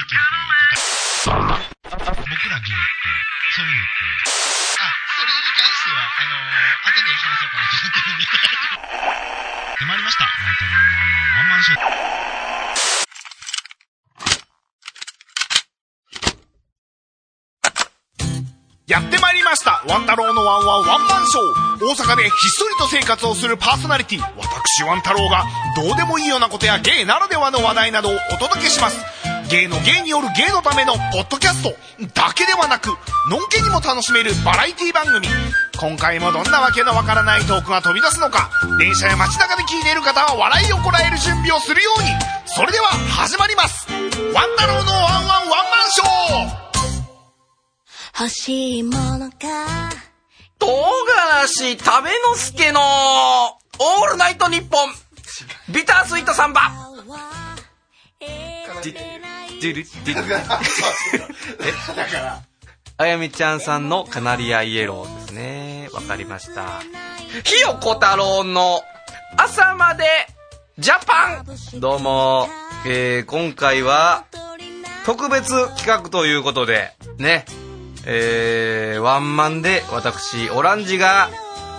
[0.00, 0.22] っていう
[1.20, 2.76] 方、僕ら芸って、
[3.52, 4.08] そういうのって、
[4.80, 4.88] あ、
[5.20, 8.24] それに関しては、あのー、後で話そうかなと思ってるんで。
[9.76, 10.24] 決まりました。
[10.24, 12.22] ワンタロのワンワンワンマンショー。
[18.88, 25.44] やってまいりましたワン太郎のワンワンワンマンショー大阪でひっそりと生活をするパーソナリティ私ワン太郎が
[25.76, 29.11] どうでもいいようなことや芸ならではの話題などをお届けします
[29.52, 31.76] 芸の芸による芸のためのポッドキャスト
[32.14, 32.86] だけではなく
[33.28, 35.28] のんけにも楽しめるバラエティ番組。
[35.78, 42.08] 今回もどんなわけのわからないトークが飛び出すのか電車や街中で聞いている方は笑いをこらえる準備をするように。
[42.46, 43.92] それでは始まります。
[43.92, 48.24] ワン太郎のワンワンワンマンショー。
[48.24, 49.36] 欲しいものが
[50.58, 54.94] 唐辛子食べのすけのオールナイトニッポン。
[55.68, 56.72] ビタースイートサンバ
[59.62, 60.34] デュルデュル
[62.96, 65.88] あやみちゃんさんのカナリアイエローですね。
[65.92, 66.80] わかりました。
[67.44, 68.80] ひよこ太郎の
[69.36, 70.02] 朝まで
[70.78, 71.80] ジャパン。
[71.80, 72.48] どうも、
[72.88, 74.24] えー、今回は
[75.06, 77.44] 特別企画ということで、ね、
[78.04, 81.30] えー、ワンマンで私、オランジが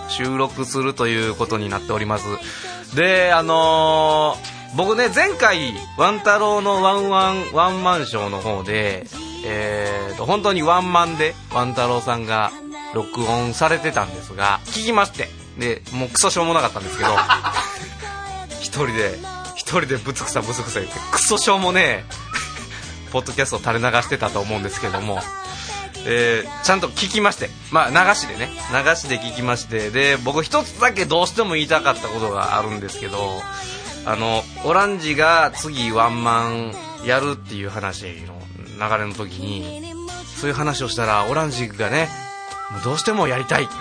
[0.08, 2.96] 収録するということになっております。
[2.96, 9.06] で、あのー僕ね、前回、ワン太郎のワンワン、ワンマンショーの方で、
[9.46, 12.50] えーと、本当にワンマンで、ワン太郎さんが
[12.92, 17.16] 録音されてたんですが、聞きまして、で、もうクソしょうもなかったんですけど、
[18.60, 19.16] 一人で、
[19.54, 22.04] 一人でブツクサブツクサ言って、クソしょうもねえ、
[23.12, 25.22] ポッドキャスト垂れ流してたと思うんですけども、
[26.04, 33.40] えーちゃんと聞きまして、まあ、流しでね、流しで聞きまして、で、僕一つだけどうしても言いたかったことがあるんですけど、
[34.06, 36.74] あの、オランジが次ワンマン
[37.06, 38.40] やるっていう話の
[38.88, 39.82] 流れの時に、
[40.36, 42.08] そういう話をしたら、オランジがね、
[42.70, 43.72] もうどうしてもやりたいって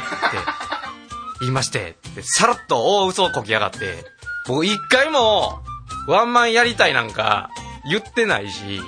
[1.41, 4.05] 言いまして、さらっと大嘘をこきやがって、
[4.47, 5.59] 僕一回も
[6.07, 7.49] ワンマンやりたいなんか
[7.89, 8.81] 言ってないし、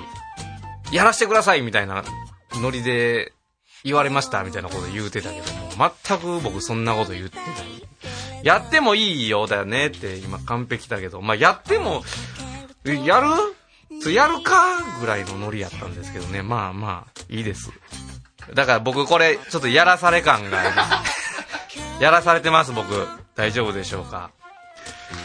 [0.92, 2.04] やらせてくださいみたいな
[2.54, 3.32] ノリで
[3.84, 7.46] 言われましたみたいなこと言うてたけども、全く僕そんなこと言ってない。
[8.42, 12.02] やってもいいようだよねって今完璧だけど、まあ、やっても、
[12.84, 13.28] えやる？
[14.12, 16.42] やるかぐらいのノリやったんですけどね。
[16.42, 17.70] まあまあ、いいです。
[18.54, 20.70] だから僕これ、ちょっとやらされ感がある。
[22.00, 23.06] やらされてます僕。
[23.34, 24.30] 大丈夫でしょうか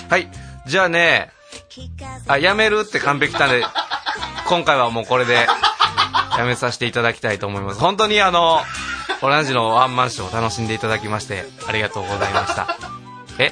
[0.09, 0.29] はい。
[0.68, 1.31] じゃあね、
[2.28, 3.63] あ、やめるって完璧なんで、
[4.47, 5.47] 今回はもうこれで、
[6.38, 7.79] やめさせていただきたいと思います。
[7.79, 8.62] 本当にあの、
[9.23, 12.75] オランジのワンマンショーを楽しんでいただきまして、ありがとうございました。
[13.39, 13.51] え？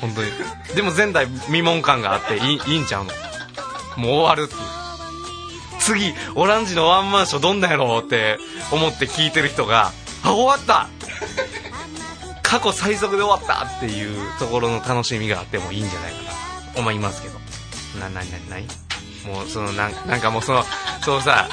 [0.00, 0.30] 本当に。
[0.74, 3.10] でも前代未聞感があっていいいいんちゃうの？
[3.96, 4.60] もう終わるっていう。
[5.80, 8.38] 次、オランジのワンマンショーどんなんやろうって
[8.70, 9.90] 思って聞いてる人が、
[10.22, 10.88] あ、終わった
[12.42, 16.30] 過去最速で終わったっていうところの楽しみがあってもいいんじゃないかな
[16.74, 17.34] と思いますけど。
[17.98, 18.66] な、な、な、なに？
[19.26, 20.62] もうそのなんなんかもうその、
[21.02, 21.48] そのさ、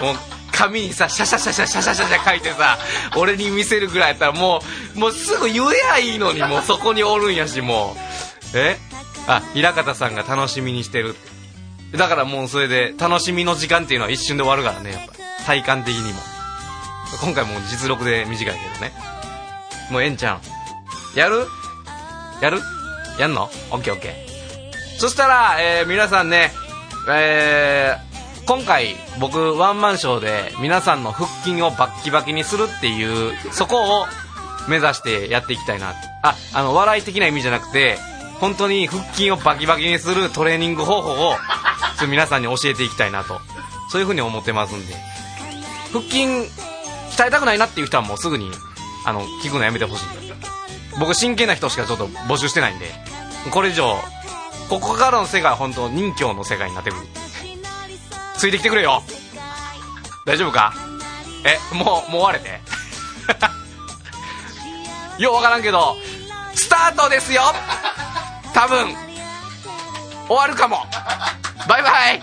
[0.00, 0.14] もう
[0.52, 2.78] 紙にさ、シャシャシャシャシャシャシャシャ書いてさ、
[3.16, 4.60] 俺に見せるぐらいやったらも
[4.96, 7.96] う、もうすぐ言えやいいのに、もうそこにおるんやし、も
[8.54, 8.58] う。
[8.58, 8.76] え？
[9.26, 11.14] あ、平方さんが楽しみにしてる。
[11.92, 15.12] だからもうそれで、楽しみの時間っていうのは一瞬で終わるからね、やっぱ。
[15.44, 16.20] 体感的にも。
[17.22, 18.92] 今回もう実録で短いけどね。
[19.90, 20.40] もうえんちゃん。
[21.14, 21.46] やる？
[22.42, 22.60] やる？
[23.18, 23.44] やんの？
[23.70, 24.98] オッケーオッケー。
[24.98, 26.52] そしたら、えー皆さんね、
[27.08, 28.07] えー
[28.48, 34.06] 今回僕ワンマンショーで皆さんの腹筋をバッキバキにするっていう、そこを
[34.70, 35.94] 目指してやっていきたいな。
[36.22, 37.98] あ、あの、笑い的な意味じゃなくて、
[38.40, 41.38] 本当に腹筋をバキバキにするトレーニング方法を、ちょ
[41.96, 43.38] っと皆さんに教えていきたいなと。
[43.90, 44.94] そういうふうに思ってますんで。
[45.92, 48.50] 腹筋、鍛えたくないなっていう人はもうすぐに、
[49.04, 50.04] あの、聞くのやめてほしい。
[50.98, 52.86] 僕真剣な人しかちょっと募集してないんで、
[53.50, 53.98] これ以上、
[54.70, 57.02] ここからの世界は本当人形の世界になってくる。
[58.38, 59.02] ついてきてくれよ。
[60.24, 60.72] 大丈夫か？
[61.44, 62.60] え、もう、もう終われて？
[65.22, 65.96] ようわからんけど、
[66.54, 67.42] スタートですよ。
[68.54, 68.94] 多分、
[70.28, 70.86] 終わるかも。
[71.68, 72.22] バイバイ。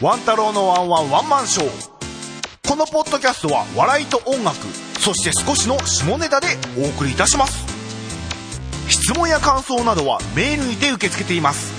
[0.00, 1.97] ワン太郎のワンワンワンマンショー。
[2.68, 4.58] このポッドキャストは笑いと音楽、
[5.00, 7.64] そして少しの下ネタでお送りいたします。
[8.90, 11.72] 質問や感想などはメールにて受け付けています。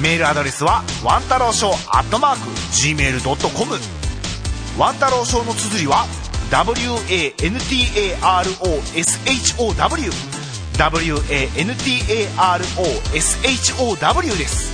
[0.00, 3.74] メールアドレスはワン太郎ショーアットマーク Gmail.com
[4.78, 6.06] ワンタロウショーの綴りは
[6.50, 7.02] WANTAROSHOW
[13.98, 14.72] WANTAROSHOW です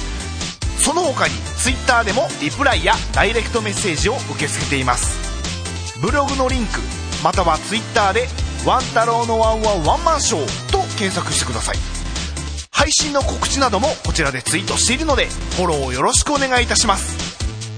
[0.84, 5.37] その他に Twitter でもリプライやダイレクトメッセージを受け付けています
[6.00, 6.80] ブログのリンク
[7.24, 8.28] または Twitter で
[8.64, 11.76] 「ワン太郎のワンワンワンマンショー」と検索してください。
[12.70, 17.16] 配信の告知などもこちらでツイートしているのでフォローをよろしくお願いいたします。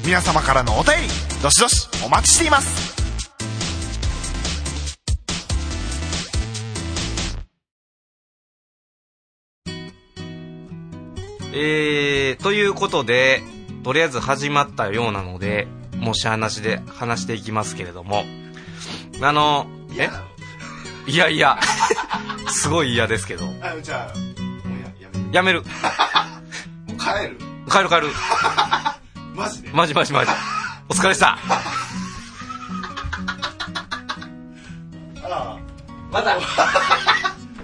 [0.05, 1.09] 皆様からのお便り
[1.43, 2.91] どしどしお待ちしています。
[11.53, 13.43] えー、ということで、
[13.83, 15.67] とりあえず始まったようなので、
[16.01, 18.25] もうしゃなしで話していきますけれども、
[19.23, 19.67] あの、
[19.99, 20.09] え？
[21.07, 21.59] いやいや、
[22.49, 25.63] すごい嫌ですけど、あじゃあもうややめやめる。
[25.63, 25.69] も
[26.95, 27.39] う帰る。
[27.71, 28.09] 帰る帰る。
[29.35, 29.71] マジで？
[29.73, 30.31] マジマジマジ。
[30.89, 31.39] お疲れした。
[35.23, 35.59] あ
[36.11, 36.39] また、あ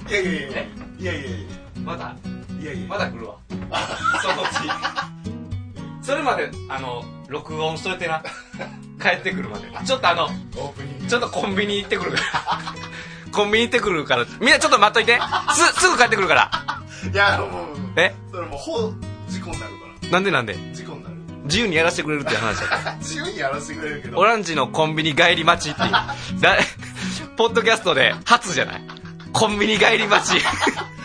[0.08, 0.40] いやいやいや。
[0.40, 1.30] いやいやいや。
[1.30, 1.46] い
[1.84, 2.14] また、や
[2.60, 2.88] いやいや。
[2.88, 3.34] まだ来るわ。
[4.22, 6.06] そのうち。
[6.06, 8.22] それまで、あの、録音しといてな。
[9.00, 9.64] 帰ってくるまで。
[9.84, 10.28] ちょっとあの、
[11.08, 12.62] ちょっとコンビニ行ってくるから。
[13.32, 15.20] コンビニ行ってくるから、みんなちょっと待っといて。
[15.74, 16.50] す、すぐ帰ってくるから。
[17.12, 18.14] いやもうえ？
[18.32, 18.92] それもうほ
[19.28, 20.54] 事故になるからなんでなんで？
[20.72, 22.96] 事故になる自由にやらせてくれるっていう話だ。
[22.98, 25.90] 自由にやらせてくれるけどオランジのコンビニ帰り待ちっていう。
[25.90, 26.56] だ
[27.36, 28.82] ポッドキャストで初じゃない？
[29.32, 30.42] コンビニ帰り待ち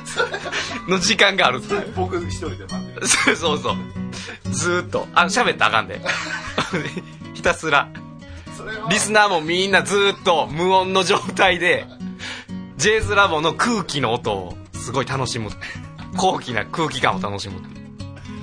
[0.87, 1.75] の時間があるって。
[1.95, 3.75] 僕一人で待ってるそうそうそう。
[4.51, 5.07] ずーっと。
[5.13, 6.01] あ、喋ったらあかんで。
[7.33, 7.89] ひたすら。
[8.57, 11.85] それはリスナーもみんなずーっと無音の状態で、
[12.77, 15.49] ジェイズラボの空気の音をすごい楽しむ。
[16.17, 17.61] 高貴な空気感を楽しむ。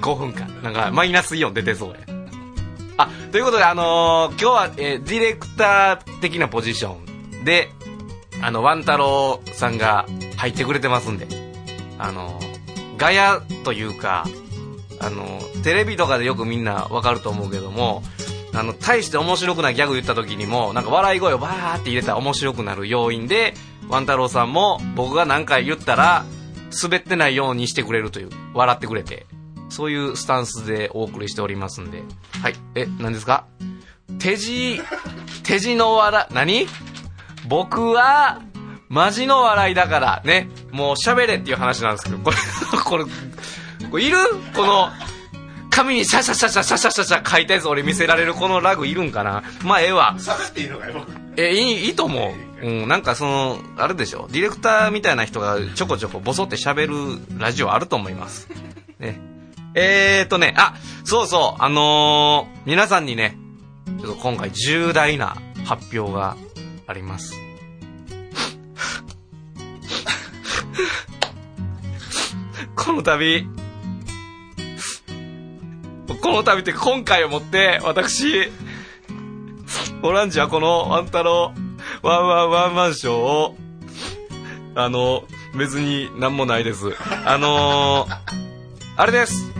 [0.00, 0.62] 5分間。
[0.62, 1.96] なんかマイナスイオン出てそうや。
[2.96, 6.94] あ、ということで、あのー今日は、えーディレクター的なポジショ
[7.40, 7.70] ンで、
[8.40, 11.26] あの、ワン太郎さんが入ってくれてますんで、
[11.98, 12.58] あのー
[12.96, 14.26] ガヤというか、
[15.00, 18.02] あのテレビとかでよくみんなわかると思うけども、
[18.54, 23.54] あの、大して面白くないギャグ言った時にも、なんか笑い声をバーって入れたら面白くなる要因で、
[23.88, 26.24] ワン太郎さんも僕が何回言ったら、
[26.82, 29.26] 滑ってないようにしてくれるという、笑ってくれて、
[29.68, 32.02] そういうスタンスでお送りしておりますんで。
[32.42, 32.54] はい。
[32.74, 33.46] え、何ですか？
[34.18, 34.80] 手地、
[35.44, 36.66] 手地の笑、何？
[37.46, 38.40] 僕は、
[38.88, 40.48] マジの笑いだから、ね。
[40.72, 42.36] もう喋れっていう話なんですけど、これ、
[42.84, 43.04] これ、
[43.90, 44.16] これいる
[44.54, 44.88] この、
[45.70, 49.44] 紙にシャシャシャシャシャシャシャシャ書いたやつ俺見せられるこのラグいるんかな？
[49.64, 50.16] まあええわ。
[50.18, 51.06] 喋っていいのかよ僕
[51.36, 52.66] え、いい、いいと思う。
[52.66, 54.26] うん、なんかその、あれでしょ。
[54.32, 58.48] ディレクターみたいな人がちょこちょこボソって喋るラジオあると思います。
[58.98, 59.20] ね。
[59.74, 60.74] えーとね、あ、
[61.04, 63.38] そうそう、あのー皆さんにね、
[64.00, 66.36] ちょっと今回重大な発表が
[66.88, 67.34] あります。
[72.74, 73.46] この度、
[76.16, 78.50] この度って今回をもって私、
[80.02, 81.52] オランジはこのワンタロ
[82.02, 83.56] ウワンワンワンマンショーを、
[84.74, 85.24] あの、
[85.56, 86.86] 別になんもないです。
[87.24, 88.18] あのー、
[88.96, 89.52] あれです。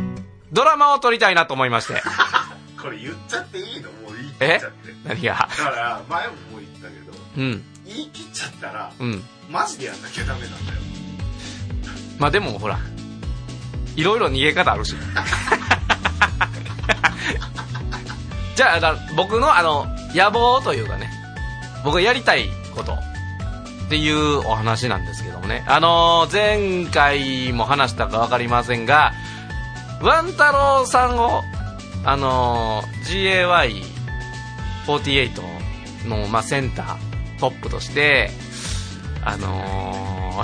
[0.52, 2.02] ドラマを撮りたいなと思いまして。
[2.80, 3.90] これ言っちゃっていいの？
[3.90, 5.34] もう言い切っちゃって何が？
[5.34, 9.22] だから前も言ったけどうん、言い切っちゃったらうん。
[9.50, 10.80] マジでやんなきゃダメなんだよ
[12.18, 12.78] まあでもほら、
[13.96, 14.94] いろいろ逃げ方あるし。
[18.56, 21.10] じゃあ、僕のあの、野望というかね、
[21.84, 22.98] 僕がやりたいこと
[23.88, 25.64] っていうお話なんですけどもね。
[25.66, 29.12] あの前回も話したかわかりませんが、
[30.00, 31.44] ワン太郎さんを、
[32.04, 35.42] あの GAY48
[36.06, 36.96] の、ま、センター、
[37.38, 38.30] トップとして、
[39.24, 40.42] あの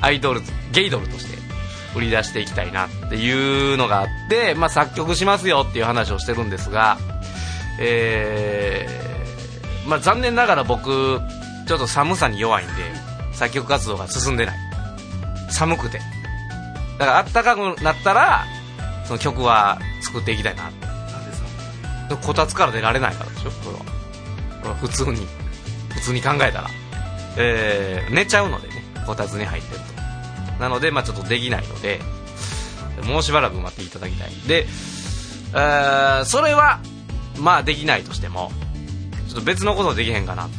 [0.00, 0.42] アイドル、
[0.72, 1.35] ゲイドルとして
[1.96, 6.98] 売り出していきたいなっていうのがあって、まあ、作曲しますよっていう話をしてるんですが、
[7.80, 11.20] えー、まあ、残念ながら僕、
[11.66, 12.72] ちょっと寒さに弱いんで、
[13.32, 14.56] 作曲活動が進んでない。
[15.50, 16.00] 寒くて。
[16.98, 18.44] だから、暖かくなったら、
[19.04, 20.64] その曲は作っていきたいな。
[20.64, 20.86] なんで
[22.10, 23.50] さこたつから出られないからでしょ？
[23.50, 23.78] これは。
[23.80, 23.84] こ
[24.64, 25.26] れは普通に、
[25.94, 26.70] 普通に考えたら。
[27.38, 29.95] えー、寝ちゃうのでね、こたつに入ってると。
[30.60, 32.00] なので、まあちょっとできないので、
[33.04, 34.30] もうしばらく待っていただきたい。
[34.46, 34.66] で、
[35.54, 36.80] え、それは、
[37.38, 38.50] まあできないとしても、
[39.28, 40.50] ちょっと別のことできへんかなと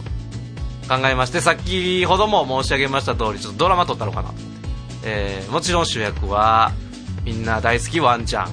[0.95, 4.67] 考えまして、先ほども申し上げました通り、ちょっとドラマ撮ったのかなと思って。
[5.03, 6.71] えー、もちろん主役は、
[7.23, 8.51] みんな大好きワンちゃん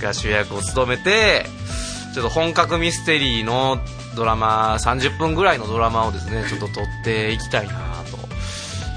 [0.00, 1.46] が主役を務めて、
[2.14, 3.78] ちょっと本格ミステリーの
[4.14, 8.01] ドラマ30分ぐらいのドラマをですねちょっと撮っていきたいな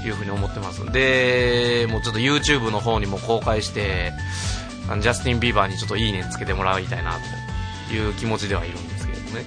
[0.06, 4.12] いうふうに思ってますでもうちょっと YouTube の方にも公開して
[4.88, 7.16] あのジャスティン・ビーバーにちょっといいねつけてもらいたいな
[7.88, 9.44] という気持ちではいるんですけどね。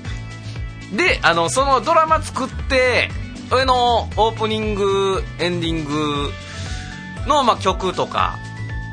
[0.96, 3.10] であのそのドラマ作って
[3.50, 6.32] それのオープニングエンディング
[7.28, 8.38] の、まあ、曲とか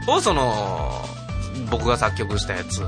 [0.06, 1.04] をその
[1.70, 2.82] 僕が作曲したやつ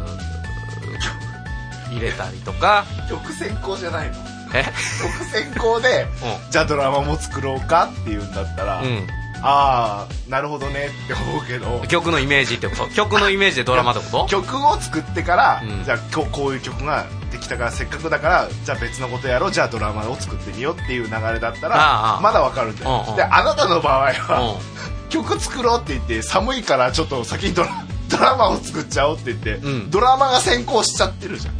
[1.90, 2.84] 入れたりとか。
[3.08, 4.27] 曲先行じゃないの？
[4.54, 4.64] え？
[4.64, 6.06] 曲先行で、
[6.48, 9.06] うじゃあドラマも作ろうかっていうんだったら、うん。
[9.40, 11.86] ああなるほどねって思うけど。
[11.86, 12.88] 曲のイメージってこと？
[12.88, 14.26] 曲のイメージでドラマってこと？
[14.26, 15.84] 曲を作ってから、うん。
[15.84, 23.16] じゃあ今日こういう曲ができたからせっかくだからじゃあ別のことやろうじゃあドラマを作ってみようっていう流れだったらああまだわかるんだよ、うんうん。
[23.16, 29.90] であなたの場合は、う曲作ろうって言って寒いからちょっと先にドラドラマを作っちゃおうって言って、うん。
[29.90, 31.58] ドラマが先行しちゃってるじゃんん。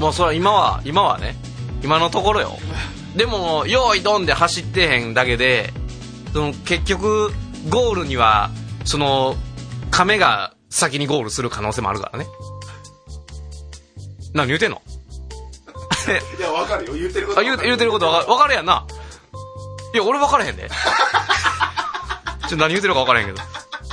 [0.00, 1.36] もうそれは今は今はね
[1.82, 2.58] 今のところよ。
[3.16, 5.72] でも用意ドンで走ってへんだけで
[6.32, 7.32] その結局
[7.70, 8.50] ゴールには
[8.84, 9.36] その
[9.90, 12.26] 亀が先にゴールする可能性もあるからね。
[14.34, 14.82] 何言うてんの？
[16.38, 16.94] いやわかるよ。
[16.94, 18.86] 言ってることあ言う言うてることわかわかるやんな。
[19.94, 20.68] いや俺分からへんで。
[20.68, 23.38] ちょっと何言うてるか分からへんけど。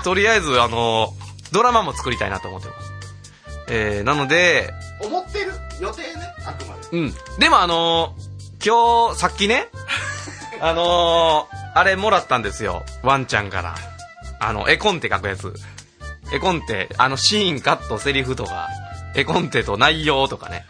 [0.04, 1.14] とりあえずあの
[1.54, 2.83] ドラマも作りたいなと思ってます
[3.68, 6.08] えー、なので思ってる予定ね
[6.46, 6.98] あくまで。
[6.98, 7.14] うん。
[7.40, 8.16] でもあの
[8.66, 9.68] 今日さっきね
[10.62, 12.84] あのあれもらったんですよ。
[13.02, 13.76] ワンちゃんから。
[14.40, 15.54] あの絵コンテ書くやつ。
[16.32, 18.70] 絵コンテあのシーンカットセリフとか
[19.16, 20.66] 絵コンテと内容とかね。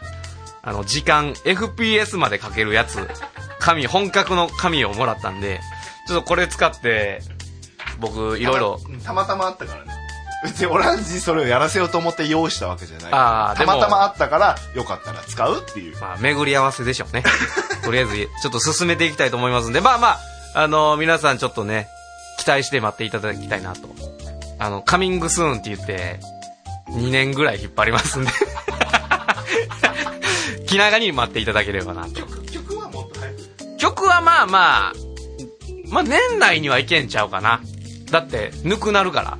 [0.62, 3.08] あの時間 FPS まで書けるやつ。
[3.64, 5.60] 紙本格の紙をもらったんで
[6.06, 7.22] ちょっとこれ使って
[7.98, 9.92] 僕いろいろたまたまあったからね
[10.44, 17.24] 別にオランジにそれをやらせようと思って用意したわけじゃないたあーでもまたまあったからよかったら使うっていうまあ、巡り合わせでしょうね。
[17.82, 20.20] とりあえず、ちょっと進めていきたいと思いますんで、まあまあ、
[20.54, 21.88] あの皆さんちょっとね、
[22.38, 23.88] 期待して待っていただきたいなと。
[24.58, 26.20] あの、カミングスーンって言って、
[26.90, 28.30] 2年ぐらい引っ張りますんで。
[30.68, 32.10] 気長に待っていただければなと。
[32.20, 33.38] 曲曲はもっと早く
[33.78, 34.92] 曲はまあまあ、
[35.88, 37.60] まあ年内にはいけんちゃうかな。
[38.10, 39.38] だって、ぬくなるから。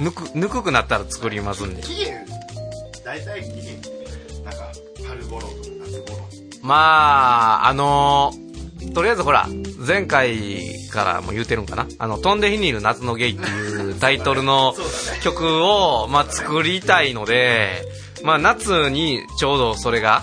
[0.00, 1.82] ぬく、ぬくくなったら作りますんで。
[1.82, 2.26] 期限
[3.04, 3.80] 大体期限
[4.44, 4.72] なんか
[5.06, 6.24] 春頃とか夏頃
[6.62, 8.44] まあ、あのー
[8.92, 9.48] とりあえずほら、
[9.78, 10.60] 前回
[10.90, 14.74] からも言うてるんかなあの、飛んで火にいる夏のゲイっていうタイトルの
[15.22, 17.84] 曲を、まあ、作りたいので、
[18.22, 20.22] まあ、夏にちょうどそれが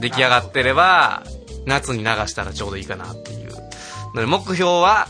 [0.00, 1.22] 出来上がってれば、
[1.64, 3.52] 夏に流したらちょうどいいかなっていう。
[3.52, 3.60] な
[4.16, 5.08] ので、目標は、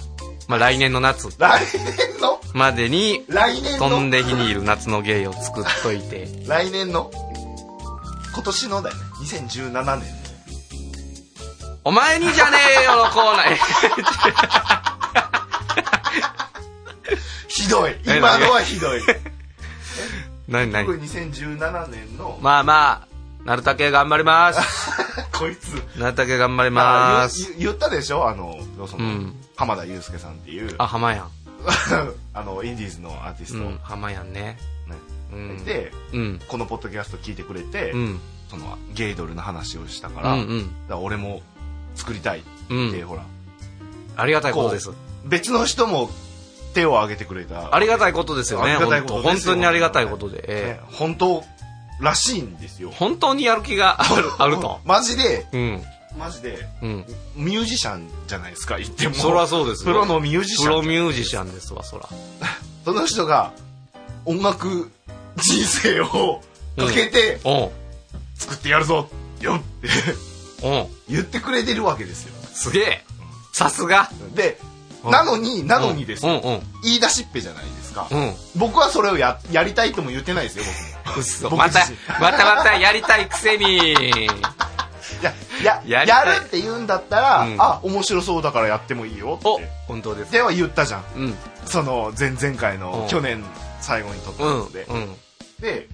[0.49, 1.29] まあ、来年の夏。
[1.39, 2.41] 来年の？
[2.53, 3.89] までに、来年の？
[3.89, 7.11] 飛んで火にいる夏のゲイを作っといて、来年の？
[8.35, 9.03] 今年のだよね。
[9.25, 10.05] 2017年。
[11.85, 13.57] お前にじゃねえよのコーナー。
[17.49, 17.91] ひどい。
[18.07, 19.01] え今のはひどい。
[20.49, 20.87] 何何？
[20.87, 22.39] これ2017年の？
[22.41, 23.07] まあま
[23.45, 24.61] あ、なるたけ頑張ります。
[25.39, 25.75] こいつ。
[25.99, 27.51] なるたけ頑張ります。
[27.53, 28.29] 言言ったでしょ？
[28.29, 31.31] あのその、うん浜田祐介さんっていうあ、浜やん。
[32.35, 34.59] あのインディーズのアーティスト、うん、浜やんね。
[34.89, 34.97] ね
[35.33, 35.65] うん。
[35.65, 36.41] でうん。
[36.49, 38.21] このポッドキャスト聞いてくれて、うん。
[38.51, 40.59] そのゲイドルの話をしたかうら,、んうん。
[40.63, 41.43] だから俺も
[41.95, 43.23] 作りたいって、うんほら
[44.17, 44.91] ありがたいことです。
[45.25, 46.11] 別の人も
[46.75, 48.73] 手を挙げてくれたありがたいことですよね。
[48.73, 50.39] ありがたいこと本当にありがたいことで。
[50.39, 51.45] ねええ本当
[52.01, 54.81] らしいんですよ本当にやる気がある あると。
[54.85, 55.83] マジでうん。
[56.19, 57.07] マジでうん。
[57.37, 59.15] ミュージシャンじゃないですか言っても。
[59.15, 59.93] そらそうですよ。
[59.93, 62.09] プロのミュージシプロャンミュージシャンですわ、そら。
[62.85, 63.53] その人が
[64.25, 64.91] 音楽
[65.37, 66.43] 人生を
[66.77, 67.71] かけておう
[68.37, 69.09] 作ってやるぞ
[69.41, 69.89] よって
[71.09, 72.35] 言ってくれてるわけですよ。
[72.53, 73.05] すげえ。
[73.53, 74.11] さすが。
[74.35, 74.59] で
[75.05, 75.11] うん。
[75.11, 76.33] なのになのにですよ。
[76.33, 76.53] うん。
[76.55, 76.61] うん。
[76.85, 78.09] 言い出しっぺじゃないですか。
[78.11, 78.35] うん。
[78.57, 80.65] 僕はそれをややりたいとも言ってないですよ
[81.43, 81.59] 僕も。
[81.59, 81.81] また
[82.21, 83.97] またまたやりたいくせに。
[85.61, 90.33] いやややるって言うんだったら、うんあ面白そうだからやってもいいよおって、本当です。
[90.33, 91.35] では言ったじゃんうん。
[91.67, 93.45] その前々回のうん去年
[93.81, 94.59] 最後に撮ったうん。
[94.61, 95.17] ので、うん。
[95.61, 95.89] で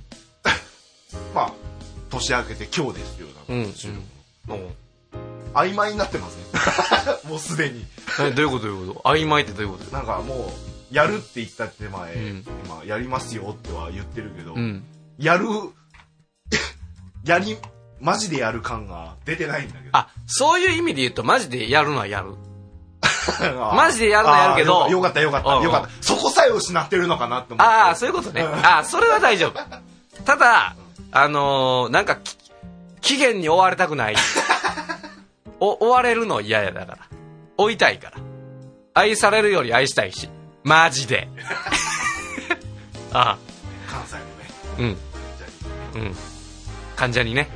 [1.34, 1.52] まあ
[2.10, 3.62] 年明けて今日ですようん。
[3.62, 3.98] なんか収録
[4.48, 4.74] うん。
[5.54, 6.42] 曖昧になってますね
[7.30, 7.84] もうすでに
[8.20, 9.10] え、どういうことどういうこと？
[9.10, 10.52] 曖昧ってどういうことなんかも
[10.92, 14.84] うやるって言ったって前、うん今やりますよっては言ってるけど、うん。
[15.18, 15.46] やる
[17.24, 17.56] やり
[18.00, 22.34] マジでやる感が出てないんだけどあ、そういう意味で言うと、マジでやるのはやる。
[23.40, 28.42] あ マジでやるのはやるけどよかったよかったよかったそこさえ失ってるのかなって思ってああ、そういうことね。
[28.42, 30.22] ああ、それは大丈夫。
[30.24, 30.76] ただ、
[31.12, 32.36] あのーなんかき、
[33.00, 34.16] 期限に追われたくない。
[35.60, 36.98] お、追われるの嫌やだから。
[37.56, 38.16] 追いたいから。
[38.94, 40.28] 愛されるより愛したいし。
[40.64, 41.28] マジで。
[43.12, 43.38] ああ、
[43.90, 44.98] 関西のね。
[45.94, 46.02] うん。
[46.02, 46.16] うん。
[46.96, 47.48] 患者にね。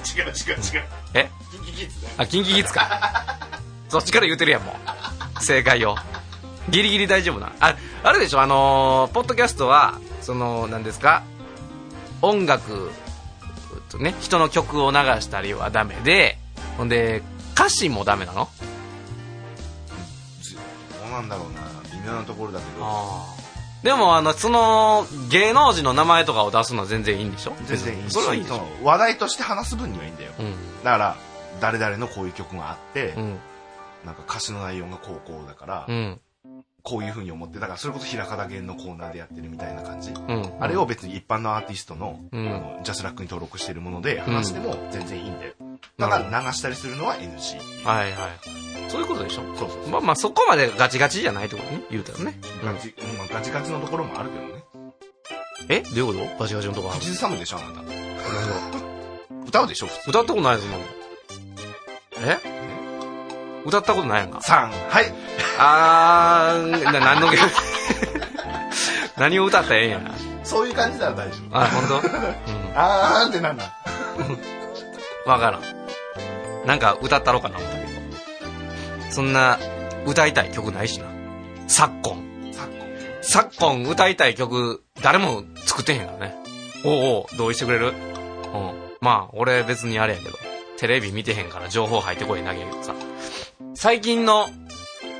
[0.00, 0.84] 違う違う違う。
[1.14, 1.30] え？
[1.50, 2.14] キンキキッズだよ。
[2.18, 3.38] あ、キンキキッズか。
[3.88, 4.76] そっちから言うてるやん、も
[5.38, 5.44] う。
[5.44, 5.96] 正解を。
[6.68, 7.52] ギリギリ大丈夫な。
[7.60, 11.22] あ、あれでしょ、あのーポッドキャストは、その、何ですか、
[12.22, 12.90] 音楽
[13.88, 16.38] とね、人の曲を流したりはダメで、
[16.76, 17.22] ほんで、
[17.54, 18.48] 歌詞もダメなの？
[21.00, 21.60] どうなんだろうな。
[21.92, 22.84] 微妙なところだけど。
[22.84, 23.34] あ
[23.82, 27.54] でも、あの、その、芸能人の名前とかを出すのは全然いいんでしょ？
[27.64, 28.60] 全然いいしそれはいいでしょ？
[28.82, 30.32] 話題として話す分にはいいんだよ。
[30.38, 30.54] うん。
[30.84, 31.16] だから、
[31.60, 33.38] 誰々のこういう曲があって、うん。
[34.04, 36.20] なんか歌詞の内容がこうこうだから、うん。
[36.82, 40.10] こういう風に思って、だからそれこそ平方弦のコーナーでやってるみたいな感じ。
[40.10, 40.52] うん。
[40.60, 45.52] あれを別に一般のアーティストの,、うんあのジャスラックに登録してるもので話しても全然いいんだよ。
[45.98, 47.58] だなるから流したりするのは NG。
[47.86, 48.30] はいはい。
[48.90, 49.42] そういうことでしょ？
[49.56, 49.88] そうそう。
[49.88, 52.38] まあまあ、そこまでガチガチじゃないってことね、言うたらね。
[52.64, 54.64] ガチ、うんまあ、ガチガチのところもあるけどね。
[55.68, 55.80] え？
[55.82, 56.42] どういうこと？
[56.42, 57.82] ガチガチのとこある口ずさむでしょ、あなた。
[59.46, 60.10] 歌うでしょ、普通。
[60.10, 60.80] 歌ったことないですもん。
[62.26, 62.38] え？
[63.64, 64.38] 歌ったことないやんか。
[64.38, 65.12] 3、はい。
[65.58, 67.38] あー、な、何の曲
[69.18, 70.00] 何を歌ったらええんや？
[70.42, 71.58] そういう感じなら大丈夫。
[71.58, 72.08] あ、本当？
[72.08, 72.34] うん。
[72.74, 73.72] あーんってなんだ。
[75.26, 76.66] わからん。
[76.66, 77.58] なんか歌ったろうかな。
[79.10, 79.58] そんな、
[80.06, 81.06] 歌いたい曲ないしな。
[81.68, 82.50] 昨今。
[82.52, 82.86] 昨今。
[83.22, 86.34] 昨今歌いたい曲、誰も作ってへんからね。
[86.84, 87.88] おうおう、同意してくれる？
[87.88, 87.94] うん。
[89.00, 90.38] まあ、俺別にあれやけど、
[90.78, 92.94] テレビ見てへんから情報入ってこいだけやけどさ。
[93.74, 94.48] 最近の、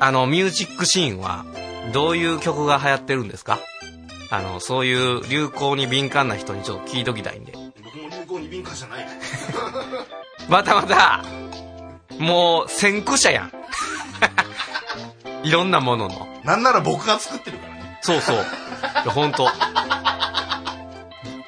[0.00, 1.44] あの、ミュージックシーンは、
[1.92, 3.58] どういう曲が流行ってるんですか？
[4.30, 7.52] あの、そういう流行に敏感な人にちょっと聞いときたいんで。
[7.52, 9.06] 僕も流行に敏感じゃない。
[10.48, 11.24] またまた、
[12.18, 13.52] もう、先駆者やん。
[15.42, 16.28] いろんなものの。
[16.44, 17.98] なんなら僕が作ってるからね。
[18.02, 18.36] そうそう。
[18.36, 18.38] い
[19.06, 19.48] や、ほんと。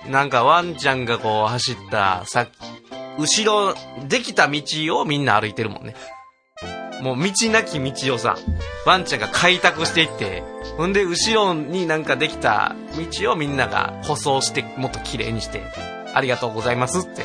[0.09, 2.47] なんかワンちゃんがこう走った、さ
[3.19, 3.75] 後ろ、
[4.09, 4.63] できた道
[4.99, 5.95] をみんな歩いてるもんね。
[7.03, 8.37] もう道なき道をさ、
[8.87, 10.43] ワンちゃんが開拓していって、
[10.77, 12.75] ほんで後ろになんかできた
[13.21, 15.63] 道をみんなが舗装して、もっと綺麗にして、
[16.15, 17.25] ありがとうございますって。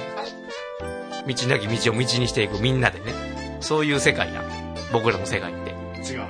[1.27, 3.13] 道なき道を道にしていくみんなでね。
[3.59, 4.56] そういう世界やん。
[4.91, 5.71] 僕らの世界って。
[6.11, 6.21] 違う。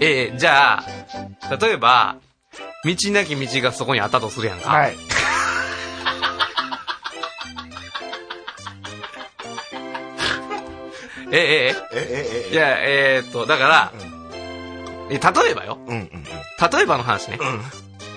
[0.00, 2.16] ええじゃあ、例えば、
[2.84, 4.70] 道なき道がそこにあったとするやんか。
[4.70, 4.96] はい。
[11.32, 13.92] ええええ、え、え、えいや、えーっと、だから、
[15.10, 15.78] え例えばよ。
[15.86, 17.38] うん、うん、例えばの話ね。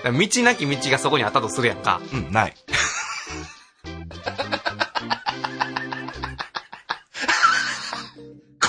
[0.04, 0.18] うん。
[0.18, 2.00] 道なき道がそこにあったとするやんか。
[2.12, 2.54] うん、ない。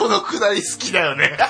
[0.09, 1.37] のくだり好きだよね。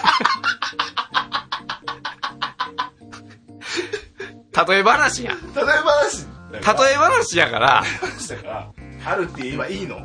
[4.67, 5.53] 例え話やん。
[5.53, 6.25] 例え話。
[6.51, 6.59] 例
[6.93, 8.71] え話やから、話だから、
[9.05, 9.97] あるって言えばいいの。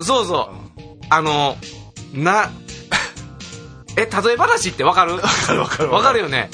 [0.00, 0.82] そうそう。
[1.10, 1.56] あの、
[2.12, 2.50] な、
[3.96, 5.14] え、例え話ってわかる？
[5.16, 6.50] わかるわかるわかるよね。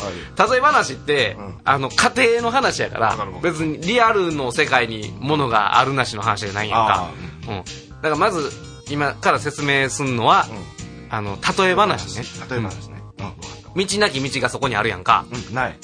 [0.50, 7.10] 例え話って、うんあの、家庭の話やから別にリアルの世界にものがあるなしの話じゃないやんか
[7.48, 7.50] あ。
[7.50, 7.64] うん。
[8.02, 8.50] だからまず、
[8.90, 10.46] 今から説明すんのは、
[11.10, 12.24] あの、例え話ね。
[12.48, 13.02] 例え話ね。
[13.74, 13.86] うん。
[13.86, 15.26] 道なき道がそこにあるやんか。
[15.30, 15.78] うん、ない。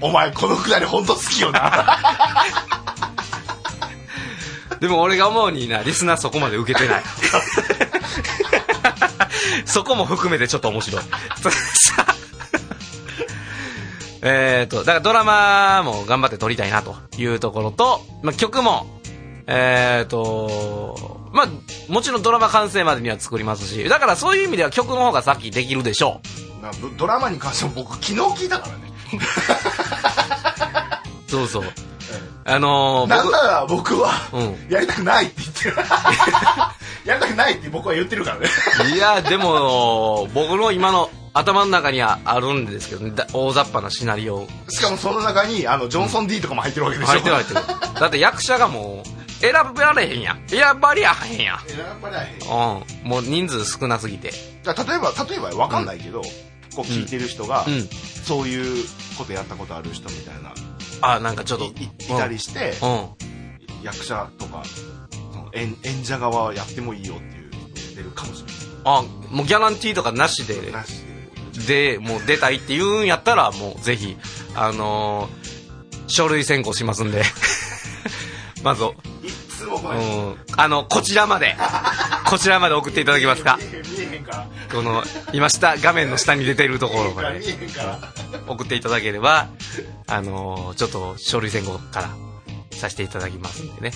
[0.00, 1.98] お前、このくだりほんと好きよな。
[4.80, 7.02] でも俺が思うにな、リスナーそこまで受けてない。
[9.66, 11.02] そこも含めてちょっと面白い。
[11.02, 11.10] さ
[14.22, 19.00] えっと、だからドラマも頑張って撮りたいなというところと、まあ、曲も、
[19.46, 21.48] えっ、と、まあ、
[21.92, 26.20] もちろんドラマ完成までには作りますし、だからそういう意味では曲の方が先できるでしょ
[26.60, 28.92] なドドラマに関しても僕昨日聞いたからね。
[31.26, 31.30] う。
[31.30, 31.64] そうそう。
[32.44, 34.56] あのー、僕、なんなら僕は、うん。
[34.68, 35.76] やりたくないって言ってる。
[37.04, 38.48] やりたくないって僕は言ってるからね。
[38.92, 47.10] いや、でも、僕の今の頭の中にはあるんですけどね、だ大雑把なシナリオしかもその中に、あの、ジョンソン D とかも入ってるわけでしょ。
[47.10, 47.60] 入ってる入ってる。
[48.00, 50.42] だって役者がもう、選ばれへんやん。
[50.48, 51.60] 選ばりゃへんやん。
[51.68, 53.08] 選ばれへんうん。
[53.08, 54.30] もう人数少なすぎて。
[54.64, 56.22] 例えば、例えばわかんないけど、
[56.74, 57.88] こう聞いてる人が、うん。
[57.88, 58.84] そういう
[59.16, 60.52] ことやったことある人みたいな、
[61.00, 61.64] あ、なんかちょっと。
[61.66, 62.90] いいいたりして、うん。
[62.90, 63.08] うん。
[63.82, 64.62] 役者とか、
[65.32, 68.48] その演演者側はやってもいいよっていう人出るかもしれ
[68.84, 70.72] あ、もうギャランティーとかなしで、ない。
[70.72, 71.02] なし
[71.66, 71.92] で。
[71.96, 74.16] で、もう出たいって言うんやったら、もうぜひ、
[74.54, 75.48] あのー
[76.10, 77.22] 書類選考しますんで。
[78.62, 81.56] まず、いつもこうれん、あの、こちらまで、
[82.26, 83.58] こちらまで送っていただけますか？
[84.72, 87.40] この、今下、画面の下に出てるところまで。
[88.46, 89.48] 送っていただければ、
[90.06, 92.10] あのーちょっと書類選考から
[92.76, 93.92] させていただきますんでね。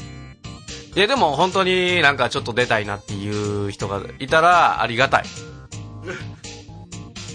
[0.95, 5.25] いや、でも本当になんかちょっと出たいなっていう人がいたらありがたい。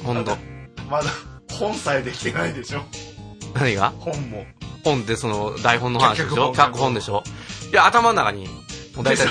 [0.03, 0.37] 本当。
[0.89, 1.09] まだ
[1.51, 2.83] 本さえできてないでしょ。
[3.55, 3.93] 何が？
[3.99, 4.45] 本も
[4.87, 6.53] 本ってその台本の話でしょ？
[6.53, 7.23] 脚本でしょ？
[7.71, 8.47] いや、頭の中に、
[8.95, 9.27] もう大体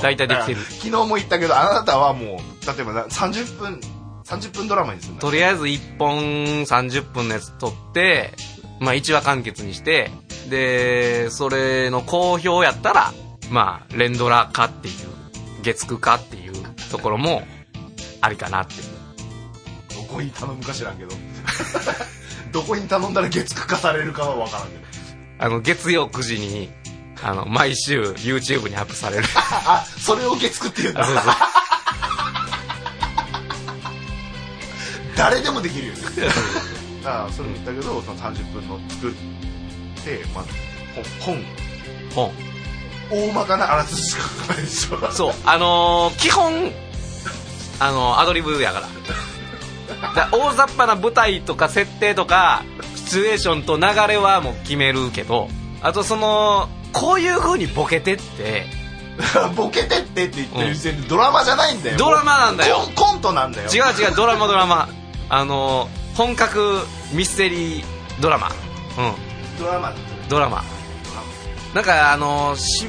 [0.00, 0.60] 大体できてる。
[0.62, 3.80] 昨日も言ったけどあなたはもう例えばな30分
[4.24, 6.18] 30分ドラマにするとりあえず1本
[6.64, 8.32] 30分のやつ撮って、
[8.80, 10.10] まあ1話完結にして、
[10.48, 13.12] で、それの好評やったら、
[13.50, 14.94] まあ、連ドラ化っていう、
[15.62, 16.52] 月9化っていう
[16.90, 17.42] ところも、
[18.20, 18.74] ありかなって。
[19.94, 21.10] どこに頼むか知らんけど。
[22.52, 24.85] どこに頼んだら月9化されるかは分からんけど
[25.38, 26.70] あの、月曜9時に、
[27.22, 29.24] あの、毎週 YouTube にアップされる。
[29.36, 31.02] あそれを月9って言うんだ。
[31.02, 31.34] あそうそう。
[35.16, 36.00] 誰でもできるよね。
[37.02, 39.12] だからそれも言ったけどその30分の作っ
[40.04, 40.44] て、まあ、
[41.20, 41.44] 本本。
[42.14, 42.32] 本。
[43.10, 45.12] 大まかなあらすじしか書かないでしょ。
[45.12, 46.72] そう、あのー基本、
[47.78, 48.88] あのアドリブやから。
[50.14, 52.64] だ大雑把な舞台とか設定とか、
[53.06, 55.48] シチュエーションと流れはもう決めるけど、
[55.80, 58.66] あとその、こういう風にボケてって、
[59.54, 61.96] ボケてってって言ってる時点でドラマじゃないんだよ。
[61.96, 62.80] ドラマなんだよ。
[62.96, 63.70] コントなんだよ。
[63.70, 64.88] 違う違う、ドラマドラマ。
[65.28, 66.80] あのー本格
[67.12, 67.84] ミステリー
[68.20, 68.48] ドラマ。
[68.48, 69.92] うん、ドラマ。
[70.30, 70.64] ドラマ。
[71.74, 72.84] なんかあのーし、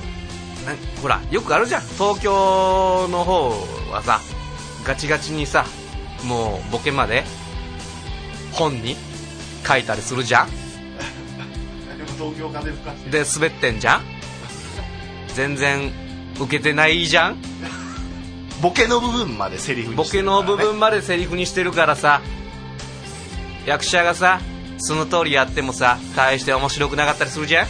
[0.66, 1.82] なほら、よくあるじゃん。
[1.82, 3.50] 東京の方
[3.92, 4.22] はさ、
[4.84, 5.66] ガチガチにさ、
[6.24, 7.24] もうボケまで。
[8.54, 8.98] 本に
[9.68, 10.48] 書いたりするじゃん？
[10.50, 10.54] で
[12.04, 14.02] も東京風吹かしてで、滑ってんじゃん？
[15.36, 15.92] 全然
[16.40, 17.38] 受けてないじゃん？
[18.62, 22.22] ボケの部分までセリフにボケの部分までセリフにしてるからさ、
[23.66, 24.40] 役者がさ、
[24.80, 27.68] その通りやってもさ、大して面白くなかったりするじゃん？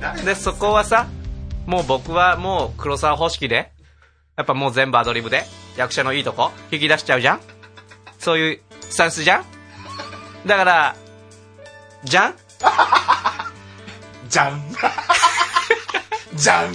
[0.00, 0.22] 誰？
[0.22, 1.08] で、そこはさ、
[1.66, 3.72] もう僕はもう黒沢方式で、
[4.36, 5.44] やっぱもう全部アドリブで、
[5.76, 7.40] 役者のいいとこ、引き出しちゃうじゃん？
[8.18, 9.44] そういうスタンスじゃん？
[10.46, 10.96] だから、
[12.04, 12.34] じゃん
[14.28, 14.62] じゃん
[16.34, 16.72] じゃん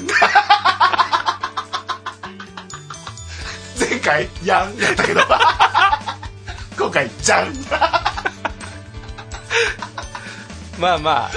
[3.80, 5.22] 前回やんやったけど。
[6.78, 7.54] 今回じゃん
[10.78, 11.32] まあまあ。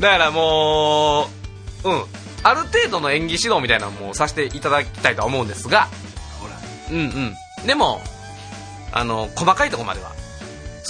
[0.00, 1.28] だからも
[1.84, 2.04] う、うん。
[2.42, 5.88] ある程度の演技指導みたいなのもさせていただきたいとは思うんですが、
[6.40, 6.54] ほら。
[6.90, 7.00] うんう
[7.64, 7.66] ん。
[7.66, 8.02] でも、
[8.92, 10.12] あの、細かいところまでは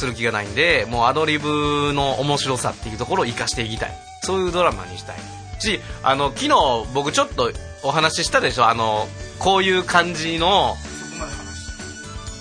[0.01, 3.93] する気がないんで、もうアドリブの面白さっていうところを活かしていきたい。
[4.23, 5.17] そういうドラマにしたい。
[5.61, 6.49] し、あの、昨日
[6.95, 8.67] 僕ちょっとお話ししたでしょ？
[8.67, 9.07] あの、
[9.39, 10.75] こういう感じの、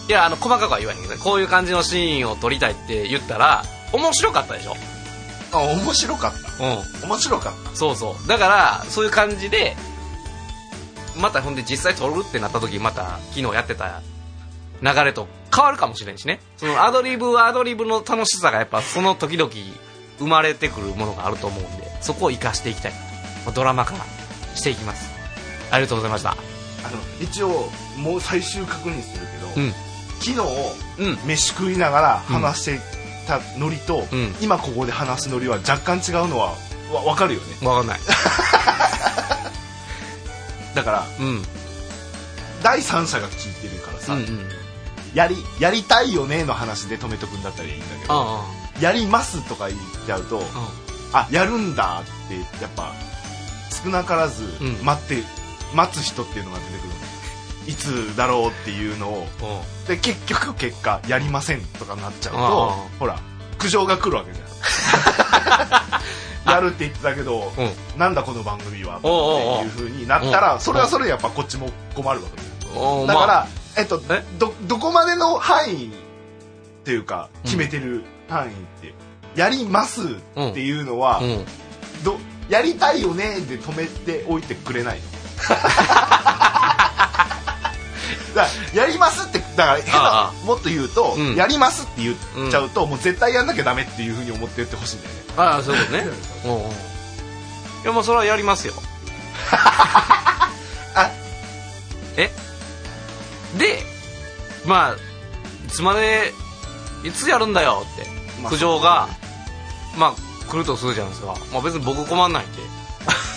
[0.08, 4.76] いや、あの、細かくは言わへんけどね、こういう感じのシーンを撮りたいって言ったら、面白かったでしょ？
[5.52, 7.10] あ面白かったうん。
[7.10, 8.28] 面白かっそうそう。
[8.28, 9.76] だから、そういう感じで、
[11.18, 14.02] またほんで実際撮るってなった時、また昨日やってた
[14.82, 16.40] 流れと変わるかもしれんしね。
[16.58, 19.52] そのアドリブはアドリブの楽しさがやっぱその時々
[20.18, 22.94] 生まれてくるものがあると思うんで、そこを活かしていきたい。
[23.54, 23.96] ドラマ化
[24.56, 25.10] していきます。
[25.72, 26.32] ありがとうございました。
[26.32, 26.38] た
[26.88, 29.74] あの一応もう最終確認するけど、うん。
[30.20, 30.40] 昨日
[31.00, 31.18] うん。
[31.28, 36.56] 飯食いながら話してたノリと、うん今ここで話すノリは若干違うのは
[36.92, 38.00] わ分かるよねわかんない。
[40.76, 41.44] だからうん。
[42.64, 44.50] 第三者が聞いてるからさ、うんうん。
[45.14, 48.46] やりやりたいよねの話で止めとくんだったらいいんだけどあ
[48.82, 50.42] やりますとか言っちゃうと
[51.14, 52.94] あ、あやるんだってやっぱ
[53.84, 54.86] 少なからずうん。
[54.86, 55.24] 待って、
[55.74, 56.96] 待つ人っていうのが出てくるの。
[57.68, 59.14] いつだろうっていうのを。
[59.14, 59.22] うん。
[59.22, 59.28] うん。
[59.88, 62.40] で結局結果やりませんとかなっちゃうと
[63.00, 63.20] ほら
[63.58, 64.50] 苦情が来るわけじゃん。
[66.50, 68.00] やるって言ってたけど、うん。
[68.00, 69.14] なんだこの番組はっておう
[69.60, 69.90] おう。
[69.90, 74.24] になったらそれはそれでやっぱこっちも困るわけだから、まあえっとえ？
[74.38, 75.90] どどこまでの範囲っ
[76.84, 78.52] ていうか決めてる範囲っ
[78.82, 78.94] て、
[79.36, 80.06] やりますっ
[80.54, 81.46] ていうのは、うん。
[82.04, 82.18] ど
[82.50, 85.04] やりたいよねで止めておいてくれないの。
[88.74, 90.32] やりますってだから変あ。
[90.34, 91.36] なもっと言うと、うん。
[91.36, 95.22] やりますって言っちゃうと、もう絶対やんなきゃダメっていうふうに思って言ってほしいんだよね。
[95.38, 96.06] ああ、そういうことね。
[96.46, 96.62] うんうん。
[96.62, 96.64] い
[97.86, 98.74] や、もうそれはやりますよ。
[99.52, 100.50] あ
[102.18, 102.30] え？
[103.58, 103.80] で、
[104.66, 104.98] まあ、い
[105.70, 106.34] つまで、
[107.04, 108.06] いつやるんだよって、
[108.42, 109.08] まあ苦情が、
[109.98, 110.14] まあ、
[110.50, 111.36] 来るとするじゃないですか。
[111.52, 112.62] まあ別に僕困んないんで、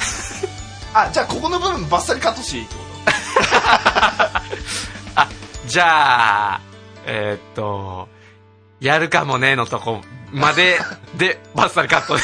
[0.94, 2.80] あじゃあここの部分バッサリカットしていいってこ
[5.16, 5.28] あ
[5.66, 6.60] じゃあ
[7.06, 8.08] えーっと
[8.80, 10.78] やるかもねのとこまで
[11.14, 12.16] でバッサリカット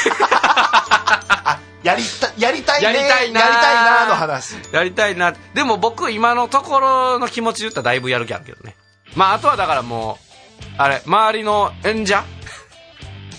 [1.88, 2.84] やりたやりたいね。
[2.86, 3.40] やりたいな。
[3.40, 4.56] やりたいなの話。
[4.72, 5.34] やりたいな。
[5.54, 8.76] でも僕今のところの気持ち言ったらだいぶやる気あるけどね。
[9.16, 10.18] まああとはだからも
[10.60, 12.24] うあれ周りの演者？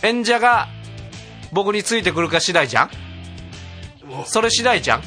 [0.02, 0.68] 演者が
[1.52, 2.90] 僕についてくるか次第じゃん？
[4.08, 5.04] もそれ次第じゃん？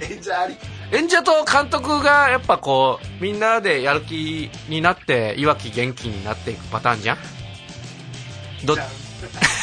[0.00, 0.56] 演者あり。
[0.92, 7.18] 演者と監督がやっぱこうみんなでやる気になっていわき元気になっていくパターンじゃん？
[8.64, 8.80] どじ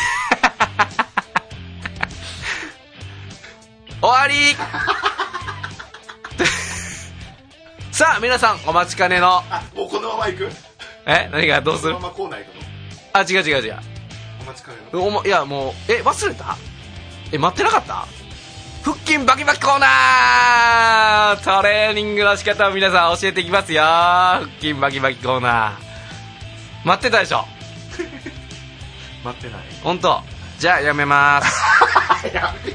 [4.02, 4.56] 終わり。
[7.92, 9.44] さあ皆さんお待ちかねの。
[9.50, 10.52] あもうこのまま行く？
[11.08, 11.30] え？
[11.32, 11.62] 何が？
[11.62, 11.94] どうする？
[11.96, 12.62] このままコーナー行くの
[13.14, 13.80] あ違う違う違う。
[14.42, 15.04] お待ちかねの？
[15.04, 16.56] おもいやもうえ忘れた？
[17.32, 18.06] え待ってなかった？
[18.84, 21.44] 腹筋バキバキコーナー！
[21.44, 23.82] トレーニングの仕方を皆さん教えていきますよ。
[23.84, 25.74] 腹筋バキバキコーナー。
[26.88, 27.46] 待ってたでしょ？
[29.26, 29.62] 待ってない。
[29.84, 30.22] 本当。
[30.60, 31.62] じゃあやめます。
[32.34, 32.72] やめ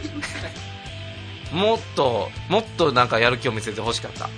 [1.52, 4.28] もっともっとなんかやる気を見せてほしかった。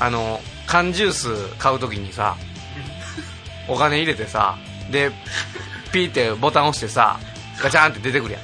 [0.00, 2.36] あの缶ジュース買う時にさ
[3.68, 4.56] お金入れてさ
[4.90, 5.10] で
[5.92, 7.20] ピーってボタン押してさ
[7.62, 8.38] ガチャンって出てくるや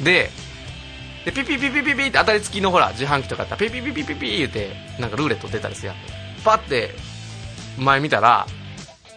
[0.00, 0.04] ん。
[0.04, 0.30] で
[1.24, 5.96] でピピピピピピって当たり付きのほら自販機とかやったらピピピピピピ言うてなんかルーレット出たりするやん。
[6.44, 6.94] パッて
[7.78, 8.46] 前見たら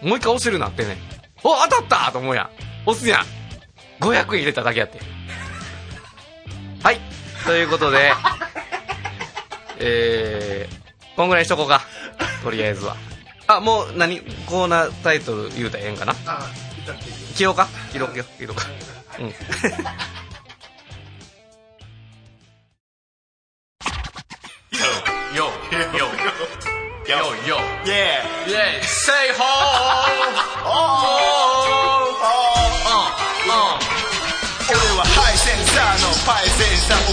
[0.01, 0.97] もう一回押せるなってね
[1.43, 2.49] お当たったと思うやん。
[2.89, 3.25] 押すやん。
[3.99, 4.99] 500円入れただけやって。
[6.83, 6.99] はい
[7.47, 8.11] ということで
[9.79, 11.81] えー、こんぐらいにしとこうか。
[12.43, 12.95] とりあえずは。
[13.47, 14.19] あもう何？
[14.45, 16.13] コーナータイトル言うたらええんかな？
[16.25, 16.39] あ
[16.83, 17.51] 歌っていいよ。
[17.51, 17.67] うか？
[17.91, 18.65] 切ろう切ろか。
[19.19, 19.27] うん。
[25.35, 26.05] よよよ
[27.07, 29.43] よよイエーイェイ Say ho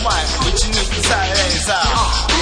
[0.05, 1.81] 前打ち抜くサイレンサー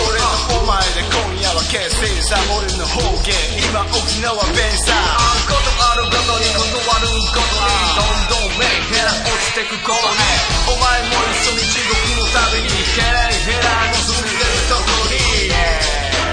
[0.03, 2.35] 俺とお前で今夜は決戦さ。
[2.59, 3.31] 俺の方言
[3.70, 4.98] 今沖縄弁さ。
[5.46, 10.18] ことあるごとに断るごとにどんどんメンヘラ落ちてくことに
[10.66, 15.22] お前も一緒に地獄の旅にヘラヘラの住んでるとこに。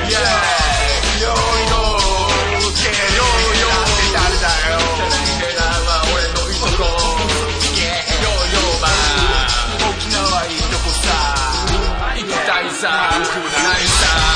[0.10, 0.50] Yeah
[1.22, 1.69] よ
[13.22, 14.30] いさないさ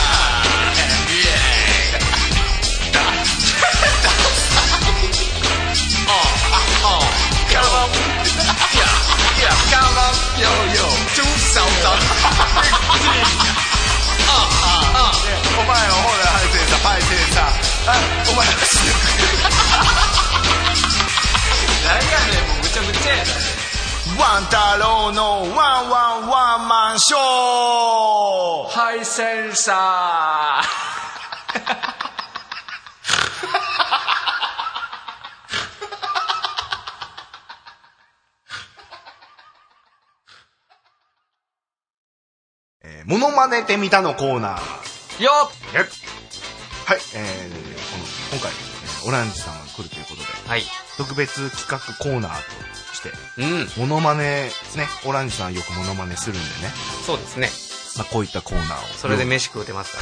[15.56, 17.46] お前はほらハイセンサーパイセンサー
[17.88, 17.96] あ
[18.32, 18.91] お前は死ぬ
[21.86, 23.62] 何やねんもうむちゃくちゃや
[24.06, 27.20] ワン太郎のワンワンワンマンショー。
[28.68, 30.66] ハイセンサー。
[42.84, 45.24] えーモノマネてみたのコーナー。
[45.24, 45.32] よ
[45.74, 45.88] えはい、
[47.16, 50.22] えー、この今回、えーオランジさんが来るということで。
[50.24, 50.63] っはい。
[50.98, 52.73] 特別企画コーナーと
[53.10, 53.42] して。
[53.42, 53.88] うん。
[53.88, 56.72] モノマネねオランジさんよくモノマネするんでね、
[57.06, 57.50] そうですね。
[57.98, 58.98] まあ、こういったコーナーを。
[58.98, 60.02] それで飯食うてますか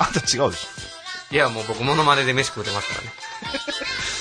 [0.00, 0.06] ら。
[0.06, 0.66] あんた違うでし
[1.32, 3.12] いやもう僕モノマネで飯食うてますからね。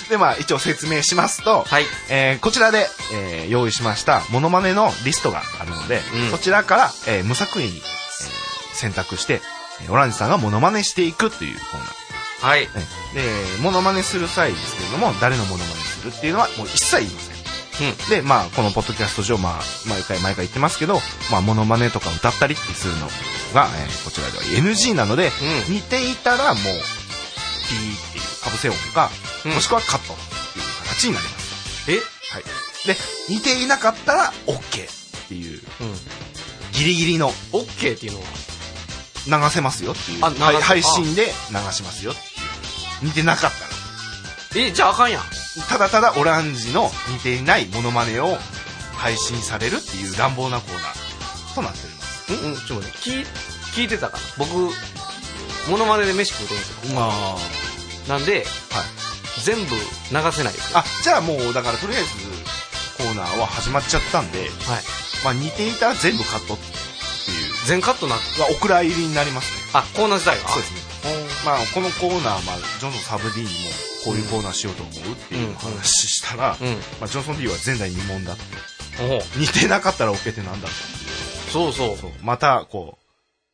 [0.07, 1.85] ょ でまあ一応説明しますと、はい。
[2.09, 6.31] えーこちらで、えー用意しましたモノマネのリストがあるので、うん。
[6.31, 9.41] そちらから、えー無作為に、えー選択して、
[9.81, 12.04] えーオランジさんがモノマネしていくというコーナー。
[12.45, 12.61] はい。
[12.61, 12.67] ね
[13.13, 13.23] で、
[13.61, 17.35] モノマネする際ですけれども、誰のモノマネするっていうのはもう一切言いません。
[17.89, 17.97] うん。
[18.09, 23.07] で、まあ、このポッドキャスト上、まあ、毎回毎回言ってますけど、まあ、モノマネとか歌ったりってするの
[23.53, 25.31] が、えーこちらでは NG なので、
[25.67, 25.73] うん。
[25.75, 29.09] 似ていたらもう、ピーっていうかぶせ音か、
[29.45, 29.51] うん。
[29.53, 30.17] もしくはカットっ
[30.53, 31.91] ていう形になります。
[31.91, 31.95] え？
[32.31, 32.43] はい。
[32.85, 32.95] で、
[33.29, 35.93] 似ていなかったら OK っていう、うん。
[36.73, 38.25] ギリギリのオッケーっていうのは？
[39.27, 42.34] 流せますよっていう、はい配信で流しますよっていう。
[43.01, 43.51] 似てなかっ
[44.53, 44.65] たら。
[44.67, 45.23] えじゃああかんやん
[45.69, 48.37] ただただオランジの似ていないモノマネを
[48.93, 52.33] 配信されるっていう乱暴なコーナーとなっております。
[52.33, 53.25] うんうんちょっと待って聞い
[53.73, 54.71] 聞いてたから僕
[55.69, 57.37] モノマネで飯食うてるんですよあ
[58.07, 58.75] なんであ。
[58.77, 58.85] はい。
[59.43, 59.77] 全部流
[60.31, 62.09] せないですよあ、じゃあもう、だからとりあえず
[62.97, 64.49] コーナーは始まっちゃったんで、はい
[65.25, 66.63] まあ似ていたら全部カットって
[67.65, 69.71] 全カットな、がお蔵入りになりますね。
[69.73, 70.47] あ、コーナー自体が？
[70.49, 70.84] そうですね。
[71.45, 73.51] まあ、このコーナー、まあ、ジョンソンサブ D にも
[74.03, 76.67] こういうコーナーしようと思うっていう話したら、うん。
[76.99, 78.37] まあ、ジョンソン D は前代未聞だっ
[79.37, 80.73] 似てなかったら OK ってなんだと。
[81.51, 81.97] そうそう。
[81.97, 82.11] そう。
[82.23, 82.97] また、こ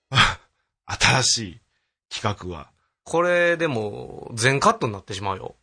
[0.10, 0.15] う、
[0.86, 1.62] 新しい
[2.10, 2.69] 企画が。
[3.04, 5.56] これ、でも、全カットになってしまうよ。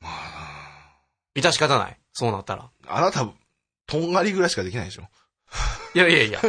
[0.00, 1.02] まあ、
[1.36, 2.00] 致し方ない。
[2.12, 2.68] そうなったら。
[2.88, 3.30] あなた、
[3.86, 5.08] とんがりぐらいしかできないでしょ。
[5.94, 6.40] いやいやいや。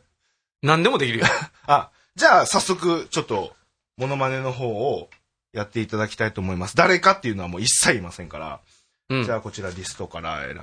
[0.62, 1.26] 何でもできるよ。
[1.66, 3.54] あ、じゃあ、早速、ちょっと、
[3.96, 5.08] モノマネの方を
[5.52, 6.76] やっていただきたいと思います。
[6.76, 8.60] 誰かっていうのはもう一切いませんから。
[9.08, 9.24] うん。
[9.24, 10.60] じゃあ、こちらリストから選んで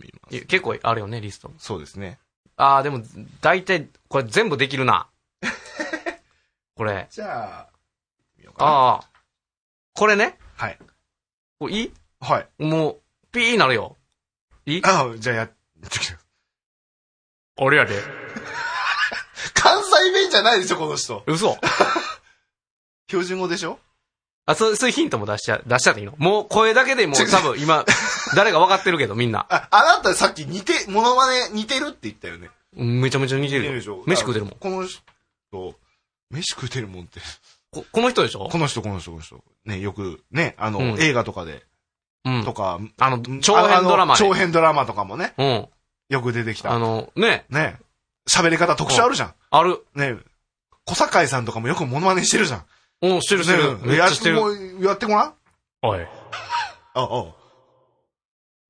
[0.00, 0.44] みます。
[0.46, 1.52] 結構あるよね、リスト。
[1.58, 2.18] そうですね。
[2.56, 3.02] ああ、でも、
[3.40, 5.08] 大体、これ全部できるな。
[6.74, 7.06] これ。
[7.10, 7.68] じゃあ、
[8.36, 8.70] 見ようかな。
[8.70, 9.04] ああ。
[9.94, 10.38] これね。
[10.56, 10.78] はい。
[11.60, 11.92] これいい？
[12.20, 12.48] はい。
[12.62, 13.96] もう、ピーなるよ。
[14.66, 14.82] いい？
[14.84, 15.52] あ、じゃあやっ
[15.88, 16.16] てきて。
[17.56, 17.94] 俺やで。
[19.98, 21.22] 関西弁じゃないでしょ、この人。
[21.26, 21.56] 嘘
[23.08, 23.78] 標準語でしょ？
[24.46, 26.14] あ、そう、そういうヒントも出しちゃ、出しちゃっていいの？
[26.18, 27.84] もう声だけでもう多分今、
[28.34, 29.46] 誰か分かってるけどみんな。
[29.50, 32.50] あ、あなたさっき似て、モノマネ似てるって言ったよね。
[32.76, 33.72] うんめちゃめちゃ似てるよ。
[33.72, 34.02] でしょ？
[34.06, 34.56] 飯食うてるもん。
[34.58, 35.74] この人、
[36.30, 37.20] 飯食うてるもんって。
[37.70, 38.48] ここの人でしょ？
[38.50, 39.42] この人、この人、この人。
[39.64, 41.64] ね、よく、ね、あの、うん映画とかで、
[42.24, 42.52] うんと。
[42.54, 45.68] か、あの、長編ドラマ長編ドラマとかもね、うん。
[46.08, 46.72] よく出てきた。
[46.72, 47.78] あの、ね、ね、
[48.28, 49.34] 喋り方特殊あるじゃん。
[49.50, 49.84] ある。
[49.94, 50.16] ね、
[50.84, 52.64] 小堺さんとかもよくモノマネしてるじゃん。
[53.02, 53.78] うん、してるしてる。
[53.78, 54.84] ねめっしてやる。
[54.84, 55.34] やってごらん？
[55.82, 56.06] おい、あ、
[56.94, 57.24] あ。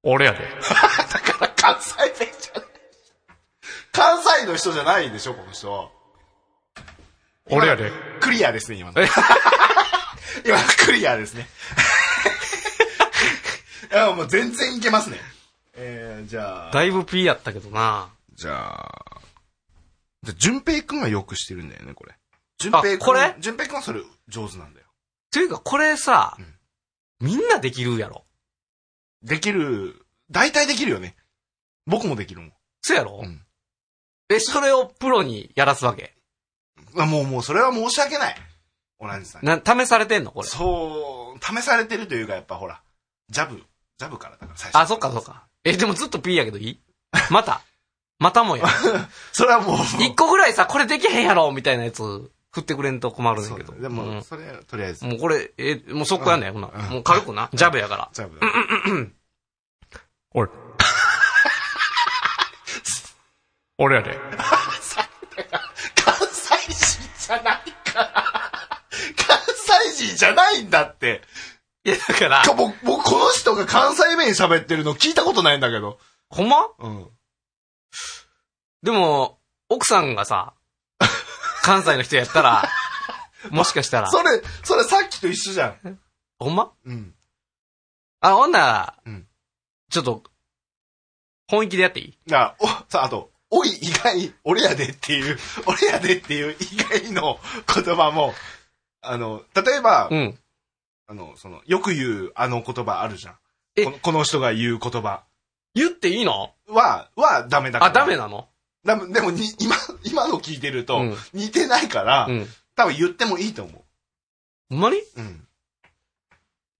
[0.02, 0.38] 俺やで。
[0.40, 0.46] だ
[1.20, 2.68] から関西弁じゃない。
[3.92, 5.90] 関西の人じゃないでしょ、この人。
[7.50, 7.90] 俺やで。
[8.20, 9.00] クリアですね、今の。
[9.00, 9.08] え？
[10.44, 11.48] 今のクリアですね。
[13.90, 15.18] いや、もう全然いけますね。
[15.74, 18.08] えー、じゃあ、だいぶピーやったけどな。
[18.34, 19.17] じゃあ、
[20.34, 22.14] 淳平くんはよくしてるんだよね、これ。
[22.58, 22.98] 淳平くん。
[22.98, 23.34] これ？
[23.38, 24.86] 淳平くんはそれ上手なんだよ。
[25.30, 28.24] というか、これさうん、みんなできるやろ。
[29.22, 31.16] できる、大体できるよね。
[31.86, 32.52] 僕もできるもん。
[32.82, 33.20] そうやろ？
[33.22, 33.42] うん
[34.30, 36.14] え、それをプロにやらすわけ？
[36.98, 38.36] あもう、もう、それは申し訳ない。
[38.98, 39.48] オランジさんに。
[39.48, 40.32] な、試されてんの？
[40.32, 40.48] これ。
[40.48, 42.82] そう、試されてるというか、やっぱほら、
[43.30, 44.76] ジャブ、ジャブからだから、最初。
[44.82, 45.22] あ、そっかそっ。
[45.24, 45.46] か。
[45.64, 46.80] え、でもずっとピーやけどいい？
[47.30, 47.62] また。
[48.18, 48.66] またもや。
[49.32, 52.02] それはもう、一個ぐらいさ、これできへんやろみたいなやつ、
[52.50, 53.72] 振ってくれんと困るんだけど。
[53.74, 56.68] でも、うんそれ、とりあえず、もうこれ、え、もう速攻やんねん、ほな。
[56.74, 57.48] うんもう軽くな。
[57.52, 58.08] ジャブやから。
[58.12, 58.40] ジャブ。
[60.34, 60.50] 俺。
[63.78, 64.18] 俺やで。
[65.94, 68.82] 関西人じゃないから。
[69.16, 69.38] 関
[69.94, 71.22] 西人じゃないんだって。
[71.84, 76.00] いや、だから、か僕、僕、この人が関西弁喋ってるの聞いたことないんだけど。
[76.28, 76.66] ほんま？
[76.80, 77.06] うん。
[78.82, 80.54] でも、奥さんがさ、
[81.62, 82.64] 関西の人やったら、
[83.50, 86.00] もしかしたら、それ、それさっきと一緒じゃん。
[86.38, 86.72] ほんま？
[86.84, 87.14] うん。
[88.20, 89.28] あ、ほんなら、うん
[89.90, 90.22] ちょっと、
[91.48, 92.34] 本気でやっていい？
[92.34, 97.40] あ、お、さ、あと、おい以外、俺やでっていう、 俺やでっていう以外の
[97.74, 98.34] 言葉も、
[99.00, 100.38] あの、例えば、うん。
[101.06, 103.38] あの、その、よく言うあの言葉あるじゃん。
[103.76, 103.84] え？
[103.84, 105.24] このこの人が言う言葉
[105.74, 106.54] 言っていいの？
[106.68, 107.90] は、はダメだから。
[107.90, 108.48] あ、ダメなの？
[108.84, 112.46] だでもに、今、今の聞いてると、うん似てないから、うん。
[112.76, 113.84] 多分言ってもいいと思
[114.70, 114.98] ほんまに？
[114.98, 115.02] う。
[115.16, 115.46] うん。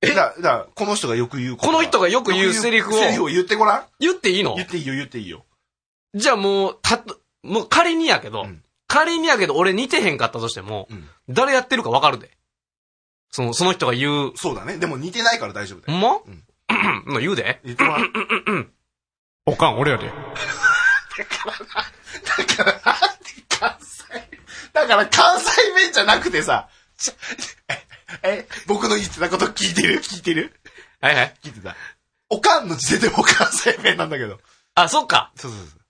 [0.03, 0.09] え？
[0.15, 3.85] だ、だこの人がよく言うこの人がよく言うセリフをセリフを言ってごらん。
[3.99, 4.55] 言っていいの？
[4.55, 5.45] 言っていいよ、言っていいよ。
[6.15, 11.05] じゃあもう、たと、もう仮にやけど、うん仮にやけど俺似てへんかったとしても、うん。
[11.29, 12.31] 誰やってるかわかるで。
[13.31, 14.79] その、その人が言う、そうだね。
[14.79, 15.99] でも似てないから大丈夫だよ。
[16.01, 16.17] ほんま？
[16.27, 17.21] うんうん。
[17.21, 17.61] 言うで。
[17.65, 18.11] 言ってごらん。
[19.49, 20.07] おかん、俺やで。
[20.07, 21.51] だか
[22.65, 24.05] ら、なんで関西
[24.73, 27.15] だから関西弁じゃなくてさ、ちょ
[28.23, 30.01] え、え、僕の言ってたこと聞いてる？
[30.01, 30.53] 聞いてる？
[31.01, 31.35] はいはい。
[31.43, 31.75] 聞いてた。
[32.29, 34.39] おかんの時点でも関西弁なんだけど。
[34.75, 35.33] あ、そっか。
[35.35, 35.81] そうそうそう。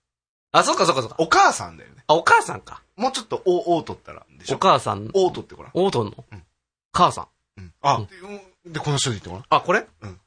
[0.51, 1.15] あ、そっかそっかそっか。
[1.19, 2.03] お母さんだよね。
[2.07, 2.81] あ、お母さんか。
[2.95, 5.71] もうちょっと、お、お取ったら、でしょお母さん、お取ってごらん。
[5.73, 6.43] おうとんの、うん
[6.91, 7.27] 母さん。
[7.57, 7.73] うん。
[7.81, 8.01] あ、
[8.65, 9.45] で、この人で言ってごらん。
[9.49, 9.85] あ、これ？
[10.01, 10.19] うん。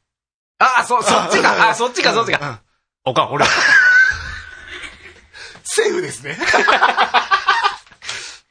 [0.59, 1.70] あ、そ、そっちか。
[1.70, 2.62] あ、そっちか、そっちか。
[3.07, 3.11] うん。
[3.11, 3.50] おかん、俺や
[5.64, 6.38] セーフですね。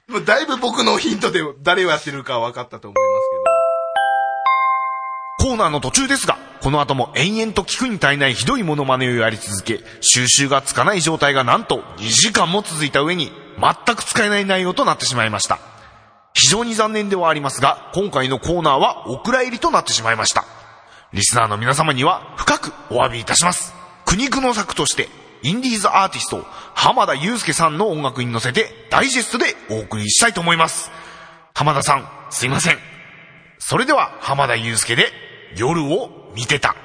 [0.08, 3.43] もうだいぶ僕のヒントで誰をやってるか分かったと思いますけど。
[5.41, 15.60] コーナーの途中ですが、この後も延々と聞くに足りないひどいモノマネをやり続け、収集がつかない状態がなんと2時間も続いた上に、全く使えない内容となってしまいました。
[16.34, 20.45] 非常に残念ではありますが、今回のコーナーはお蔵入りとなってしまいました。
[21.14, 23.80] リスナーの皆様には深くお詫びいたします。
[24.12, 25.07] 苦肉の策として、
[25.41, 26.45] インディーズアーティスト、
[26.76, 30.91] 浜田祐介さんの音楽に乗せて、ダイジェストでお送りしたいと思います。
[31.53, 32.78] 浜田さん、すいません。
[33.57, 35.05] それでは、浜田祐介で、
[35.55, 36.76] 夜を見てた。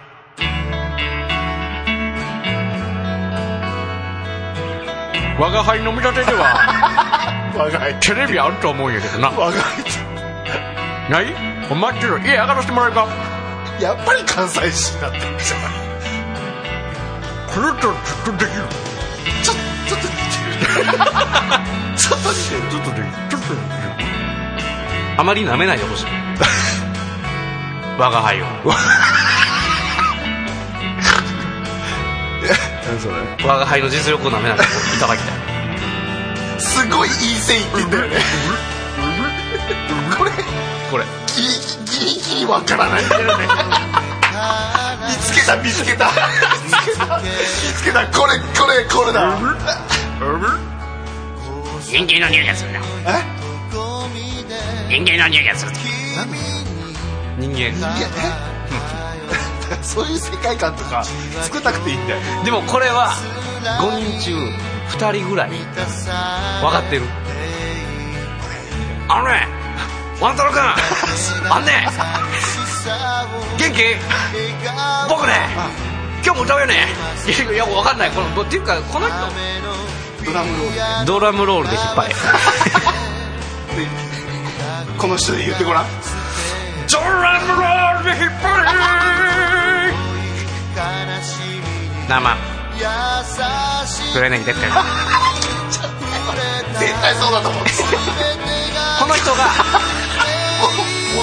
[5.41, 11.35] 我が輩の見立てでは 我が輩、テレビあると思うんやけどな我が輩ない？
[11.73, 13.09] お待ってろ家上がらせてもらえるか
[13.81, 15.86] やっぱり関西人になってるじゃん。
[17.57, 17.93] これとずっ
[18.27, 18.69] とできる
[19.43, 19.53] ちょ、
[19.89, 20.61] ちょっと似てる。
[21.97, 22.69] ちょっと似てる。
[22.69, 23.65] ちょっとできるちょっとできる
[25.17, 26.05] あまり舐めないでほしい
[27.99, 28.45] 我が輩を
[32.87, 33.15] 何それ？
[33.49, 34.67] 我が輩の実力を舐めないでい
[35.01, 38.17] ただきたいすごいいい線いってんだよね。
[40.19, 40.31] これ、
[40.91, 41.05] これ
[41.35, 41.49] ギリ
[41.87, 43.49] ギリギリわからないんだよね。
[45.09, 46.07] 見つけた見つけた。
[46.07, 47.19] 見つけた。
[47.19, 47.25] 見
[47.75, 49.39] つけたこれこれこれだ。
[51.83, 52.81] 人間の匂いがするな。
[52.81, 52.83] え？
[54.89, 55.73] 人間の匂いがする
[57.39, 57.59] 人間。
[57.59, 57.63] い
[58.01, 58.09] や
[59.73, 59.83] え？
[59.83, 61.05] そういう世界観とか
[61.43, 62.21] 作んなくていいんだよ。
[62.45, 63.13] でもこれは
[63.81, 64.37] 5人中
[64.99, 65.59] 2人ぐらい分
[66.71, 67.03] かってる。
[69.09, 69.47] あのね
[70.21, 70.63] ワン太郎君。
[71.53, 71.89] あんね
[73.59, 73.83] 元気？
[75.09, 75.33] 僕ね
[76.25, 76.87] 今日も歌うよね？
[77.53, 78.11] いや分かんない。
[78.11, 79.17] このっていうかこの人。
[80.25, 82.15] ドラムロールドラムロールで引っ張れ
[84.99, 85.87] この人で言ってごらん。
[86.91, 88.67] ドラムロールで引っ張れ
[92.09, 92.37] 生。
[94.15, 94.61] 黒柳徹子
[96.79, 97.71] 絶対そうだと思って
[99.01, 99.51] この人がも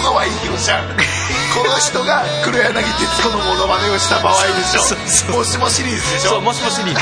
[0.04, 0.88] のはいいよじゃん。
[1.56, 4.82] この人が黒柳徹子のモノマネをした場合でしょ。
[5.38, 6.32] もしもシリーズでしょ。
[6.32, 6.94] そうもしもしに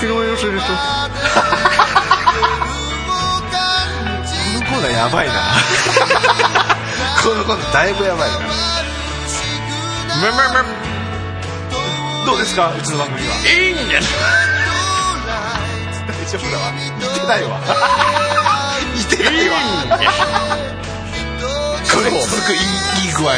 [0.00, 0.72] 広いするとこ
[4.58, 5.34] のコーナーやばいな。
[7.22, 8.38] このコーナーだいぶやばいな。
[10.20, 10.82] めめめ
[12.26, 12.72] どうですか？
[12.76, 13.34] うちの番組は。
[13.46, 14.12] いいんです
[16.06, 16.72] 大丈夫だわ。
[16.98, 17.60] 似てないわ。
[18.94, 19.54] 似てないわ
[21.94, 22.58] これすごくいい
[23.06, 23.32] いい具合。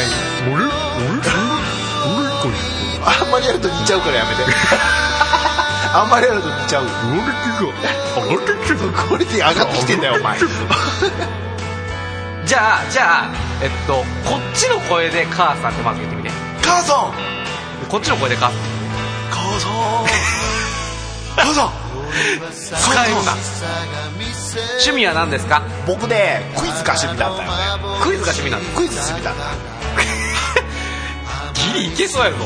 [3.05, 4.43] あんまりやると似ちゃうからやめて。
[5.93, 6.87] あんまりやると似ちゃう。
[9.09, 10.39] これで上がってきてんだよお前。
[12.45, 13.29] じゃあじゃあ
[13.61, 16.31] えっとこっちの声で母さんってまず言ってみて。
[16.63, 17.13] 母さん。
[17.89, 18.59] こっちの声で母さん。
[19.31, 19.71] 母さん。
[21.35, 21.84] 母さん
[22.51, 23.33] 使えるな
[24.79, 25.61] 趣味は何ですか？
[25.85, 27.53] 僕ねクイズが趣味だったよね。
[28.01, 29.43] クイズが趣味なんですクイズ好きだった。
[31.73, 32.37] ギリいけそうやろ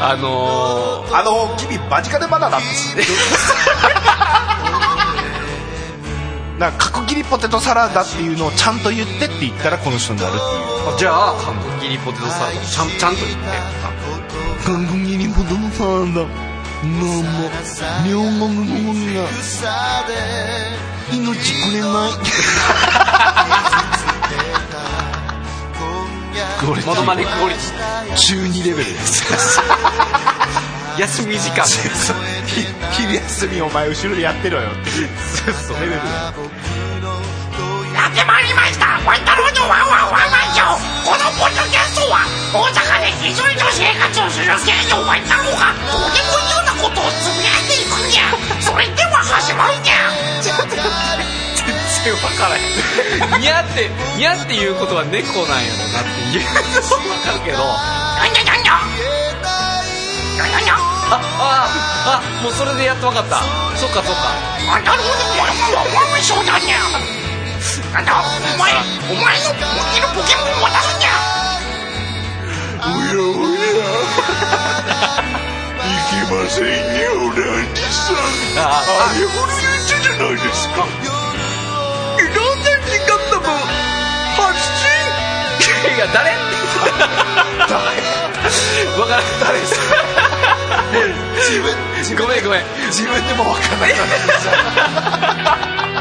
[0.00, 2.58] あのあの君マジカルバナナ
[6.58, 10.94] なんか角切りポテトサラダっていうのをちゃんと言ってって言ったらこの人になるっていう。
[10.94, 13.46] ー、じゃあ角切りポテトサラダちゃんちゃんと言って。
[14.64, 16.47] 角切りポテトサラダ
[16.82, 19.26] ママ両国の女
[21.12, 22.12] 命くれない
[26.60, 27.26] クオリテモノマネィ。
[27.26, 29.60] クオリティ中2レベルです。
[30.98, 32.66] 休み時間ひ
[33.02, 34.90] 昼休みお前後ろでやってろよって。
[34.90, 35.08] いう
[35.80, 36.87] レベル
[38.18, 38.98] ってまいりました。
[39.06, 40.74] ワン太郎のワンワンワンマンショー
[41.06, 53.38] このポッドキャストは大阪でひそりと生活をする芸のワン太郎がどうでもいいようなことをつぶやいていくんじゃそれでは始まるんじゃ全然分からへん。
[53.38, 53.86] にゃって
[54.18, 56.42] にゃっていうことは猫なんやろなっていう。
[56.42, 56.50] の
[56.98, 57.62] 分かるけど。
[57.62, 58.82] あなんじゃなんじゃ
[60.42, 63.38] なんじゃなんじゃああもうそれでやっと分かった。
[63.78, 64.34] そっかそっか。
[64.66, 65.06] ワン太郎の
[65.38, 67.27] ワンワンワンワンショーだにゃ
[67.92, 68.22] なんだお
[68.58, 68.72] 前
[69.10, 69.56] お前の持っ
[69.94, 71.08] てるポケモンを渡すんじゃ。
[72.80, 73.48] おやおや
[75.84, 76.70] いけませんよ
[77.30, 78.14] ランジさん。
[78.58, 78.84] ああ
[79.18, 79.56] れほど言っ
[79.86, 80.74] たじゃないですか。
[80.74, 80.76] い
[82.34, 83.56] ろんな時間だもん
[84.36, 84.66] 発信
[85.94, 86.36] いや誰？
[88.96, 89.74] 分からん誰です。
[91.50, 91.74] 自分
[92.26, 93.94] ごめんごめん自分でも分かんない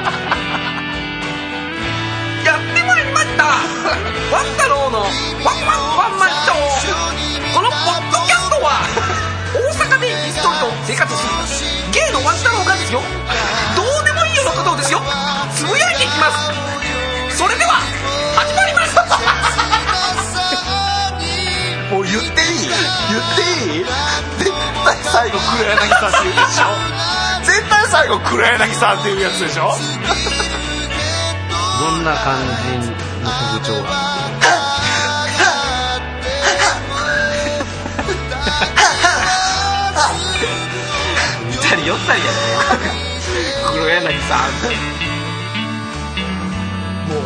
[3.88, 3.96] ワ
[4.44, 5.18] ン太郎のワンワン
[5.98, 6.56] ワンマンショー。
[7.56, 7.78] このポッ
[8.12, 8.82] ドキャストは
[9.56, 11.30] 大阪でひっそりと生活する
[11.94, 13.02] 芸のワン太郎がですよ。
[13.76, 15.02] どうでもいいようなことをですよ。
[15.56, 16.30] つぶやいていきま
[17.32, 17.38] す。
[17.38, 17.76] それでは
[18.36, 18.96] 始まります。
[21.94, 22.22] もう言ってい
[22.60, 22.68] い？
[22.68, 22.76] いい言
[23.24, 23.88] っていい？
[24.44, 24.52] 絶
[24.84, 26.64] 対最後黒柳さんって言うでしょ。
[27.44, 29.74] 絶対最後黒柳さんっていうやつでしょ。
[31.80, 32.36] どんな感
[32.82, 32.96] じの
[33.62, 33.90] 特徴が？
[41.48, 42.34] 見たり寄ったりやね。
[43.74, 44.40] 黒柳さん。
[47.08, 47.20] もう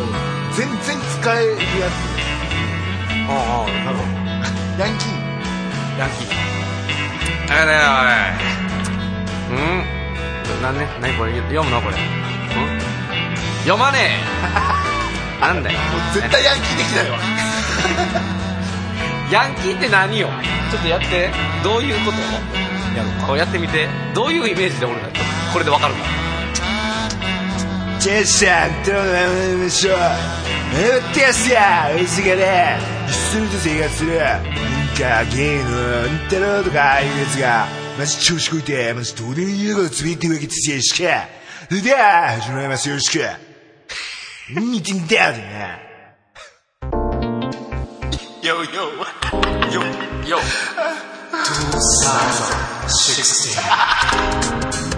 [0.54, 1.56] 全然使えるや
[3.28, 3.30] あ
[3.66, 4.08] あなるほど。
[4.76, 5.08] つヤンキー。
[5.98, 6.28] ヤンキー。
[7.50, 7.70] あれ
[9.50, 10.62] うん？
[10.62, 10.86] なんね？
[11.00, 11.32] 何これ？
[11.40, 11.96] 読むのこれ。
[11.96, 12.81] うん？
[13.62, 13.98] 読まね
[15.40, 15.40] え。
[15.40, 15.78] なんだよ。
[15.78, 17.14] もう絶対ヤンキー的だよ
[19.30, 20.28] ヤンキーって何よ？
[20.70, 21.30] ちょっとやって。
[21.64, 22.18] どういうこと？
[22.96, 23.88] やろうこうやってみて。
[24.14, 25.20] どういうイメージで俺らちょっと
[25.52, 26.00] これでわかるか
[27.98, 28.92] ジェスチャーと
[29.64, 29.98] ましょう？
[31.14, 32.78] テスやおいしがね。
[33.06, 34.18] ひっそりと生活する。
[34.18, 34.40] なん
[35.24, 35.70] かゲイの
[36.04, 37.66] うんたろうとかいうやつが。
[37.98, 41.26] マジ調子こいてマジどうでもいいのことつぶやいてるわけですよしか
[41.68, 43.51] それでは始まりますよろしく
[44.60, 44.82] ニ。
[48.46, 49.82] よいよ、よ、
[50.28, 50.38] よ、
[51.30, 54.91] トゥーサー、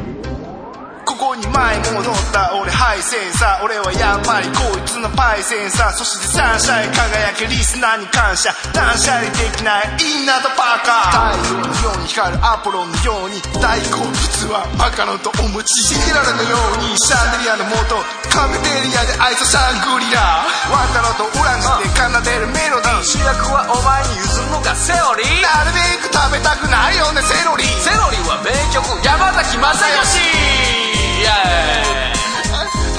[1.25, 3.65] こに前も乗った俺ハイセンサー。
[3.65, 5.93] 俺はやっぱりこいつのパイセンサー。
[5.97, 8.53] そしてサンシャイン輝けリスナーに感謝。
[8.77, 11.41] 断捨離できないインナーとパーカー。
[11.41, 14.13] 太陽のように光るアポロンのように大好物
[14.53, 16.93] はマカロンとお餅シゲララのように。
[17.01, 25.41] シャンデリアの元カメテリアで愛想シャングリラワンタロとオランジで奏でるメロディー主役はお前に譲るのがセオリー？
[25.41, 27.65] なるべく食べたくないよねセロリ。
[27.81, 28.85] セロリは名曲。
[29.01, 30.84] 山崎正義
[31.25, 32.05] イエーイ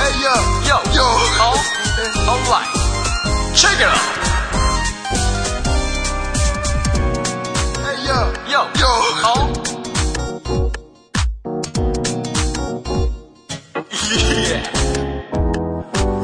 [0.01, 0.33] Hey yo
[0.65, 1.05] Yo yo
[1.39, 1.53] Oh
[2.27, 2.69] Alright
[3.53, 3.93] Check it out
[7.85, 8.17] Hey yo
[8.49, 8.89] Yo yo
[9.23, 9.45] Oh
[14.11, 14.65] Yeah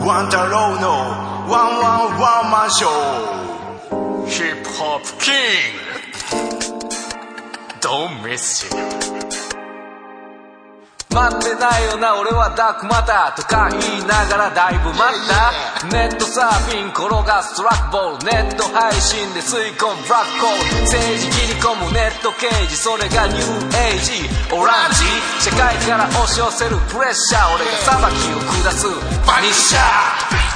[0.05, 2.91] ワンタロウのワンワンワンマンショー
[4.27, 5.91] ヒップホップキング
[7.81, 9.40] Don't miss it
[11.11, 15.87] 待ってないよな俺はダークマターとか言いながらだいぶ待った。
[15.91, 24.23] ネットサーフィン転がすトラックボールネット配信で吸い込むブラックホール政治切り込むネット刑事それがニューエイジ
[24.55, 25.03] オランジ。
[25.43, 28.87] 社会から押し寄せるプレッシャー俺が裁きを下す。
[29.27, 30.50] バニッシャ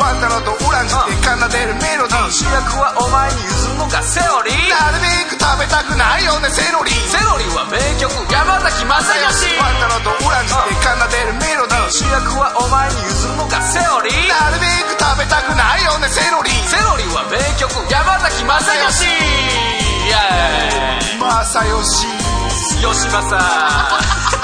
[0.00, 2.32] ワンタロとオランジで奏でるメロディー。
[2.32, 4.48] 主役はお前に譲るのがセオリ。
[4.48, 6.88] ーなるべく食べたくないよねセロリ。
[6.88, 11.92] セロリは名曲山崎正義ワンタロとオランジで奏でるメロディー。
[11.92, 14.08] 主役はお前に譲るのがセオリ。
[14.08, 16.48] ーなるべく食べたくないよねセロリ。
[16.48, 23.36] セロリは名曲山崎正義イエーマサヨシイ吉正。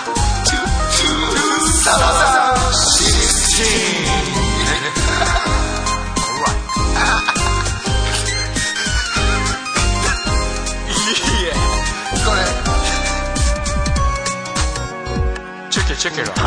[1.87, 4.06] サラサシステ
[16.07, 16.47] チェケラダッ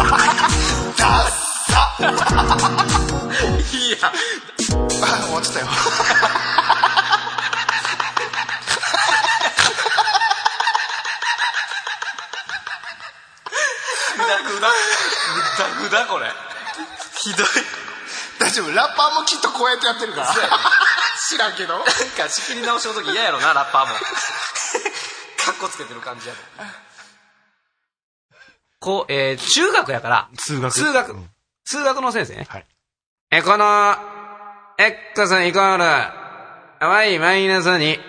[0.95, 3.97] サいや。
[4.01, 5.65] あ終わっちゃったよ。
[14.15, 14.73] グダグダグ
[15.57, 16.31] ダグダこれ。
[17.17, 17.47] ひどい。
[18.39, 18.71] 大丈夫。
[18.71, 20.33] ラッパーもきっとこうやってやってるから。
[21.29, 21.79] 知らんけど。
[21.79, 23.95] なんか仕切り直しの時嫌やろなラッパーも。
[25.43, 26.88] カッコつけてる感じやもん
[28.79, 31.15] こう、えー、中学やから数学数学、
[31.65, 32.45] 数学の先生ね。
[32.49, 32.65] はい
[33.31, 33.95] え、この、
[34.77, 35.83] x イコール、
[36.87, 37.99] y マイナス2、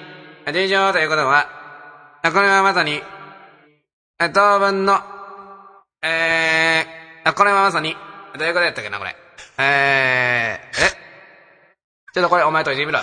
[0.53, 1.47] で以上ということは、
[2.23, 3.03] あこれはまさに、
[4.19, 4.99] え当分の、
[6.03, 7.95] えー、あこれはまさに、
[8.39, 9.15] どういうことやったっけな、これ。
[9.59, 10.91] えー、え？
[12.15, 13.01] ちょっとこれお前解いてみろ。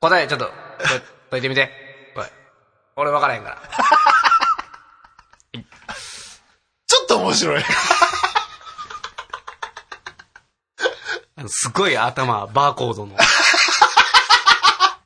[0.00, 0.52] 答えちょっと、
[1.30, 1.87] 解いてみて。
[3.00, 3.62] 俺分からへんから。
[6.84, 7.62] ちょっと面白い
[11.46, 13.16] すごい頭、バーコードの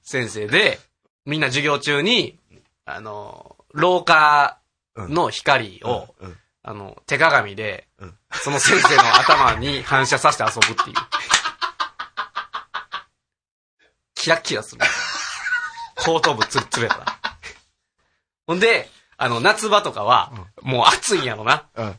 [0.02, 0.80] 先生で、
[1.26, 2.38] みんな授業中に、
[2.86, 4.58] あの、廊下
[4.96, 6.36] の光を、うん。
[6.62, 10.96] あの、手鏡でうん、その先生の頭に反射させて遊ぶっていう。
[14.14, 14.80] キラッキラする。
[16.06, 17.21] 後頭部ツルツルやから。
[18.46, 20.32] ほんで、あの、夏場とかは、
[20.62, 21.66] もう暑いんやろな。
[21.74, 21.98] うん。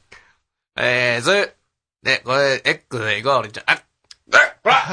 [0.77, 1.55] えー、それ、
[2.03, 3.77] で、これ、X でイコールじゃ、あ、え、
[4.63, 4.83] ほら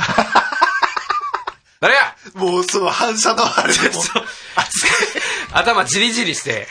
[1.80, 2.14] 誰や？
[2.34, 4.02] もうその反射のあれでも、
[5.54, 6.68] 頭じりじりして、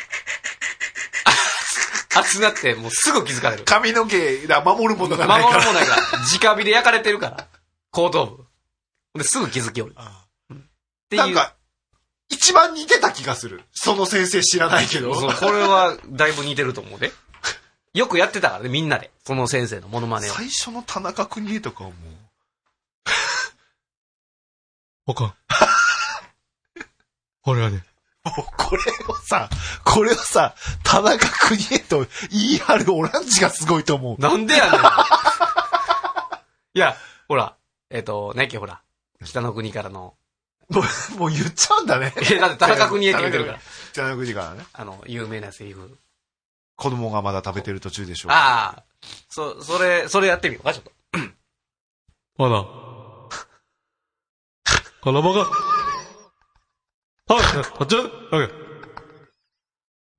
[2.13, 3.63] あ熱なって、もうすぐ気づかれる。
[3.65, 5.65] 髪の毛が守るものがない守から。
[5.65, 7.47] るもんないから、直火で焼かれてるから、
[7.91, 8.45] 後頭部。
[9.17, 9.95] で、すぐ気づきおる。
[9.97, 10.57] っ
[11.09, 11.21] ていう。
[11.23, 11.55] なんか、
[12.30, 13.63] 一番似てた気がする。
[13.71, 15.13] その先生知らないけど。
[15.15, 17.11] そうこれは、だいぶ似てると思うで。
[17.93, 19.11] よくやってたからね、みんなで。
[19.25, 20.34] その先生のモノマネを。
[20.34, 21.95] 最初の田中邦衛とかはも
[25.07, 25.11] う。
[25.11, 25.34] わかん。
[27.45, 27.84] 俺はね、
[28.23, 29.49] もうこれをさ、
[29.84, 34.21] これをさ、田中邦衛と言い張るオランジがすごいと思う。
[34.21, 34.82] なんでやねん。
[36.75, 36.95] いや、
[37.27, 37.55] ほら、
[37.89, 38.82] えっ、と、ねっけほら、
[39.25, 40.13] 北の国からの、
[40.70, 40.82] も
[41.15, 42.13] う、もう言っちゃうんだね。
[42.32, 43.59] え、だって田中邦衛って言ってるから。
[43.93, 44.65] 田中邦衛からね。
[44.74, 45.97] あの、有名なセリフ。
[46.76, 48.32] 子供がまだ食べてる途中でしょう。
[48.32, 48.84] ああ、
[49.30, 50.91] そ、それ、それやってみようか、ちょっと。
[52.38, 52.63] まだ、
[55.01, 55.39] 衣が、
[57.28, 57.43] はい、
[57.80, 57.95] あっち？
[57.95, 58.49] ゃうはい。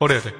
[0.01, 0.34] 俺やで。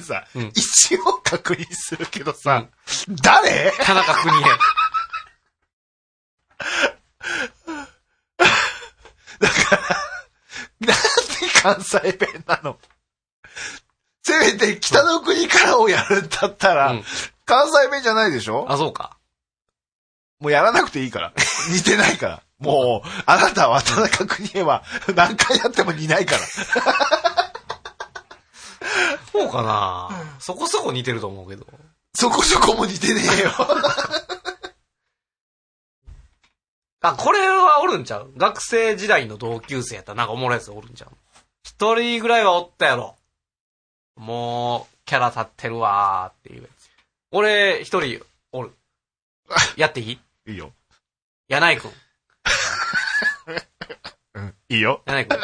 [0.00, 2.66] さ、うん一応確認するけどさ、
[3.22, 3.72] 誰？
[3.82, 4.40] 田中邦衛。
[9.40, 10.94] なんで
[11.62, 12.78] 関西弁なの？
[14.22, 17.04] せめて北の国からをやるんだったら、うん
[17.46, 18.66] 関西弁じゃないでしょ？
[18.70, 19.16] あ、そうか。
[20.38, 21.32] もうやらなくていいから。
[21.72, 22.42] 似てないから。
[22.60, 24.84] もう、あなたは田中邦衛は
[25.16, 26.40] 何回やっても似ないから。
[29.32, 30.08] そうかな
[30.40, 31.66] そこそこ似てると思うけど。
[32.14, 33.52] そこそこも似てねえよ。
[37.02, 38.32] あ、これはおるんちゃう？
[38.36, 41.10] 学生時代の同級生やったらなんかおもろいやつおるんちゃう？
[41.62, 43.16] 一人ぐらいはおったやろ。
[44.16, 46.90] もう、キャラ立ってるわーっていうやつ。
[47.30, 48.22] 俺、一人
[48.52, 48.72] おる。
[49.76, 50.20] やっていい？
[50.46, 50.72] いいよ。
[51.48, 51.92] 柳井くん。
[54.34, 54.54] うん。
[54.68, 55.02] いいよ。
[55.06, 55.40] 柳井くん。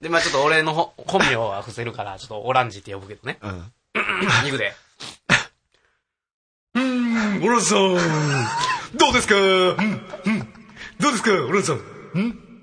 [0.00, 3.38] で、まあちょっと俺のほ本名は伏せるから、ちょっとオランジって呼ぶけどね。
[3.42, 3.72] うん。
[4.46, 4.74] いくで。
[6.74, 7.78] うーん、オランさん。
[8.96, 9.34] どうですか？
[9.34, 9.44] うん、う
[9.74, 9.78] ん。
[11.00, 11.76] どうですかオランさん？
[11.76, 11.80] ん？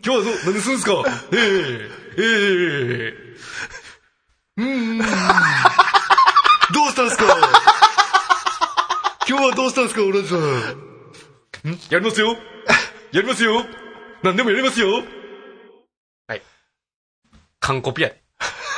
[0.05, 1.03] 今日はど、何するんですか？
[1.31, 1.39] ええ
[2.17, 2.23] え
[3.07, 3.13] え
[4.57, 4.97] うーん。
[4.99, 5.07] どう
[6.89, 7.25] したんですか？
[9.27, 10.38] 今日はどうしたんですかオランさん？
[11.71, 11.79] ん？
[11.89, 12.36] やりますよ
[13.11, 13.65] やりますよ
[14.21, 15.03] 何でもやりますよ
[17.64, 18.22] 完コピやで。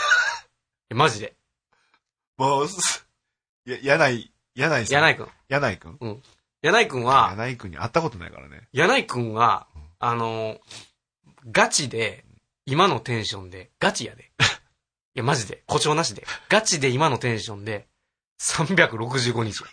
[0.91, 1.35] えマジで？
[2.37, 3.07] もう、す
[3.65, 5.01] や、柳井、柳井さん。
[5.01, 5.29] 柳井くん。
[5.49, 6.23] 柳井くん？
[6.61, 8.67] 柳井くんは、柳井くんに会ったことないからね。
[8.73, 9.65] 柳井くんは、
[9.97, 10.59] あの、
[11.51, 12.25] ガチで、
[12.67, 14.31] 今のテンションで、ガチやで。
[15.15, 16.23] いや、マジで、誇張なしで。
[16.49, 17.87] ガチで今のテンションで、
[18.39, 19.69] 365日や。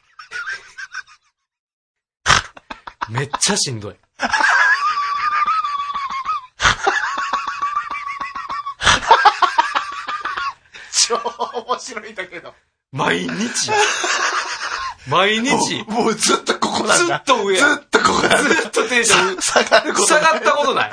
[3.10, 3.96] めっちゃしんどい。
[11.18, 12.54] 超面白いんだけど。
[12.92, 13.70] 毎日？
[13.70, 13.76] や。
[15.08, 15.82] 毎日？
[15.88, 17.16] もうもうずっとここなんずだ。
[17.16, 17.68] っと上や。
[17.68, 18.38] ずっとここなんだ。
[18.38, 20.90] ずっとテンション、下がること下がったことない。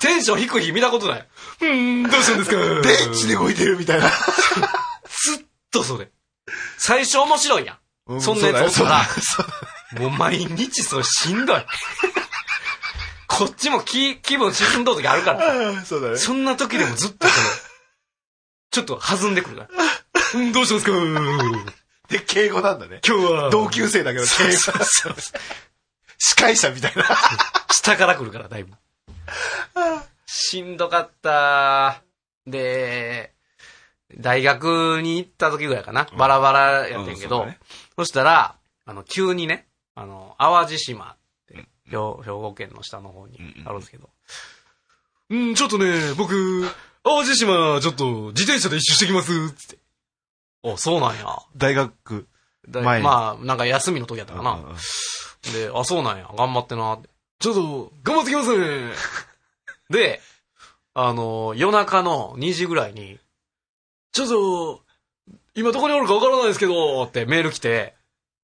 [0.00, 1.28] テンション低い日見たことない。
[1.60, 2.56] うーん、どうしたんですか？
[2.56, 4.08] 電池で動いてるみたいな。
[4.08, 4.14] ず
[5.42, 6.10] っとそれ。
[6.78, 7.74] 最初面白いや
[8.08, 8.16] ん。
[8.16, 9.46] うそんなやつおったらそう
[9.96, 11.64] だもう毎日それしんどい。
[13.28, 15.72] こっちも気、気分沈んどる時あるから。
[15.72, 16.18] だ そうだね。
[16.18, 17.46] そんな時でもずっとその、
[18.74, 20.40] ちょっと弾んでくるから。
[20.40, 21.72] うん、どうしたんですか？
[22.08, 23.00] で、敬語なんだね。
[23.06, 24.58] 今日は、同級生だけど、敬語。
[26.18, 27.04] 司会者みたいな。
[27.70, 28.72] 下から来るから、だいぶ。
[30.26, 32.02] しんどかった。
[32.46, 33.32] で、
[34.18, 36.08] 大学に行った時ぐらいかな。
[36.18, 37.58] バラバラやってんけど、うんそうだね
[37.96, 38.56] そしたら、
[38.86, 41.16] あの、急にね、あの、淡路島っ
[41.46, 41.54] て、
[41.86, 41.96] 兵兵
[42.30, 44.10] 庫県の下の方にあるんですけど、
[45.30, 46.68] うん、ちょっとね、僕、
[47.04, 49.78] 淡路島、ちょっと、自転車で一周してきます、つって。
[50.62, 51.26] お、そうなんや。
[51.56, 52.26] 大学。
[52.68, 54.52] だ前にまあ、なんか休みの時やったかな。
[54.52, 54.76] うん
[55.52, 56.30] で、あ、そうなんや。
[56.36, 57.10] 頑張ってなって。
[57.38, 58.92] ちょっと、頑張ってきますね。
[59.90, 60.22] で、
[60.94, 63.18] あの、夜中の2時ぐらいに、
[64.12, 64.82] ちょっと、
[65.54, 67.94] 今どこにおるかわからないですけど、ってメール来て、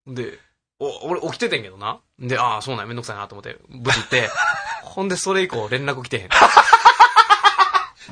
[0.06, 0.38] で、
[0.78, 2.00] お、俺起きててんけどな。
[2.18, 4.28] で、ああ、そうなんやめんどくさいなと思って、無事って、
[4.82, 6.28] ほんでそれ以降連絡来てへん。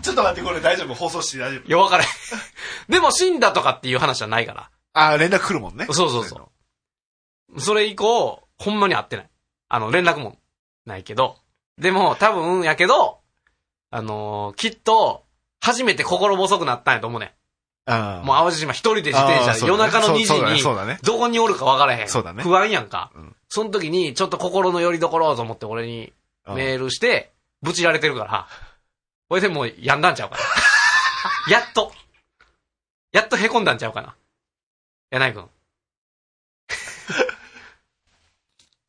[0.09, 0.95] ちょっと待って、これ大丈夫？
[0.95, 1.69] 放送して大丈夫？
[1.69, 2.11] いや、わからへん。
[2.89, 4.71] でも死んだとかっていう話はないから。
[4.95, 5.87] あー連絡来るもんね。
[5.91, 6.51] そうそうそ
[7.55, 7.61] う。
[7.61, 9.31] それ以降、ほんまに会ってない。
[9.69, 10.37] あの、連絡も
[10.87, 11.37] ないけど。
[11.77, 13.21] でも、多分やけど、
[13.91, 15.25] あのーきっと、
[15.61, 17.35] 初めて心細くなったんやと思うね
[17.87, 18.27] あん。
[18.27, 22.09] もう淡路島一人で自転車でね夜中の2そうそうだね時に、どこにおるか分からへん。
[22.09, 23.37] そうだね不安やんかうん。
[23.49, 26.13] その時に、ちょっと心の拠り所と思って俺に
[26.49, 27.33] メールして、
[27.63, 28.49] ブチられてるから、
[29.29, 30.43] これでもうやんだんちゃうかな。
[31.53, 31.93] やっと。
[33.13, 34.17] やっと凹んだんちゃうかな。
[35.11, 35.51] 柳井くん。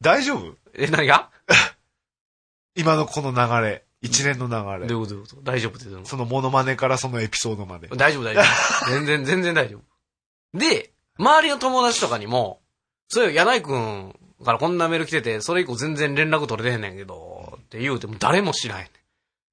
[0.01, 0.55] 大丈夫？
[0.73, 1.29] え、何が？
[2.75, 3.83] 今のこの流れ。
[4.01, 4.87] 一連の流れ。
[4.87, 5.15] どういうこと？
[5.15, 5.41] どういうこと？
[5.41, 7.97] 大丈夫ってそのモノマネからそのエピソードまでと。
[7.97, 8.89] 大丈夫大丈夫。
[8.91, 10.57] 全然、全然大丈夫。
[10.57, 12.61] で、周りの友達とかにも、
[13.09, 14.15] そういう柳井くん
[14.45, 18.91] からこんなメール来てて、それ以降全然連絡取れてへんねんけど、って言うても誰も知らへんねん。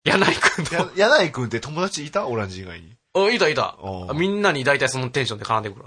[0.07, 2.27] 柳井くんやと。、柳井くんって友達いた？
[2.27, 2.97] オランジ以外に。
[3.15, 4.13] あ、いたいたあ。
[4.15, 5.85] みんなに大体そのテンションで絡んでくる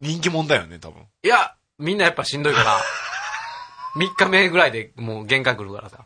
[0.00, 1.02] 人気者だよね、多分。
[1.22, 2.80] いや、みんなやっぱしんどいから、
[3.96, 6.04] 3日目ぐらいでもう限界来るからさ。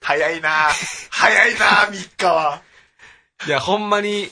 [0.00, 0.68] 早いな
[1.10, 2.62] 早いな3日は。
[3.46, 4.30] いや、ほんまに、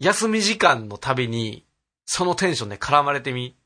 [0.00, 1.64] 休み時間のたびに、
[2.06, 3.56] そのテンションで絡まれてみ。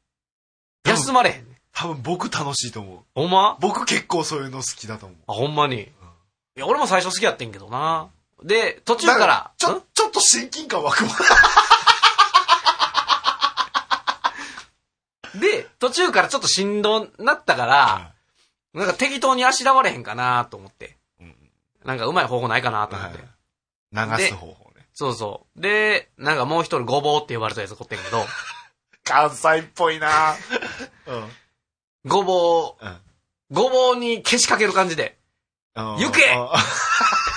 [0.85, 1.57] 休まれへんねん。
[1.73, 3.01] 多分僕楽しいと思う。
[3.15, 3.57] ほんま？
[3.61, 5.19] 僕結構そういうの好きだと思う。
[5.29, 5.91] あ、ほんまに。
[6.57, 8.09] いや、俺も最初好きやってんけどな。
[8.43, 11.11] で、途中から、ちょ、ちょっと親近感湧くも
[15.35, 15.39] ん。
[15.39, 18.13] ん で、途中からちょっとしんどなったから、
[18.73, 20.97] なんか適当にあしらわれへんかなと思って。
[21.21, 21.35] うん
[21.85, 23.19] なんかうまい方法ないかなと思って。
[23.93, 24.89] 流す方法ね。
[24.93, 25.61] そうそう。
[25.61, 28.27] で、なんかもう一人ごぼうって呼ばれたやつおってんけど、
[29.05, 30.35] 関西っぽいな
[31.07, 31.33] うん。
[32.07, 33.01] ごぼう、うん
[33.53, 35.26] ごぼうに消しかける感じで、うん
[35.77, 36.23] 行け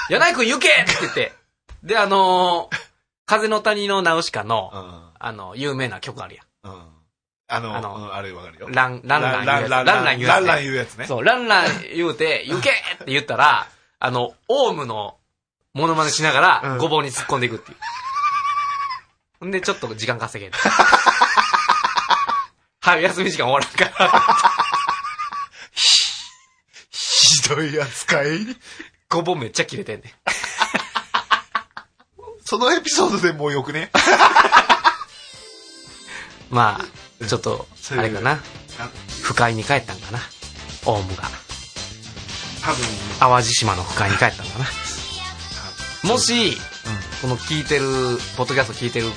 [0.09, 1.33] 柳井くん行けって言って。
[1.83, 2.89] で、あのー
[3.29, 6.71] 風の谷のナウシカの、うんあの、有名な曲あるやうん。
[7.47, 8.69] あの、あのうんあれわかるよ。
[8.69, 8.71] ん。
[8.71, 9.69] ラン、ランラン言うやつ。
[9.69, 10.39] ランラン言うやつね。
[10.39, 11.05] ランラン言うやつね。
[11.05, 11.65] そう、ランラン
[11.95, 12.73] 言うて、行けっ
[13.05, 13.67] て言ったら、
[13.99, 15.17] あの、オウムの
[15.75, 17.77] モノマネしながら、うんごぼうに突っ込んでいくっていう。
[19.41, 20.57] ほんで、ちょっと時間稼げる。
[22.81, 24.11] はい、休み時間終わらんから。
[27.49, 28.27] ひどい扱い。
[29.09, 30.11] ごぼうめっちゃ切れてんねん。
[32.45, 33.89] そのエピソードでもうよくね？
[36.51, 36.79] ま
[37.21, 38.39] あ、ちょっと、あれかな。
[39.23, 40.19] 不快に帰ったんかな。
[40.85, 41.23] オウムが。
[42.61, 42.85] 多分、
[43.19, 44.65] 淡路島の不快に帰ったんかな。
[46.03, 46.55] もし、
[47.21, 47.85] この聞いてる、
[48.37, 49.07] ポッドキャスト聞いてる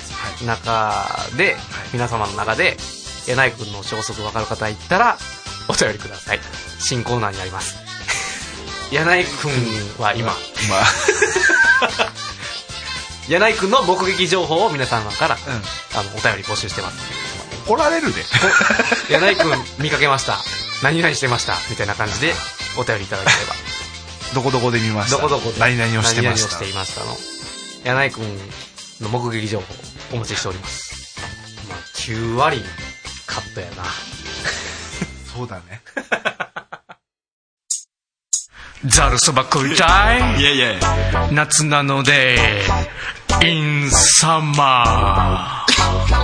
[0.45, 1.07] 中
[1.37, 1.55] で、
[1.91, 2.77] 皆様の中で、
[3.27, 5.17] 柳井くんの消息分かる方いったら、
[5.67, 6.39] お便りください。
[6.79, 7.82] 新コーナーになります。
[8.91, 10.33] 柳井くんは今、ま
[10.81, 10.85] あ、
[13.29, 15.37] 柳井くんの目撃情報を皆様から、う
[15.95, 16.95] あの、お便り募集してます。
[17.69, 17.73] ん。
[17.73, 18.23] 怒られるで。
[19.09, 20.37] 柳井くん見かけました。
[20.83, 21.57] 何々してました。
[21.69, 22.35] みたいな感じで、
[22.77, 23.55] お便りいただければ。
[24.35, 25.17] どこどこで見ました？
[25.17, 26.47] どこどこで何々をしてました？
[26.47, 27.17] 何々をしていましたの。
[27.83, 28.37] 柳井くん
[29.01, 29.65] の目撃情報
[30.13, 31.15] お待ちしております。
[31.69, 32.63] まあ、9割
[33.25, 33.83] カットやな。
[35.35, 35.81] そうだね。
[38.85, 42.37] ザルそば食いたいいやいや夏なので、
[43.45, 46.22] インサマー。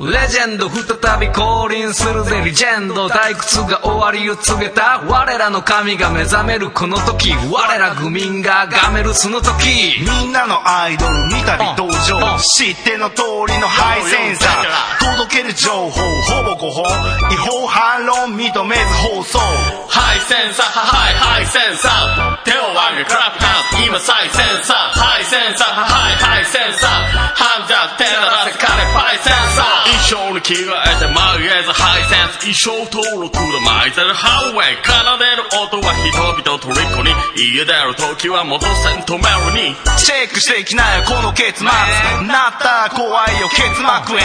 [0.00, 2.40] レジェンド再び降臨するぜ。
[2.44, 5.02] レジェンド退屈が終わりを告げた。
[5.08, 7.34] 我らの神が目覚めるこの時。
[7.50, 9.98] 我ら愚民ががめるその時。
[9.98, 11.90] みんなのアイドル見たび登うん。
[11.90, 15.16] 場知っての通りのハイセンサー。
[15.18, 16.86] 届ける情報ほぼ誤報
[17.32, 19.40] 違法反論認めず放送。
[19.88, 22.44] ハイセンサー、ハイハイセンサー。
[22.44, 24.76] 手を上げ、クラップハン今最センサー。
[24.94, 26.90] ハイセンサー、ハイハイセンサー。
[27.34, 28.10] ハンジャー、手出
[28.52, 29.87] せ、金パイセンサー。
[29.88, 32.68] 衣装に着替えて眉毛ずハイセンス。
[32.68, 34.84] 衣装登録の巻いてるハウェイ。
[34.84, 37.10] 奏でる音は人々虜に。
[37.36, 39.74] 家出る時は元セントメルに。
[39.96, 44.20] チェックしていきなよこの結末なったら怖いよ結膜炎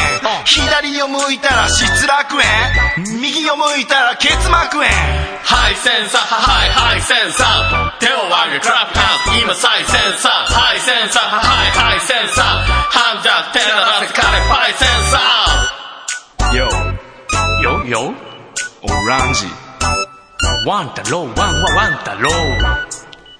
[0.45, 2.47] 左を向いたら失楽園
[3.19, 4.87] 右を向いたら結膜炎
[5.43, 7.99] ハイセンサー、ハイハイセンサー。
[7.99, 10.31] 手を上げ、クラップハン今最センサー。
[10.47, 12.45] ハイセンサー、ハイハイセンサー。
[12.89, 13.65] ハンジャー、手出
[14.07, 15.52] せ、金パイセンサー。
[16.53, 16.69] よ
[17.63, 18.13] よよ
[18.83, 19.45] オランジ
[20.67, 22.29] ワン太郎ワンワワン太郎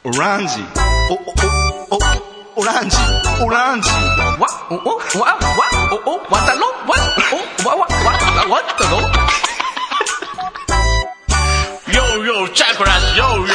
[0.05, 0.55] オランジ
[1.11, 1.18] おお
[1.91, 1.99] お
[2.55, 2.97] おオランジ
[3.39, 5.39] オランジわおおわわ
[5.91, 6.95] おおわ太郎わ
[7.32, 8.97] おわわわわあ、what the no?
[11.93, 13.53] Yo, yo, chocolate, yo, yo,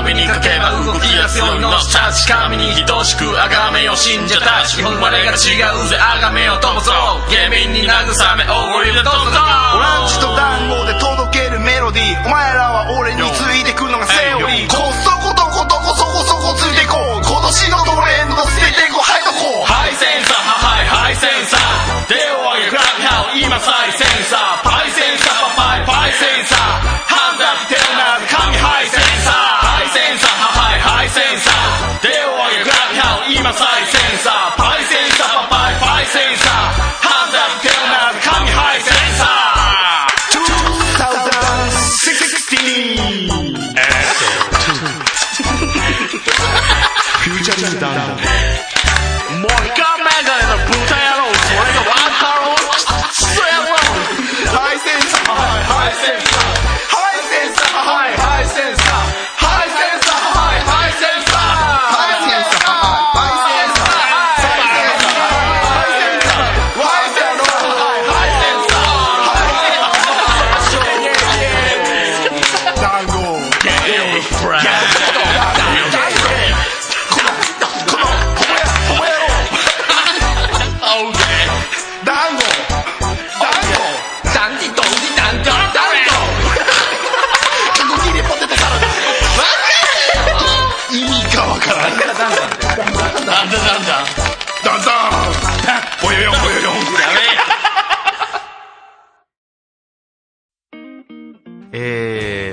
[0.00, 2.08] 神にかけば動き出すようにのした。
[2.08, 4.80] ち神に等しく崇めよ信者たち。
[4.80, 8.08] 我が違うぜ崇めよともそう下民に慰
[8.40, 17.20] めおごりでどうぞランチと団子で届けるメロディーお前らは俺についてくるのがセオリーこそことことこそこそこついていこう。
[17.20, 24.69] 今年のトレンド捨ててこはいとこうハイセンサーはいはいセンサー手を上げクラブハウ今さえセンサー。
[47.50, 48.39] ーも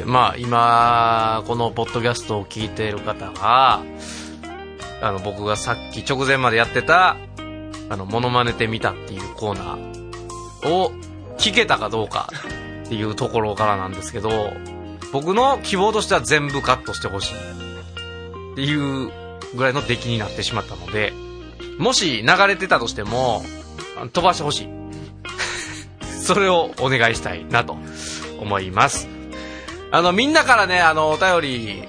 [0.08, 3.84] まあ今、このポッドキャストを聞いている方が、
[5.02, 7.18] あの、僕がさっき直前までやってた、
[7.90, 10.94] あの、モノマネてみたっていうコーナーを
[11.38, 12.30] 聞けたかどうか
[12.86, 14.54] っていうところからなんですけど、
[15.12, 17.36] 僕の希望としては全部カットしてほしい
[18.54, 19.12] っていう
[19.56, 21.12] ぐらいの出来になってしまったので、
[21.80, 23.44] もし流れてたとしても、
[24.14, 24.70] 飛ばしてほしい。
[26.24, 27.76] それをお願いしたいなと
[28.40, 29.17] 思います。
[29.92, 31.84] あの、みんなからね、あの、お便り、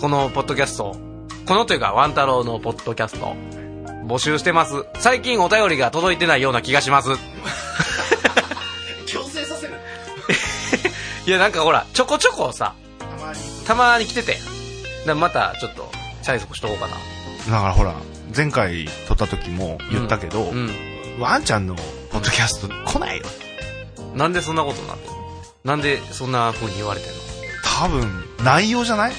[0.00, 0.96] このポッドキャスト、
[1.46, 3.34] このというか、ワン太郎のポッドキャスト、
[4.06, 4.84] 募集してます。
[4.94, 7.10] 最近お便りが届いてないような気がします。
[9.06, 9.74] 強制させる
[11.26, 14.38] いや、なんかほら、ちょこちょこさ、たまにたまに来てて
[15.14, 15.90] また、ちょっと、
[16.22, 16.94] 催促しとこうかな。
[17.56, 17.94] だからほら
[18.36, 20.70] 前回撮った時も言ったけど、うん。
[21.18, 21.74] ワンちゃんの
[22.10, 23.24] ポッドキャスト来ないよ
[24.14, 25.19] なんでそんなことになってんの？
[25.64, 27.14] なんでそんな風に言われてんの？
[27.80, 29.12] 多分内容じゃない？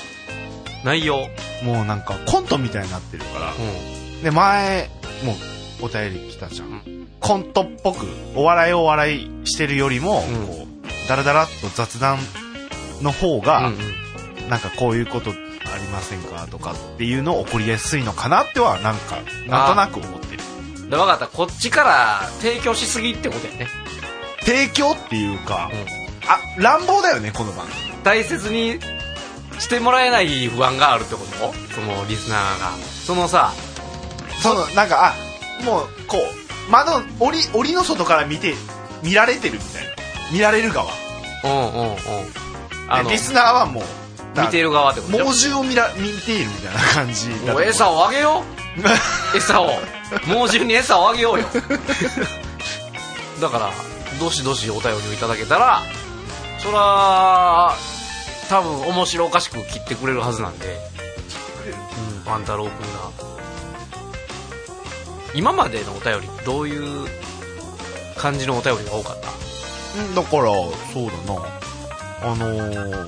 [0.83, 1.27] 内容。
[1.63, 3.53] もうなんかコントみたいになってるから。
[3.53, 4.23] う、ん。
[4.23, 4.89] で前
[5.23, 10.47] もうお便り来たじゃん、コントっぽくお笑いをお笑いしてるよりも、うん。
[10.47, 12.17] こうダラダラっと雑談
[13.01, 14.49] の方うんが、うん。
[14.49, 15.33] なんかこういうことあ
[15.77, 19.17] りませんかとかっていうの起こりやすいのかなってはなんか
[19.47, 20.41] なんとなく思ってる。
[20.89, 21.27] で、分かった。
[21.27, 23.67] こっちから提供しすぎってことやね。
[24.41, 27.65] 提供っていうか、うんあ乱暴だよねこの番。
[27.67, 28.79] 組大切に
[29.59, 31.53] してもらえない不安があるってこと？
[31.75, 32.71] そのリスナーが。
[33.05, 33.51] そのさ、
[34.41, 38.53] そのなんかあもうこう窓檻檻の外から見て
[39.03, 39.91] 見られてるみたいな。
[40.31, 40.91] 見られる側。
[41.43, 41.97] うんうんうん。
[42.87, 43.83] あの、リスナーはもう
[44.41, 45.17] 見ている側ってこと？
[45.25, 47.29] 猛獣を見ら見ているみたいな感じ。
[47.29, 48.43] もう餌をあげよ
[49.33, 49.35] う？
[49.37, 49.71] 餌を。
[50.27, 51.45] 猛獣に餌をあげようよ。
[53.41, 53.71] だから
[54.19, 55.81] どしどしお便りをいただけたら
[56.63, 57.73] そら
[58.49, 60.67] 多分面白おかしく切ってくれるはずなんで。
[60.67, 63.31] うん万太郎君が。
[65.33, 67.07] 今までのお便りどういう
[68.17, 69.29] 感じのお便りが多かった？
[70.01, 72.31] うんだからそうだな。
[72.31, 72.47] あの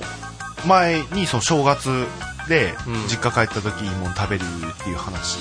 [0.66, 2.06] 前にその正月
[2.48, 2.94] でうん。
[3.08, 5.38] 実家帰った時いいもん食べるっていう話。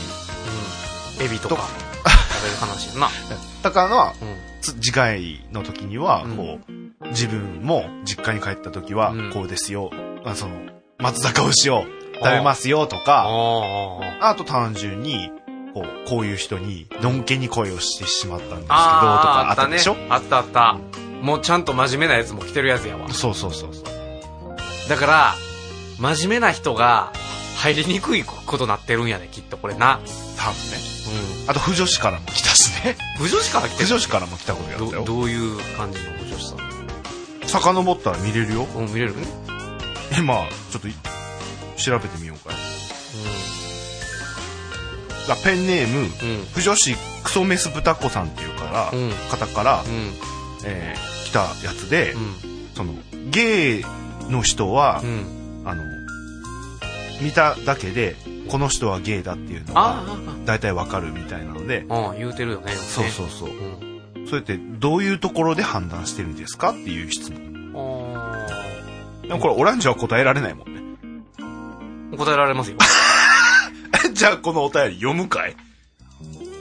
[1.20, 1.26] うん。
[1.26, 3.10] エビとかと食べる話やな。
[3.64, 4.38] だからのはうん。
[4.62, 6.36] つ次回の時にはうん。
[6.38, 6.72] こう、
[7.10, 9.32] 自分も実家に帰った時はうん。
[9.32, 9.92] こうですよ、
[10.26, 10.56] あその
[11.00, 11.84] 松坂牛を
[12.16, 15.32] 食べますよとかああと単純に
[15.74, 19.96] こうこういう人にのんけに恋をしてしまったんですけどとかあったでしょ？
[19.96, 20.78] ねあったあった。
[21.22, 23.10] もうちゃんと真面目なやつも来てるやつやわ。
[23.10, 23.84] そうそうそうそう。
[24.90, 25.34] だから
[26.00, 27.12] 真面目な人が
[27.58, 30.00] 入りにくいことなってるんやねきっとこれな。
[30.38, 30.78] 多分ね。
[31.48, 32.92] うあと不女子からも来たしね。
[32.92, 34.92] ん不女子から来て不る女子からも来たことやったよ。
[34.92, 36.73] どどういう感じの不女子さん
[37.60, 38.68] 遡ったら見れるよ。
[38.76, 39.16] うん見れる？
[39.16, 39.22] ね
[40.18, 40.94] 今ちょっとい
[41.78, 42.52] 調べてみようか。
[42.54, 42.58] よ
[45.28, 46.08] だペンネーム、うん。
[46.54, 49.12] 不女子クソメス豚子さんっていうから、うん。
[49.30, 50.12] 方から、うん。
[50.66, 52.36] えー来たやつで、うん。
[52.76, 52.94] その
[53.32, 53.86] ゲイ
[54.30, 55.64] の人はう、ん。
[55.66, 55.84] あの
[57.22, 58.16] 見ただけで
[58.50, 62.74] この人はゲイだっていうのあが大体わかるみたいなので、あああ言うてるよね。
[62.74, 63.93] そうそうそう、うん
[64.28, 68.14] それってどういうところで判断してるんですかっていう質問。
[68.16, 68.48] あ
[69.24, 70.82] でもこれオランジは答えられないもんね。
[72.12, 72.78] ー答えられますよ。
[74.14, 75.56] じゃあこのお便り読むかい？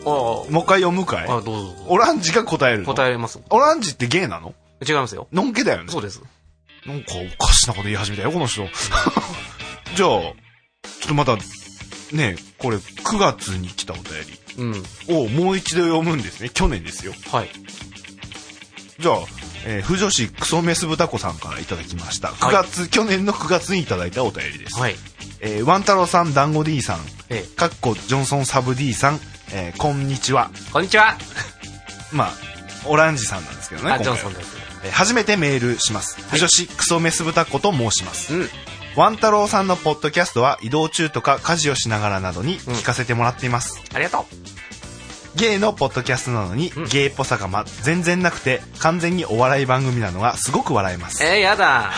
[0.05, 1.29] あもう一回読むかい？
[1.29, 1.85] ああどうぞどうぞ。
[1.89, 2.87] オランジが答えるの？
[2.87, 3.41] 答えます。
[3.51, 4.55] オランジってゲイなの？
[4.87, 5.29] 違いますよ。
[5.33, 5.93] のんけだよね。
[5.93, 6.23] そうです。
[6.87, 8.63] なんかおかしなこと言い始めたよ、この人。
[9.95, 10.35] じゃあ、ちょ
[11.05, 14.39] っとまた、ねこれ9月に来たお便うんり
[15.09, 16.49] をもう一度読むんですね。
[16.49, 17.13] 去年ですよ。
[17.31, 17.49] はい
[18.99, 19.17] じゃあ、
[19.67, 22.29] えー、不女子クソメス豚子さんからいただきました。
[22.29, 24.79] 9月、去年の9月にいただいたお便りです。
[24.79, 24.97] はい
[25.41, 29.21] えーワン太郎さん、団子 D さん、えかっこジョンソンサブ D さん、
[29.53, 30.51] えーこんにちは。
[30.73, 31.17] こんにちは
[32.13, 32.33] まあ、
[32.85, 33.93] オランジさんなんですけどね。
[33.93, 34.49] あジョンソンです
[34.85, 36.17] えー初めてメールします。
[36.31, 38.35] 不女子クソメス豚子と申します。
[38.35, 38.51] うん
[38.95, 43.83] ワン太郎さんのポッドキャストは移動中とか家事をしながらなどに聞かせてもらっています。
[43.95, 44.27] ありがと
[45.35, 51.25] ゲイのポッドキャストなのに、うんゲイっぽさが、ま、全然なくて完全にお笑い番組なのがすごく笑えます。
[51.25, 51.91] うえー、やだ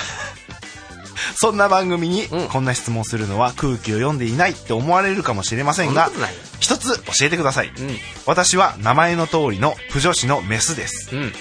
[1.34, 7.72] そんな番組にうんこんな質問するのは空気を読んでいないって思われるかもしれませんがそんなことないよ一つ教えてください。
[7.76, 11.10] うん私は名前の通りの不女子のメスです。
[11.12, 11.34] うん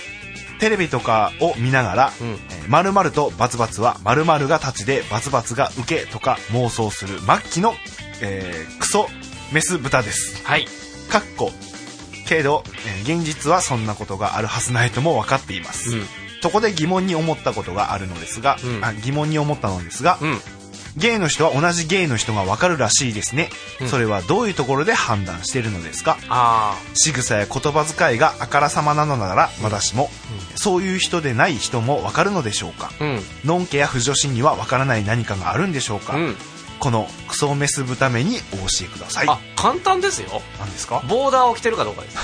[0.64, 2.28] テレビとかを見ながら、うん。
[2.28, 7.74] えー〇〇とバツバツは〇〇が立ちでバツバツが受けとか妄想する末期の、
[8.22, 9.07] えークソ
[9.51, 10.41] メス豚です。
[10.45, 10.66] はい。
[11.09, 11.51] かっこ
[12.26, 16.05] けど、えー現実はそんなことがあるはずないとも分かっています、うん。
[16.41, 18.86] そこで疑問に思ったことがあるのですが、うん。
[18.86, 20.39] あ疑問に思ったのですが、うん
[20.96, 23.50] ゲイの人は同じゲイの人が分かるらしいですね、
[23.82, 23.88] うん。
[23.88, 26.18] それはどういうところで判断しているのですか？
[26.30, 30.10] あ仕草や言葉遣いがあからさまなのなら私も、
[30.56, 32.91] そういう人でない人も分かるのでしょうか？
[33.00, 33.20] あうん。
[33.44, 36.36] のんけや不女子には分からない何かがあるんでしょうか、うん。
[36.80, 39.28] このクソメス豚目にお教えください。
[39.28, 40.30] あ簡単ですよ。
[40.60, 41.04] 何ですか？
[41.10, 42.18] ボーダーを着てるかどうかです。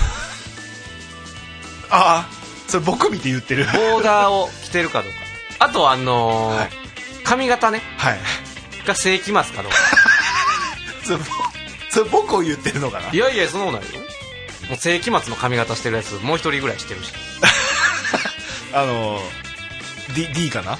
[1.89, 2.29] ああ
[2.67, 3.65] それ僕見て言ってる。
[3.65, 5.65] ボーダーを着てるかどうか。
[5.65, 6.69] あとあのーはい。
[7.23, 7.81] 髪型ね。
[7.97, 8.19] はい
[8.89, 9.77] が世紀末かどうか。
[11.05, 11.23] それぼ
[11.89, 13.09] それ僕を言ってるのかな？
[13.11, 14.01] いやいやそうなるよ。
[14.69, 17.13] もう世紀末の髪型してるやつもう一人ぐらいしてるし。
[18.73, 19.19] あの
[20.13, 20.77] D, D かな？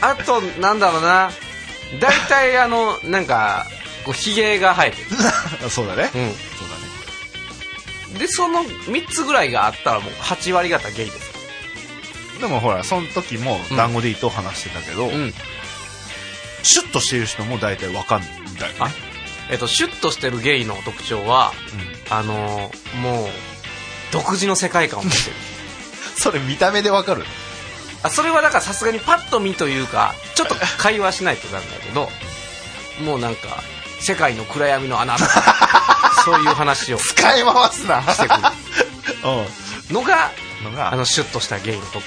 [0.00, 1.30] あとなんだろうな。
[2.00, 3.66] 大体あのなんか
[4.04, 4.96] こうひげが生えて
[5.68, 6.32] そうだね、る、 そうだね。
[8.12, 11.29] うん、でその3つぐらいがあったらもう8割方ゲイです
[12.40, 13.76] でもほらその時もうん。
[13.76, 15.32] 団子 D と話してたけど、うん。
[16.62, 18.76] シュッとしてる人も大体わかんないんだよね。
[18.80, 18.90] あ
[19.50, 21.52] えっとシュッとしてるゲイの特徴は
[22.10, 23.28] あのーもう
[24.12, 25.22] 独自の世界観を持ってる。
[26.16, 27.24] それ見た目でわかる？
[28.02, 32.08] あそれはだからさすがにパッと見というかちょっと会話しないとなんだけど
[33.04, 33.62] もうなんか
[34.00, 36.98] 世界の暗闇の穴とかそういう話を。
[36.98, 38.02] し使い回すな。
[38.02, 38.40] てくる。
[39.90, 40.30] うのがん
[40.62, 42.02] のがあのシュッとしたゲイの特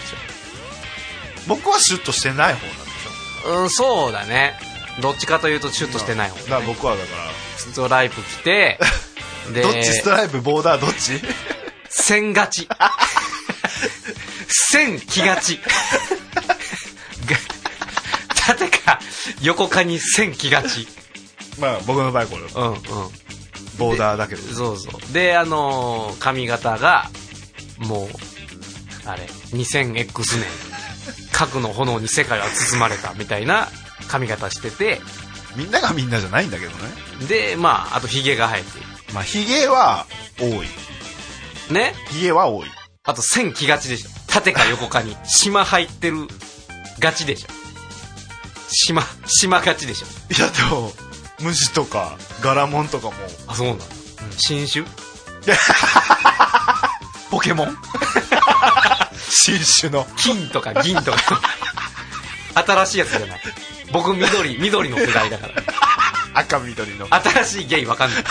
[1.47, 4.53] 僕はシュッとしてない方なんでしょ徴うんそうだね。
[5.01, 6.37] どっちかというとシュッとしてない方。
[6.43, 7.31] だから僕はだから。
[7.57, 8.79] ストライプ着て
[9.53, 11.21] でどっちストライプボーダーどっち？
[11.89, 12.67] 線勝ち。
[14.47, 15.57] 線気がち。
[15.57, 17.37] が
[18.35, 18.99] 縦か
[19.41, 20.87] 横かに線気がち。
[21.59, 22.41] まあ僕の場合これ。
[22.43, 22.77] うんうん。
[23.77, 25.13] ボーダーだけどそうそう。
[25.13, 27.09] であのー髪型が
[27.79, 28.32] もう
[29.05, 29.23] あれ。
[29.23, 30.47] 2000X 年
[31.31, 33.67] 核の炎に世界は包まれたみたいな
[34.07, 35.01] 髪型してて。
[35.55, 36.77] みんながみんなじゃないんだけどね。
[37.27, 38.81] でまああとヒゲが生えてい
[39.13, 40.07] まあヒゲは
[40.39, 40.49] 多い。
[40.49, 40.61] る
[41.73, 41.93] ね？
[42.09, 42.67] ヒゲは多い。
[43.03, 44.09] あと線気がちでしょ。
[44.27, 46.27] 縦か横かに島入ってる
[46.99, 47.49] がちでしょ。
[48.69, 50.07] 島島がちでしょ。
[50.33, 50.91] いやでも
[51.39, 53.13] 虫とか柄物とかも。
[53.47, 53.85] あそうなんだ、
[54.37, 54.83] 新種？
[57.33, 57.75] ポケモン？
[59.27, 60.05] 新種の。
[60.17, 61.41] 金とか銀とか。
[62.63, 63.41] 新しいやつじゃない。
[63.91, 65.53] 僕緑緑の世代だから。
[66.35, 67.07] 赤緑の。
[67.09, 68.23] 新しいゲイわかんない。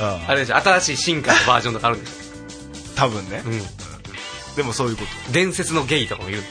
[0.00, 0.32] ああ。
[0.32, 2.12] れでしょ新しい進化のバージョンとかあるんでし
[2.94, 3.42] 多分ね。
[3.44, 3.62] ょ、うん、
[4.56, 6.42] でもそういうこ伝説のゲイとかもいる。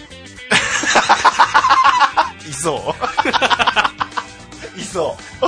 [2.43, 2.95] といそ
[4.75, 4.79] う。
[4.79, 5.47] いそう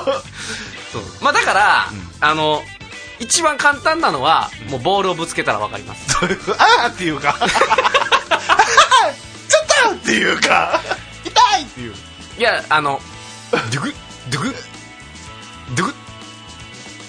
[0.92, 1.04] そう。
[1.22, 1.86] まあだから、
[2.22, 2.64] あの
[3.20, 6.16] 一番簡単なのはもうボールをぶつけたらわかります。
[6.58, 7.36] ああっていうか。
[7.40, 7.48] ちょ
[9.90, 10.80] っとっていうか。
[11.68, 11.94] っていう。
[12.38, 13.02] いや、あの、
[13.52, 13.94] ドゥグ
[14.30, 14.56] ドゥグ
[15.76, 15.94] ドゥグ。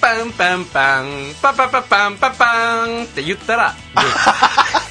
[0.01, 3.75] パンパンパン、パパパパンパパンって言ったら、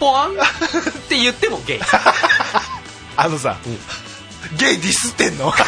[0.00, 0.30] ポワン？
[0.32, 0.34] っ
[1.08, 1.80] て言ってもゲイ。
[3.16, 3.56] あのさ、
[4.56, 5.52] ゲイディスってんの？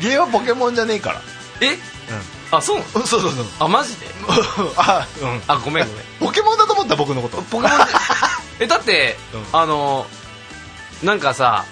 [0.00, 1.20] ゲイはポケモンじゃねえから。
[1.60, 1.76] え？
[2.50, 3.06] あ、そうなの？
[3.06, 4.06] そうそうそうあ、マジで？
[4.76, 5.42] あうん。
[5.48, 6.04] あ、ごめんごめん。
[6.20, 7.38] ポケモンだと思った僕のこと。
[7.42, 7.84] ポケモンで。
[8.60, 9.46] え、だって、うん。
[9.60, 10.06] あの、
[11.02, 11.64] なんかさ、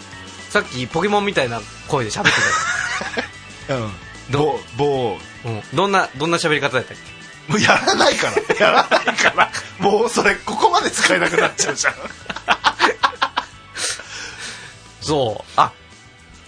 [0.50, 2.24] さっきポケモンみたいな声で喋っ
[3.68, 3.92] てうん。
[4.30, 5.18] ど某。
[5.44, 5.62] うん。
[5.74, 7.15] どんな、どんな喋り方だったっけ？
[7.48, 8.32] もうやらないから。
[8.66, 9.50] やらないから。
[9.78, 11.94] もうそれここまで使えなくなっちゃうじゃん。
[15.00, 15.52] そう。
[15.56, 15.72] あ、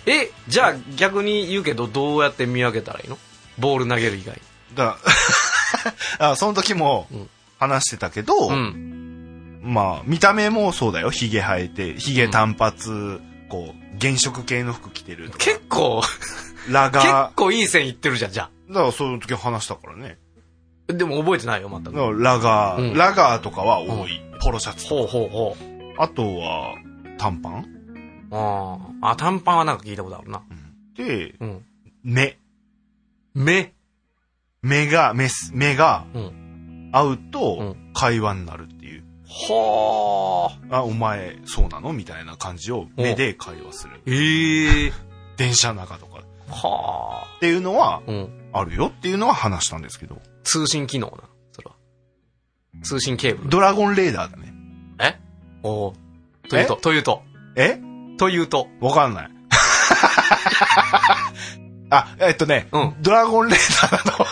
[0.06, 3.18] え、じゃあ逆に言うけど、どうやって見分けたらいいの？
[3.58, 4.40] ボール投げる以外。
[4.74, 4.98] だか
[6.18, 7.30] ら あその時もうん。
[7.58, 9.60] 話してたけど、うん。
[9.64, 11.10] まあ見た目もそうだよ。
[11.10, 20.18] ヒゲ生えてヒゲ単発、こう原色系の服着てる結構、結ラガ構いい線いってるじゃん、じゃーだからその時話したからね。
[20.20, 20.27] あ。
[20.88, 21.92] でも覚えてないよ、全く。
[21.92, 25.94] だからラガー、うんラガーとかは多い、ポロシャツほうほうほう。
[25.98, 26.74] あとは
[27.18, 27.66] 短パン、
[28.32, 29.10] ああ。
[29.10, 30.42] あ、短パンはなんか聞いたことあるな。
[30.96, 31.64] でうん。
[32.02, 32.38] 目
[33.34, 33.74] 目？
[34.62, 36.90] 目が目す目がうん。
[36.92, 40.76] 合ううと会話になるっていう、はあ。
[40.78, 41.92] あお前そうなの？
[41.92, 44.92] みたいな感じを目で会話するええ
[45.36, 47.40] 電車の中とかっはあ。
[47.40, 48.50] ていうのはうん。
[48.54, 50.16] あるよっていうのは話したんですけど
[50.48, 51.16] 通信機能な。
[51.52, 51.76] それは。
[52.82, 53.50] 通信ケーブル。
[53.50, 54.54] ドラゴンレーダーだね。
[54.98, 55.20] え？
[55.62, 55.92] おう
[56.48, 57.22] というと、というと、
[57.54, 57.78] え？
[58.16, 58.66] というと。
[58.80, 59.28] わかんない。
[61.90, 62.94] あえっとね、うん。
[63.02, 64.24] ドラゴンレーダーなの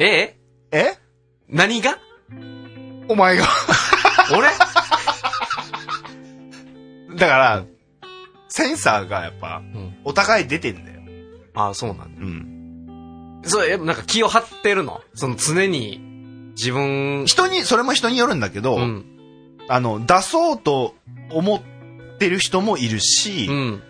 [0.00, 0.36] え？
[0.72, 0.72] え？
[0.72, 0.98] え
[1.48, 1.96] 何が？
[3.08, 3.46] お前が。
[4.36, 4.48] 俺？
[7.16, 7.62] だから
[8.48, 9.96] センサーがやっぱん。
[10.04, 11.00] お互い出てんだよ。
[11.54, 12.20] ああ、そうなんだ。
[12.20, 12.57] うん
[13.44, 16.00] そう、え、なんか気を張ってるのその常に
[16.56, 19.04] 自分、人にそれも人によるんだけど、うん。
[19.68, 20.94] あの出そうと
[21.30, 21.60] 思っ
[22.18, 23.82] てる人もいるし、うん。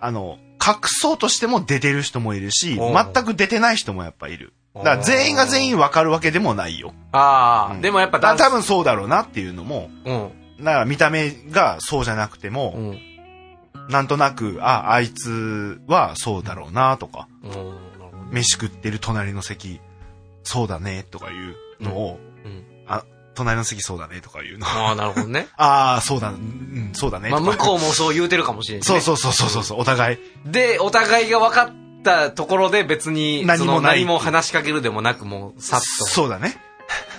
[0.00, 10.32] あの隠そうとしても出てる人もいるし全く出てない人もやっぱいるだから全員が全員わかるわけでもないよ、ああ、うんでもやっぱ多分、分そうだろうなっていうのもうん。
[10.64, 12.98] だから見た目がそうじゃなくても、うん。
[13.90, 17.78] なんとなく、あ、あいつはそうだろうなとか、うん。
[18.32, 19.80] 飯食ってる隣の席、
[20.42, 22.64] そうだねとかいうのを、うん。
[22.88, 23.04] あ、
[23.34, 24.66] 隣の席そうだねとかいうの。
[24.66, 25.48] ああ、なるほどね。
[25.56, 27.40] ああ、そうだ、うん、そうだねまあ。
[27.40, 29.00] 向こうもそう言うてるかもしれんし、ね。
[29.00, 30.18] そうそうそうそうそう、お互い。
[30.46, 36.56] で、お互いが分かったところで別に、何も何も話しかけるでもなく、もう、さっそうだね。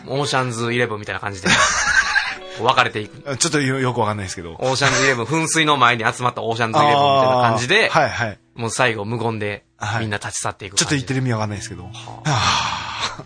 [0.05, 1.47] と、オーシャンズイレブンみたいな感じで、
[2.59, 3.37] 分かれていく。
[3.37, 4.53] ちょっとよよくわかんないですけど。
[4.53, 8.39] オーシャンズイレブン、噴水の前に集まったオーシャンズイレブンみたいな感じで、はいはい。
[8.55, 10.01] もう最後無言ではい。
[10.01, 11.83] みんな立ち去っていくちょっと言ってる意味わかんないですけど。
[11.83, 11.89] は
[12.25, 13.23] あ。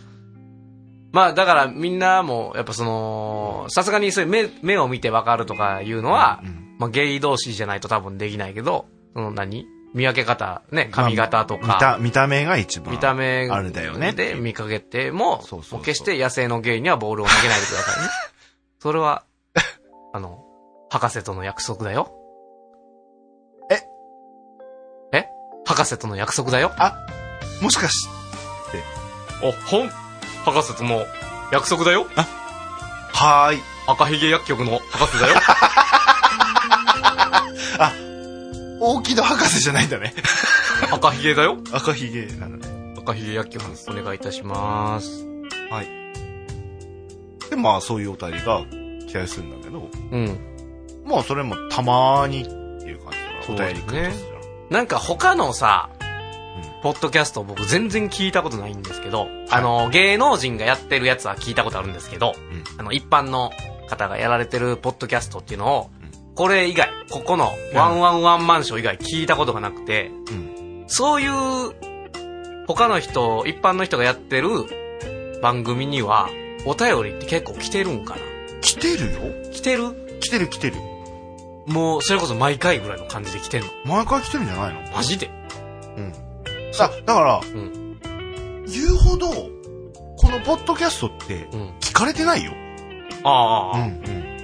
[1.11, 9.65] まあだからみんなもやっぱそのさすがにそういう目目を見てわかるとかいうのは、うんまあゲイ同士じゃないと多分できないけどその何？
[9.93, 12.91] 見分け方ね髪型と見た、か見た目が一番。
[12.91, 14.11] 見た目あれだよね。
[14.13, 18.09] で見かけてもそうそう決して野生のゲイにはボールを投げないでくださいね。
[18.79, 19.23] それは
[20.13, 20.43] あの
[20.89, 22.13] 博士との約束だよ
[25.67, 26.71] 博士との約束だよ。
[27.61, 28.07] もしかし、
[29.43, 29.89] おほん。
[30.45, 31.05] 博士との
[31.51, 32.07] 約束だよ。
[33.13, 33.59] はーい。
[33.85, 35.35] 赤ひげ薬局の博士だよ。
[38.79, 40.13] 大木戸博士じゃないんだね。
[40.91, 41.57] 赤ひげだよ。
[41.73, 42.93] 赤ひげなんだね。
[42.97, 45.25] 赤ひげ薬局お願いいたします。
[45.69, 45.87] はい。
[47.49, 48.61] で、まあそういうお便りが
[49.07, 50.39] 期待するんだけど、うん。
[51.05, 52.51] まあそれもたまーにって
[52.89, 54.36] いう感じだから、お便り来るとする
[54.69, 55.89] なんか他のさ、
[56.83, 62.33] ポッドキャスト僕全然聞いたことないんですけど、あの、芸能人がやってるやつは聞いたことあるんですけど、
[62.77, 63.51] あの、一般の
[63.87, 65.89] 方がやられてるポッドキャストっていうのを、
[66.35, 70.83] これ以外、ここのワンワンワンマンショー以外聞いたことがなくて、うん。
[70.87, 71.73] そういう、
[72.67, 74.49] 他の人、一般の人がやってる
[75.41, 76.29] 番組には、
[76.65, 78.21] お便りって結構来てるんかな。
[78.61, 79.19] 来てるよ。
[79.51, 80.19] 来てる？
[80.19, 80.75] 来てる来てる。
[81.67, 84.81] もう、それこそ毎回ぐらいの感じで来てんの毎回来てるんじゃないの？
[84.91, 85.29] マジで？
[85.97, 86.13] うん。
[86.79, 87.99] あ、だから、ん
[88.65, 91.69] 言うほど、このポッドキャストってうん。
[91.79, 92.53] 聞かれてないよ。
[93.23, 94.37] ああ、うんうん。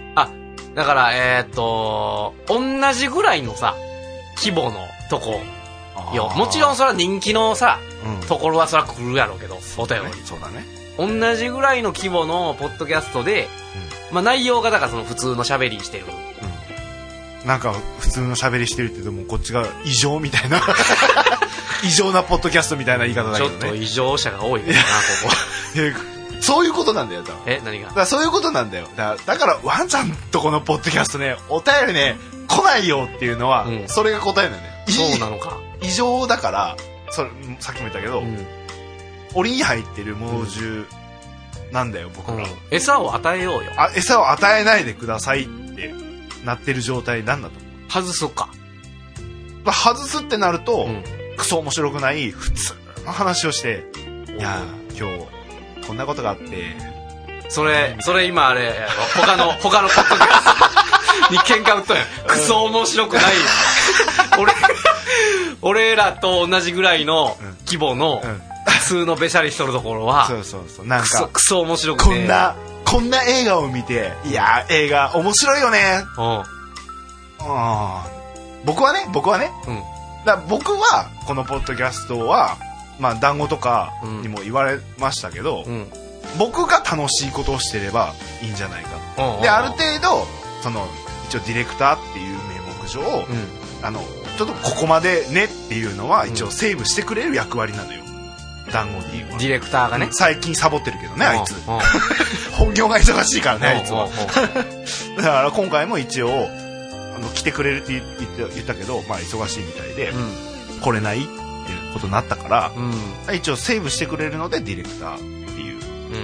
[0.75, 3.75] だから、えーっと、同じぐらいのさ、
[4.35, 4.79] 規模の
[5.09, 5.39] とこ
[6.15, 6.29] よ。
[6.35, 10.11] もちろんそれは人気のさ、うんところはそら来るやろうけど、お便り。
[10.25, 10.65] そうだね。
[10.97, 13.47] 同じぐらいの規模のポッドキャストで、
[14.11, 16.05] まあ内容がだからその普通の喋りしてる。
[17.45, 20.61] なんか、普通の喋りしてるって言っても、こっちが異常みたいな。
[21.83, 23.69] 異常なポッドキャストみたいな言い方だちょっけどね。
[23.71, 24.83] と異常者が多いですな、
[25.29, 25.35] こ
[25.95, 26.13] こ。
[26.39, 27.33] そういうことなんだよ、だ。
[27.45, 27.89] え、何が？
[27.91, 28.87] だそういうことなんだよ。
[28.95, 32.17] だだから、ワンちゃんとこのポッドキャストね、お便りね、
[32.47, 34.73] 来ないよっていうのは、うんそれが答えなんだよ。
[34.87, 35.57] いそうなのか。
[35.81, 36.77] 異常だから、
[37.11, 37.29] それ、
[37.59, 38.45] さっきも言ったけど、うん。
[39.33, 40.85] 檻に入ってる猛獣
[41.71, 42.45] なんだよ、僕ら。
[42.71, 43.71] 餌を与えようよ。
[43.77, 45.93] あ、餌を与えないでくださいって
[46.43, 47.55] なってる状態なんだと。
[47.89, 48.49] 外すか。
[49.63, 51.03] まあ外すってなると、うん
[51.35, 52.29] クソ面白くない？
[52.29, 52.73] 普通
[53.05, 53.85] の話をして、
[54.37, 55.25] いやー、今
[55.81, 56.75] 日、こんなことがあって、
[57.49, 58.71] それ、それ今あれ
[59.15, 62.05] 他の、他のポッドキャストに喧嘩売っとんやん。
[62.27, 63.23] クソ面白くない。
[64.39, 64.53] 俺、
[65.63, 72.09] 俺らと同じぐらいのうん規模のうん、普通のべしゃりしとるところはそ、うそうそう、なんか、クソ面白くて。
[72.09, 72.55] こんな、
[72.93, 76.03] こんな映画を見て、いやー、映画面白いよね。
[76.15, 76.37] うん。
[76.37, 76.43] うん
[78.65, 79.75] 僕はね、僕はね、うん。
[80.23, 82.55] だから僕は、このポッドキャストは、
[82.99, 83.91] まあ、団子とか
[84.21, 85.87] にも言われましたけど、うん。
[86.37, 88.13] 僕が楽しいことをしてれば
[88.43, 90.25] いいんじゃないかうんである程度
[90.63, 90.87] その
[91.27, 93.85] 一応ディレクターっていう名目上、うん。
[93.85, 94.01] あの
[94.37, 98.02] ちょっとここまでねっていうのは一応セーブしてくれる役割なのよ
[98.73, 100.09] 団子 D はディレクターがね。
[100.11, 101.81] 最近サボってるけどねあいつうんうん
[102.57, 106.49] 本業が忙しいからねあいつはうんうん だから今回も一応
[107.15, 110.11] あの来てくれるって言って言ったけど、まあ、忙しいみたいで、
[110.81, 111.35] 来れないってい
[111.89, 112.91] うことになったから、うん。
[113.27, 113.35] うん。
[113.35, 115.77] 一応セーブしてくれるのでディレクターっていう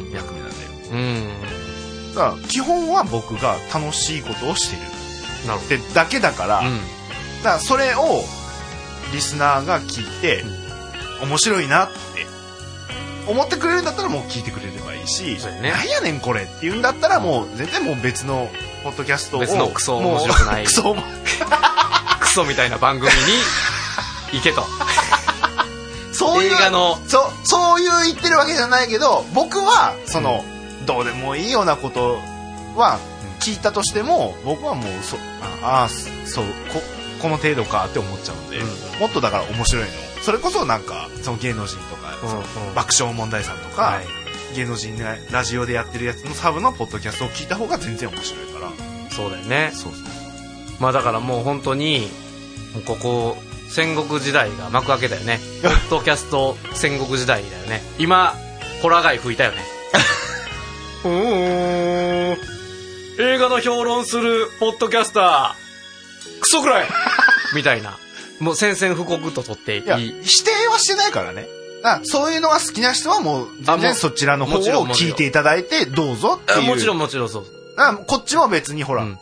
[0.07, 0.11] うん。
[0.11, 2.15] 役目なんだようん。
[2.15, 4.81] だから基本は僕が楽しいことをしてる
[5.47, 6.67] なるほってだけだから、ど。
[6.67, 6.80] うん。
[7.43, 8.26] だからそれを
[9.13, 10.43] リスナーが聞いて、
[11.21, 12.26] 面白いなって
[13.30, 15.72] 思ってくれるんだったらもう聞いてくれればいいし、ね。
[15.72, 18.49] なんやねんこれって言うんだったらもう全然もう別の
[18.84, 20.65] ポッドキャストを別のクソ面白くない。
[20.65, 20.95] クソ
[22.19, 23.18] クソみたいな番組に
[24.34, 24.65] 行けと。
[26.11, 26.99] そういう映画の。
[27.07, 30.43] そうそういう言ってるわけじゃないけど僕はその、
[30.85, 32.19] どうでもいいようなこと
[32.76, 32.99] は
[33.39, 35.18] 聞いたとしても僕はもうそ
[35.61, 35.89] ああ
[36.26, 36.81] そうこ
[37.22, 39.90] この程度かって思っちゃうんで、うんもっとだから面白いの
[40.22, 44.06] それこそなんかその芸能人とか、うんうん爆笑問題さんとか、はい
[44.56, 48.72] 芸能人がラジオでやってるやつのサブのポッドキャストを聞いた方が全然面白いから
[49.12, 49.70] そうだよね。
[49.74, 50.04] そうそう
[50.80, 52.08] まあだからもう本当に、
[52.74, 53.38] もうここ、
[53.70, 55.40] 戦国時代が幕開けたよね。
[55.62, 57.84] ポッドキャスト戦国時代だよね。
[58.00, 58.36] 今、
[58.82, 59.58] ホラガイ吹いたよね。
[61.04, 62.38] うーん。
[63.22, 65.69] 映画の評論するポッドキャスター、ク
[66.44, 66.88] ソくらい
[67.56, 67.98] みたいな。
[68.40, 69.84] もう宣戦布告と取っていい。
[70.24, 71.48] 否定はしてないからね
[71.84, 77.45] だからそういうのが好きな人はもう全然そちらの方を聞いていただいてどうぞっていうあもちろんもちろんそう。
[77.76, 79.20] だからこっちも別にほら、うん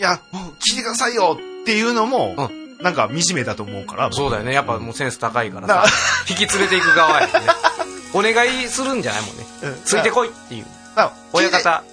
[0.00, 2.34] いや、もう聞いてくださいよっていうのも、
[2.78, 4.10] うなんか惨めだと思うから。
[4.10, 4.54] そうだよね。
[4.54, 5.84] やっぱもうセンス高いからさ。
[6.26, 7.32] 引き連れていく側やね。
[8.14, 9.46] お願いするんじゃないもんね。
[9.64, 10.66] うんついてこいっていう。
[11.34, 11.84] 親方。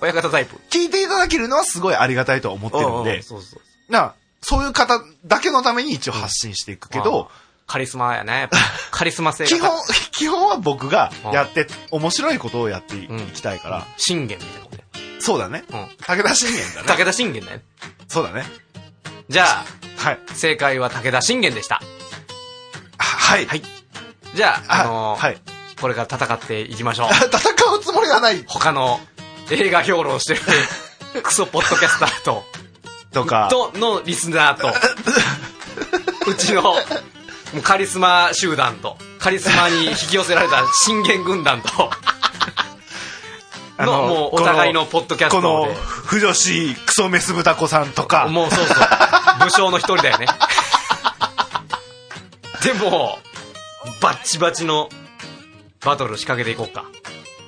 [0.00, 0.56] 親方タイプ。
[0.70, 3.92] 聞いて聞いただけるのはすごいありがたいとは思ってるんで、そうそう。
[3.92, 7.30] なそういう方だけのために一応発信していくけど、
[7.66, 8.48] カリスマやね。
[8.90, 9.48] カリスマ性が。
[9.48, 9.70] 基本、
[10.12, 14.82] 基本は僕がやって、面白いことをやっていうんきたいから、信玄みたいなことや
[15.20, 15.64] そうだね。
[15.70, 15.88] うん。
[16.06, 16.88] 武田信玄だね。
[16.88, 17.60] 武田信玄だよ。
[18.08, 18.44] そうだね。
[19.28, 19.64] じゃ
[19.98, 20.18] はい。
[20.28, 21.76] あ、正解は武田信玄でした。
[21.76, 23.46] ははい。
[23.46, 23.62] はい
[24.34, 25.40] じゃあ、あのーはい。
[25.80, 27.08] これから戦っていきましょう。
[27.32, 27.38] 戦
[27.74, 29.00] うつもりはない他の
[29.50, 30.40] 映画評論してる
[31.22, 32.44] クソポッドキャスターと、
[33.12, 33.48] とか。
[33.50, 34.72] と、のリスナーと、
[36.26, 36.76] うちの、も
[37.56, 41.90] うカリスマ集団と、カリスマに引き寄せられた信玄軍団と、
[43.76, 48.76] あの、もうお互いのポッドキャスこの、ト不女子クソメス豚子さんとかで、、もうそうそう、
[49.40, 50.26] 武将の一人だよね。
[52.62, 53.18] でも、
[54.00, 54.90] バッチバチの
[55.84, 56.84] バトル仕掛けていこうか。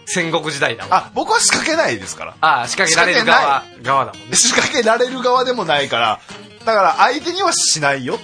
[0.07, 0.89] 戦国時代だわ。
[0.97, 2.35] あ、僕は仕掛けないですから。
[2.41, 4.37] ああ、仕掛けられる側、側だもんね。
[4.37, 6.21] 仕掛けられる側でもないから、
[6.65, 8.19] だから相手にはしないよ。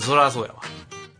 [0.00, 0.60] そらそうやわ。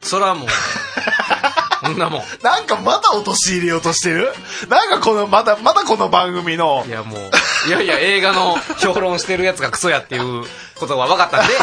[0.03, 0.49] そらもう、
[1.85, 2.23] そんなもん。
[2.43, 4.33] なんかまた陥れようとしてる？
[4.69, 10.45] なんかこの、また、またこの番組のい、やもう、いやいや、映画の評論してるやつがクソやっていう
[10.79, 11.55] ことが分かったんで、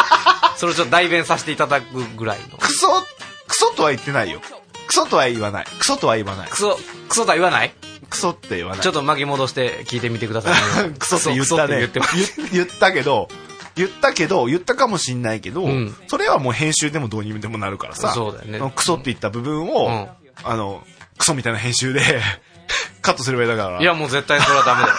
[0.56, 2.58] それをちょっと代弁させていただくぐらいの。
[2.58, 3.04] クソ、
[3.46, 4.40] クソとは言ってないよ。
[4.86, 5.66] クソとは言わない。
[5.78, 6.48] クソとは言わない。
[6.48, 7.72] クソ、クソとは言わない？
[8.10, 8.80] クソって言わない。
[8.80, 10.50] ちょっと巻き戻して聞いてみてくださ
[10.82, 11.88] い、 ねクソって言ったね。
[12.52, 13.28] 言ったけど、
[13.76, 20.08] 言ったけど、言ったかもしんないけど、うんそれはもう編集でもどうにでもなるからさ、そうだよねクソって言った部分を、うん
[20.44, 20.84] あの、
[21.18, 22.00] クソみたいな編集で
[23.02, 23.80] カットすればいいだから。
[23.80, 24.94] いや、もう絶対それはダメだよ。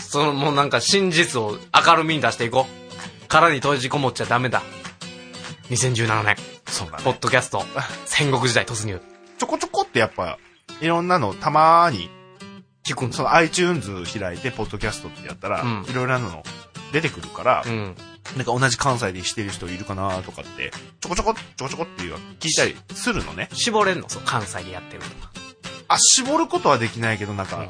[0.00, 2.84] その、もうなんか真実を明るみに出していこう。
[3.26, 4.62] 殻に閉じこもっちゃダメだ。
[5.70, 6.36] 2017年、
[6.68, 7.64] そうだねポッドキャスト、
[8.04, 9.00] 戦国時代突入。
[9.38, 10.38] ちょこちょこってやっぱ、
[10.84, 12.10] いろんなのたまーに、
[12.84, 16.42] 聞くんその iTunes 開いて、ポッドキャストってやったら、うんいろいろなの
[16.92, 17.96] 出てくるから、うん。
[18.36, 23.48] なんか同じ関西でしてる人いるかなとかって、ちょこちょこ、ちょこちょこっていう聞いたりするのね。
[23.54, 24.08] 絞れんの？
[24.10, 25.30] そう、関西でやってるとか。
[25.88, 27.66] あ、絞ることはできないけど、なんか、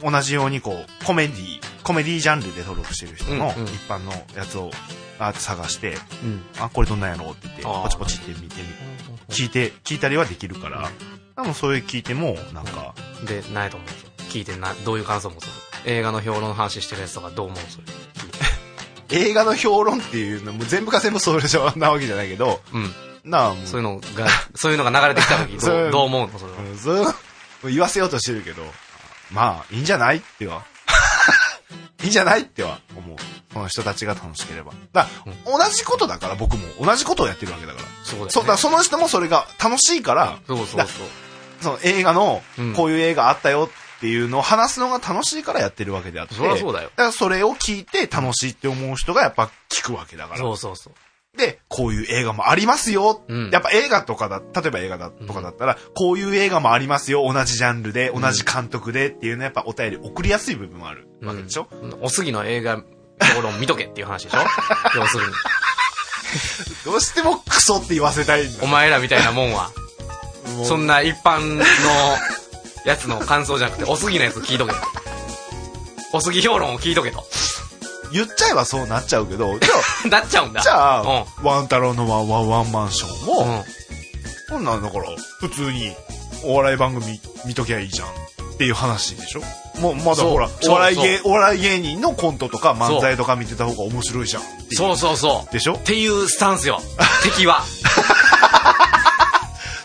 [0.00, 4.70] 同じようにこう、コメディ、コメディジャンルで登録してる人のうんうん一般のやつを、
[5.18, 6.42] あ探して、うん。
[6.60, 8.68] あ、これどんなんやろうって言って、ポチポチって見てみ、
[9.34, 10.90] 聞いて、聞いたりはできるから、
[11.36, 12.94] 多分そういう聞いても、なんか、
[13.26, 13.94] で、ないと思うぞ。
[14.30, 15.50] 聞いてな、どういう感想もそう。
[15.86, 17.58] 映画の評論の話してるやつとかどう思う？
[17.68, 17.84] それ。
[19.28, 22.94] 映画の評論っていうのも全部が全部それじゃなわけじゃないけど、うん。
[23.24, 26.38] なあ、もう、そういうのが、 そういうのが流れてきた時 そうどう、どう思うの？
[26.38, 26.58] それは。
[26.58, 27.14] うんそう
[27.70, 28.62] 言わせようとしてるけど、
[29.30, 30.18] まあ、いいんじゃない？
[30.18, 30.64] っては。
[32.02, 32.42] いいんじゃない？
[32.42, 33.16] っては思う。
[33.54, 34.72] この人たちが楽しければ。
[34.92, 35.10] だか
[35.46, 37.88] ら、同じことだから、僕も同じことをやってるわけだから。
[38.02, 38.30] そうだよ、ね。
[38.32, 40.86] そう、だからその人もそれが楽しいから、そうそうそうだ。
[41.64, 46.34] その映画のうん、こういう映画あったよっていうのを話すのが楽しいからやってるわけであって。
[46.34, 50.38] そりゃそうだよからそれを聞いて楽しいって思う人がやっぱ聞くわけだから。
[50.38, 50.94] そうそうそう。
[51.36, 53.20] で、こういう映画もありますよ。
[53.26, 57.24] うんやっぱ映画とかだ、例えば映画だとかだったら、こういう映画もありますよ。
[57.32, 62.84] 同じジャンルで、同じ監督でっていうのはやっぱお便り送りやすい部分もあるわけでしょ、うんおすぎの映画
[63.34, 64.38] 評論見とけっていう話でしょ？
[64.96, 65.32] 要するに。
[66.84, 68.66] どうしてもクソって言わせたいんだお。
[68.68, 69.70] 前らみたいなもんは、
[70.64, 71.62] そんな一般の
[72.84, 74.78] やつの感想じゃなくて、おすぎのやつ聞いとけと。
[76.12, 77.24] おすぎ評論を聞いとけと。
[78.12, 79.70] 言っちゃえばそうなっちゃうけど、じゃ
[80.04, 80.60] あ、 なっちゃうんだ。
[80.62, 83.48] じゃあ、うワン太郎のワンワンワンマンショーも、ん。
[83.48, 83.64] うん。
[84.50, 85.04] こんなんだから、
[85.40, 85.92] 普通に
[86.44, 88.10] お笑い番組見ときゃいいじゃんっ
[88.58, 89.42] ていう話でしょ？
[89.80, 94.42] もうまだほら、お笑い芸、お笑い芸人のコントとか漫才とか見てた方が面白いじゃん。
[94.70, 95.52] そうそうそう。
[95.52, 95.74] でしょ？
[95.74, 96.80] っていうスタンスよ。
[97.24, 97.64] 敵は。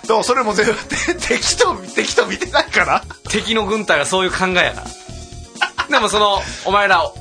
[0.09, 3.03] だからそれも全部て 敵と、敵と見てないから。
[3.29, 5.87] 敵の軍隊はそういう考えやから。
[5.87, 7.11] でもその、お前ら、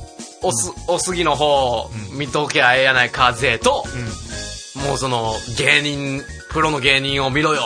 [0.41, 3.85] おす、おすぎの方、見とけゃええやないかぜと、
[4.73, 7.61] もうその、芸人、プロの芸人を見ろよ。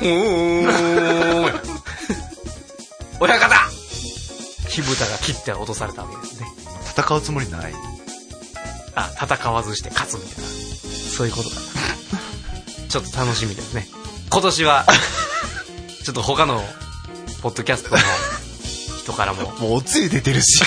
[0.00, 1.60] うーん。
[3.18, 3.56] 親方
[4.68, 6.46] 火蓋が切って落とされたわけですね。
[6.96, 7.74] 戦うつもりない。
[8.94, 10.50] あ、戦わずして勝つみたいな。
[11.16, 11.62] そういうことかな。
[12.88, 13.88] ちょっと楽しみですね。
[14.32, 14.86] 今年は、
[16.02, 16.62] ちょっと他の、
[17.42, 17.98] ポッドキャストの
[18.98, 20.62] 人からも、 もうおつゆ出てるし。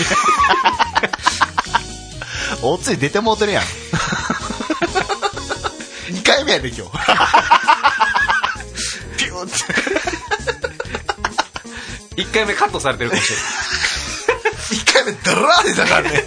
[2.62, 3.64] おつゆ出てもうてるやん。
[6.14, 6.92] 2回目やで今日。
[9.18, 9.56] ピューって。
[12.22, 13.46] 1回目カットされてるかもしれない。
[14.78, 16.24] 1回目ダラー出たからね。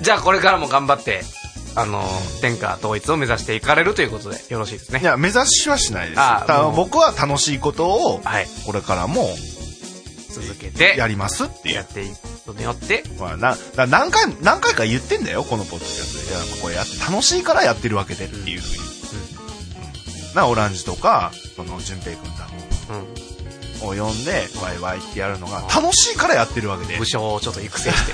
[0.00, 1.24] じゃあこれからも頑張って、
[1.74, 2.02] あの、
[2.40, 5.00] 天下統一を目指していかれるということでよろしいですね。
[5.00, 6.20] いや、目指しはしないです。
[6.76, 8.46] 僕は楽しいことを、はい。
[8.66, 9.28] これからも
[10.30, 16.34] 続けて、やりますっていうやっていくことによって、まあ、な、だ何回、何回か言ってんだよ、このポッドキャストで。
[16.34, 18.86] いや、これやって楽しいからやってるわけでっていうふうに。
[18.86, 18.92] うん
[20.34, 22.48] な、オランジとか、その、淳平くんだ
[23.82, 24.00] うん。
[24.00, 27.06] を呼んで、ワイワイってやるのが、楽しいからやってるわけで武。
[27.06, 28.12] 将をちょっと育成して、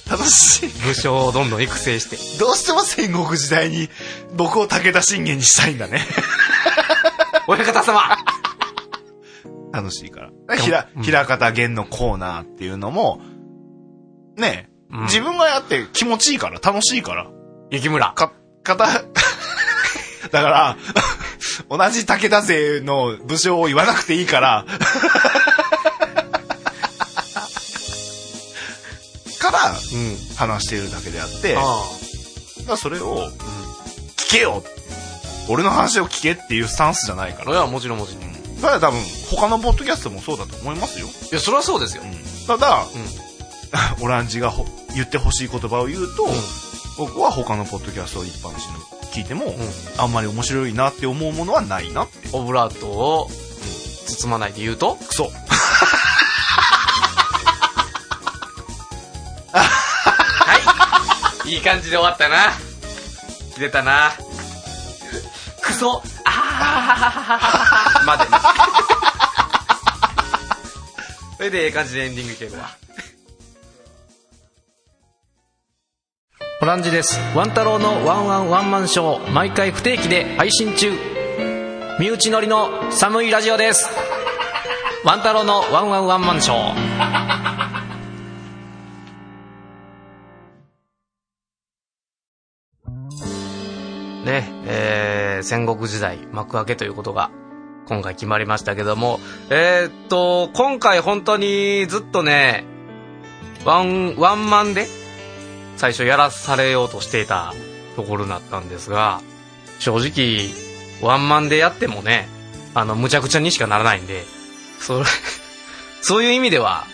[0.21, 0.69] 楽しい。
[0.85, 3.89] 武将をどんどん育成して、どうしても戦国時代に、
[4.35, 6.01] 僕を武田信玄にしたいんだね。
[7.47, 8.17] 親方様
[9.73, 10.57] 楽しいから。
[10.57, 13.21] ひら、ひらかた弦のコーナーっていうのも、
[14.37, 17.27] ねえ、うん自分がやって気持ちいいから、楽しいから。
[17.71, 18.13] 雪村。
[18.13, 18.33] か、
[18.63, 18.87] かた、
[20.29, 20.77] だから、
[21.69, 24.65] 同じ武田勢の武将を言わなくていいから、
[29.51, 30.17] からうん。
[30.35, 31.67] 話しているだけであって、だか
[32.67, 33.29] あらそれを、
[34.17, 34.63] 聞けよ
[35.49, 37.49] 俺の話を聞けっていうスタンスじゃないかあ。
[37.49, 37.61] いら。
[37.61, 38.23] や、もちろんもちろん。
[38.23, 38.99] いただ多分、
[39.29, 41.07] 他のポッドキャストもそうだと思いますよ。
[41.31, 42.03] や、それはそうですよ。
[42.47, 42.85] ただ、
[44.01, 46.27] オランジがほ言ってほしい言葉を言うと、
[46.97, 48.79] 僕は他のポッドキャストを一般人の
[49.11, 49.55] 聞いても、
[49.97, 52.29] あんまり面白いなって思うものはないなって。
[52.33, 53.29] オブラートを
[54.07, 55.31] 包まないで言うと、クソ。
[61.51, 61.55] い。
[61.55, 62.37] いい感じで終わったな。
[63.53, 64.11] 切れたな。
[65.61, 68.29] クソ、あーまでね。
[71.37, 72.69] それでええ感じでエンディングいけるわ。
[76.61, 80.91] オランジですワン太郎のワンワンワンマンショー毎回不定期で配信中
[81.99, 83.89] 身内乗りの寒いラジオです
[85.03, 87.30] ワン太郎のワンワンワンマンショー
[94.23, 97.31] ねえー戦国時代幕開けということが
[97.87, 99.19] 今回決まりましたけども。
[99.49, 102.65] えーっと今回本当にずっとね
[103.65, 104.87] ワンワンマンで
[105.77, 107.53] 最初やらされようとしていた
[107.95, 109.21] ところだったんですが
[109.79, 110.49] 正直
[111.01, 112.27] ワンマンでやってもね
[112.73, 114.23] あのむちゃくちゃにしかならないんで
[114.79, 115.05] それ
[116.01, 116.85] そういう意味では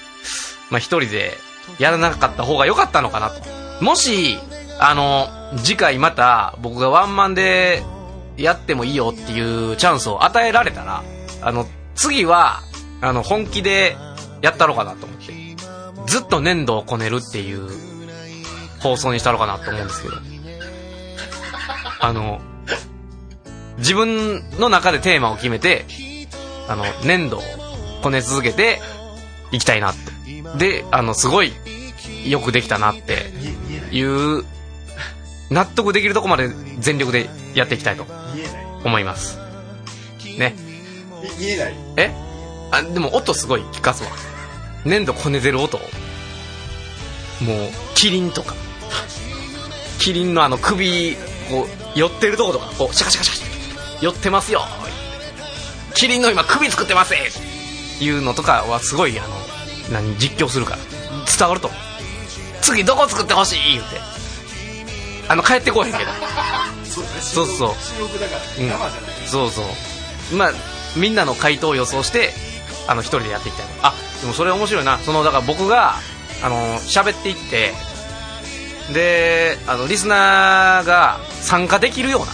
[0.70, 1.38] まあ一人で
[1.80, 3.42] やらなかった方が良かったのかなと。
[3.84, 4.40] もし
[4.80, 7.84] あの次回また僕がワンマンで
[8.36, 11.04] やってもいいよっていうチャンスを与えられたら
[11.42, 11.66] あの
[11.96, 12.62] 次は
[13.02, 13.96] あの本気で
[14.42, 15.34] やったろうかなと思って
[16.06, 17.68] ずっと粘土をこねるっていう
[18.80, 20.16] 放送にしたのかなと思うんですけど
[22.00, 22.40] あの
[23.78, 25.86] 自分の中でテーマを決めて
[26.68, 27.42] あの粘土を
[28.04, 28.80] こね続けて
[29.52, 30.18] いきたいなって。
[30.58, 31.52] であのすごい
[32.26, 33.32] よくできたなって
[33.92, 34.46] いう
[35.50, 36.50] 納得できるとこまで
[36.80, 38.06] 全力でやっていきたいと
[38.84, 39.40] 思います。
[40.38, 40.56] ね。
[41.40, 41.76] 見えない。
[41.98, 42.12] え？
[42.72, 44.10] あでも音すごい聞かすわ。
[44.86, 45.78] 粘土こねてる音。
[45.78, 45.88] もう
[47.96, 48.56] キリンとか。
[50.00, 51.16] キリンのあの首
[51.50, 52.68] こう寄ってるとことか。
[52.78, 54.04] こうシャカシャカシャカ。
[54.04, 54.62] 寄ってますよ。
[55.96, 57.16] キリンの今首作ってます。
[58.04, 59.30] いうのとかはすごいあの
[59.92, 60.78] 何実況するから。
[61.38, 61.80] 伝わると思う。
[62.62, 63.74] 次どこ作ってほしい？
[63.74, 64.17] 言うて
[65.30, 66.06] あの帰ってこへんけど。
[67.20, 68.66] そうそうう。
[68.66, 68.72] ん。
[69.28, 70.36] そうそう。
[70.36, 70.52] まあ
[70.96, 72.32] みんなの回答を予想して
[72.88, 74.98] あの一人でやっていきたいあでもそれ面白いな。
[75.00, 75.96] そのだから僕が
[76.44, 77.74] あの喋っていって
[78.94, 82.28] であのリスナーが参加できるような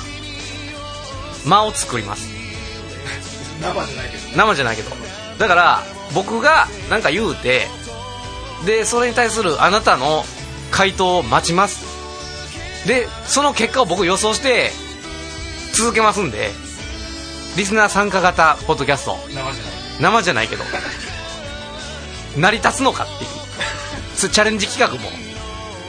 [1.45, 2.29] 間を作ります。
[3.61, 4.89] 生じゃないけど生じゃないけど。
[5.39, 5.83] だから
[6.13, 7.67] 僕が何か言うて
[8.65, 10.23] でそれに対するあなたの
[10.71, 11.92] 回答を待ちます
[12.87, 14.71] でその結果を僕予想して
[15.73, 16.51] 続けますんで
[17.55, 19.15] リスナー参加型ポッドキャスト。
[19.27, 19.53] 生じゃない。
[19.99, 20.63] 生じゃないけど。
[22.35, 23.27] 成り立つのかってい
[24.27, 24.29] う。
[24.31, 25.07] チャレンジ企画も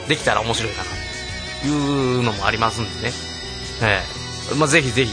[0.07, 0.89] できたら面白いかな。
[1.61, 3.13] というのもありますんでね、
[3.81, 4.03] え
[4.51, 4.55] え。
[4.55, 5.11] まあ、ぜひぜひ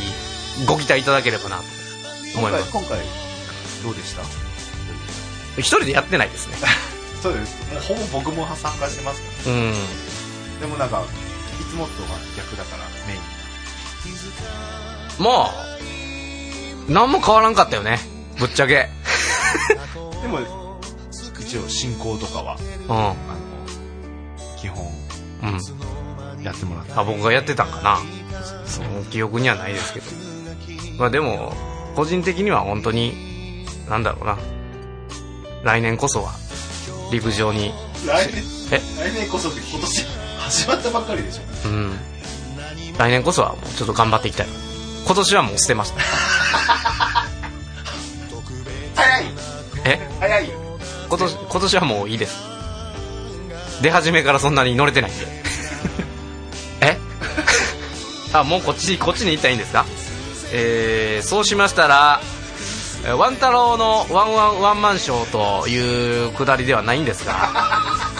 [0.66, 1.62] ご期待いただければなと
[2.38, 2.70] 思います。
[2.70, 2.98] 今回
[3.82, 4.22] どうでした？
[5.56, 6.56] 一人でやってないですね
[7.22, 7.56] そうです
[7.88, 11.04] ほぼ僕も参加してますかうんらでもなんか
[11.72, 13.22] いつもとは逆だからメイン
[15.24, 15.50] まあ
[16.86, 17.98] 何も変わらんかったよね
[18.38, 18.88] ぶっちゃけ
[20.20, 20.40] でも
[21.40, 23.16] 一応進行とかはうんあの
[24.58, 24.86] 基本
[25.44, 27.98] うんやってもらったあ僕がやってたんかな
[28.66, 30.06] その記憶にはないですけど
[30.98, 31.54] まあでも
[31.96, 34.36] 個人的には本当になんだろうな
[35.64, 36.32] 来年こそは
[37.10, 37.72] 陸上に
[38.06, 38.42] 来年
[38.72, 40.06] え来年こそって今年
[40.38, 41.98] 始まったばっかりでしょうん。
[42.98, 44.46] 来年こそはもうちょっと頑張っていきたい。
[45.06, 46.00] 今年はもう捨てました。
[48.94, 49.24] 早い。
[49.84, 49.98] え？
[50.20, 50.54] 早いよ。
[51.08, 52.36] 今年今年はもういいです。
[53.82, 55.26] 出始めからそんなに乗れてないんで。
[56.80, 56.98] え？
[58.32, 59.84] あもうこっちこっちに行ったらいいんですか？
[60.52, 62.20] えー、そうしましたら
[63.04, 67.50] えーワン太郎のワンワンワンマンショーというくだりではないんですが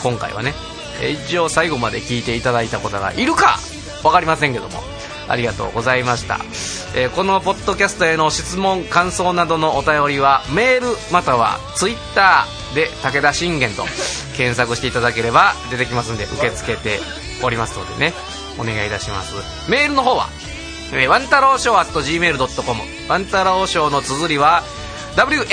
[0.03, 0.55] 今回はね。
[0.57, 0.72] えー
[1.11, 3.59] 一応最後まで聞いていただいた方がいるか
[4.03, 4.81] 分かりませんけども。
[5.29, 6.41] ありがとうございました、
[6.97, 13.85] えーこのポッドキャストへの質問感想などのお便りはメールまたはツイッターで武田信玄と
[14.37, 16.99] 検索していただければ出てきますんで受け付けて
[17.43, 18.13] おりますのでね。
[18.59, 19.71] お願いいたします。
[19.71, 20.29] メールの方は
[20.93, 24.63] えーワンタローショー at gmail.com ワンタローショーの綴りは
[25.17, 25.53] WANTAROSHOW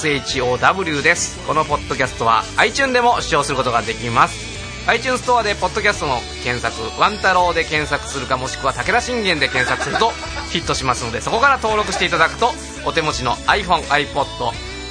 [0.00, 1.38] WANTAROSHOW です。
[1.46, 4.60] このポッドキャストは iTunes でも視聴することができます。
[4.86, 10.10] iTunes ストアでポッドキャストの検索ワンタローで検索するかもしくは武田信玄で検索すると
[10.50, 12.50] ヒットしますのでそこから登録していただくと
[12.86, 14.26] お手持ちの iPhone、iPod、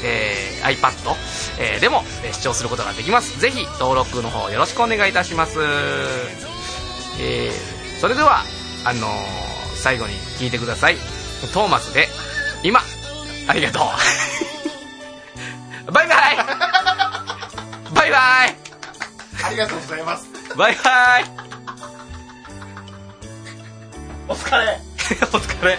[0.03, 0.91] えー iPad、
[1.59, 3.39] えーでも、えー視聴することができます。
[3.39, 5.59] ぜひ登録の方よろしくお願いいたします。
[7.19, 8.43] えーそれでは
[8.85, 9.49] あのー
[9.79, 10.97] 最後に聞いてください。
[11.53, 12.07] トーマスで
[12.63, 12.81] 今
[13.47, 13.83] ありがとう。
[15.91, 16.17] バイバイ。
[17.93, 18.55] バイバイ。
[19.45, 20.25] ありがとうございます。
[20.57, 21.25] バイバイ。
[24.27, 24.81] お疲れ。
[25.31, 25.77] お疲れ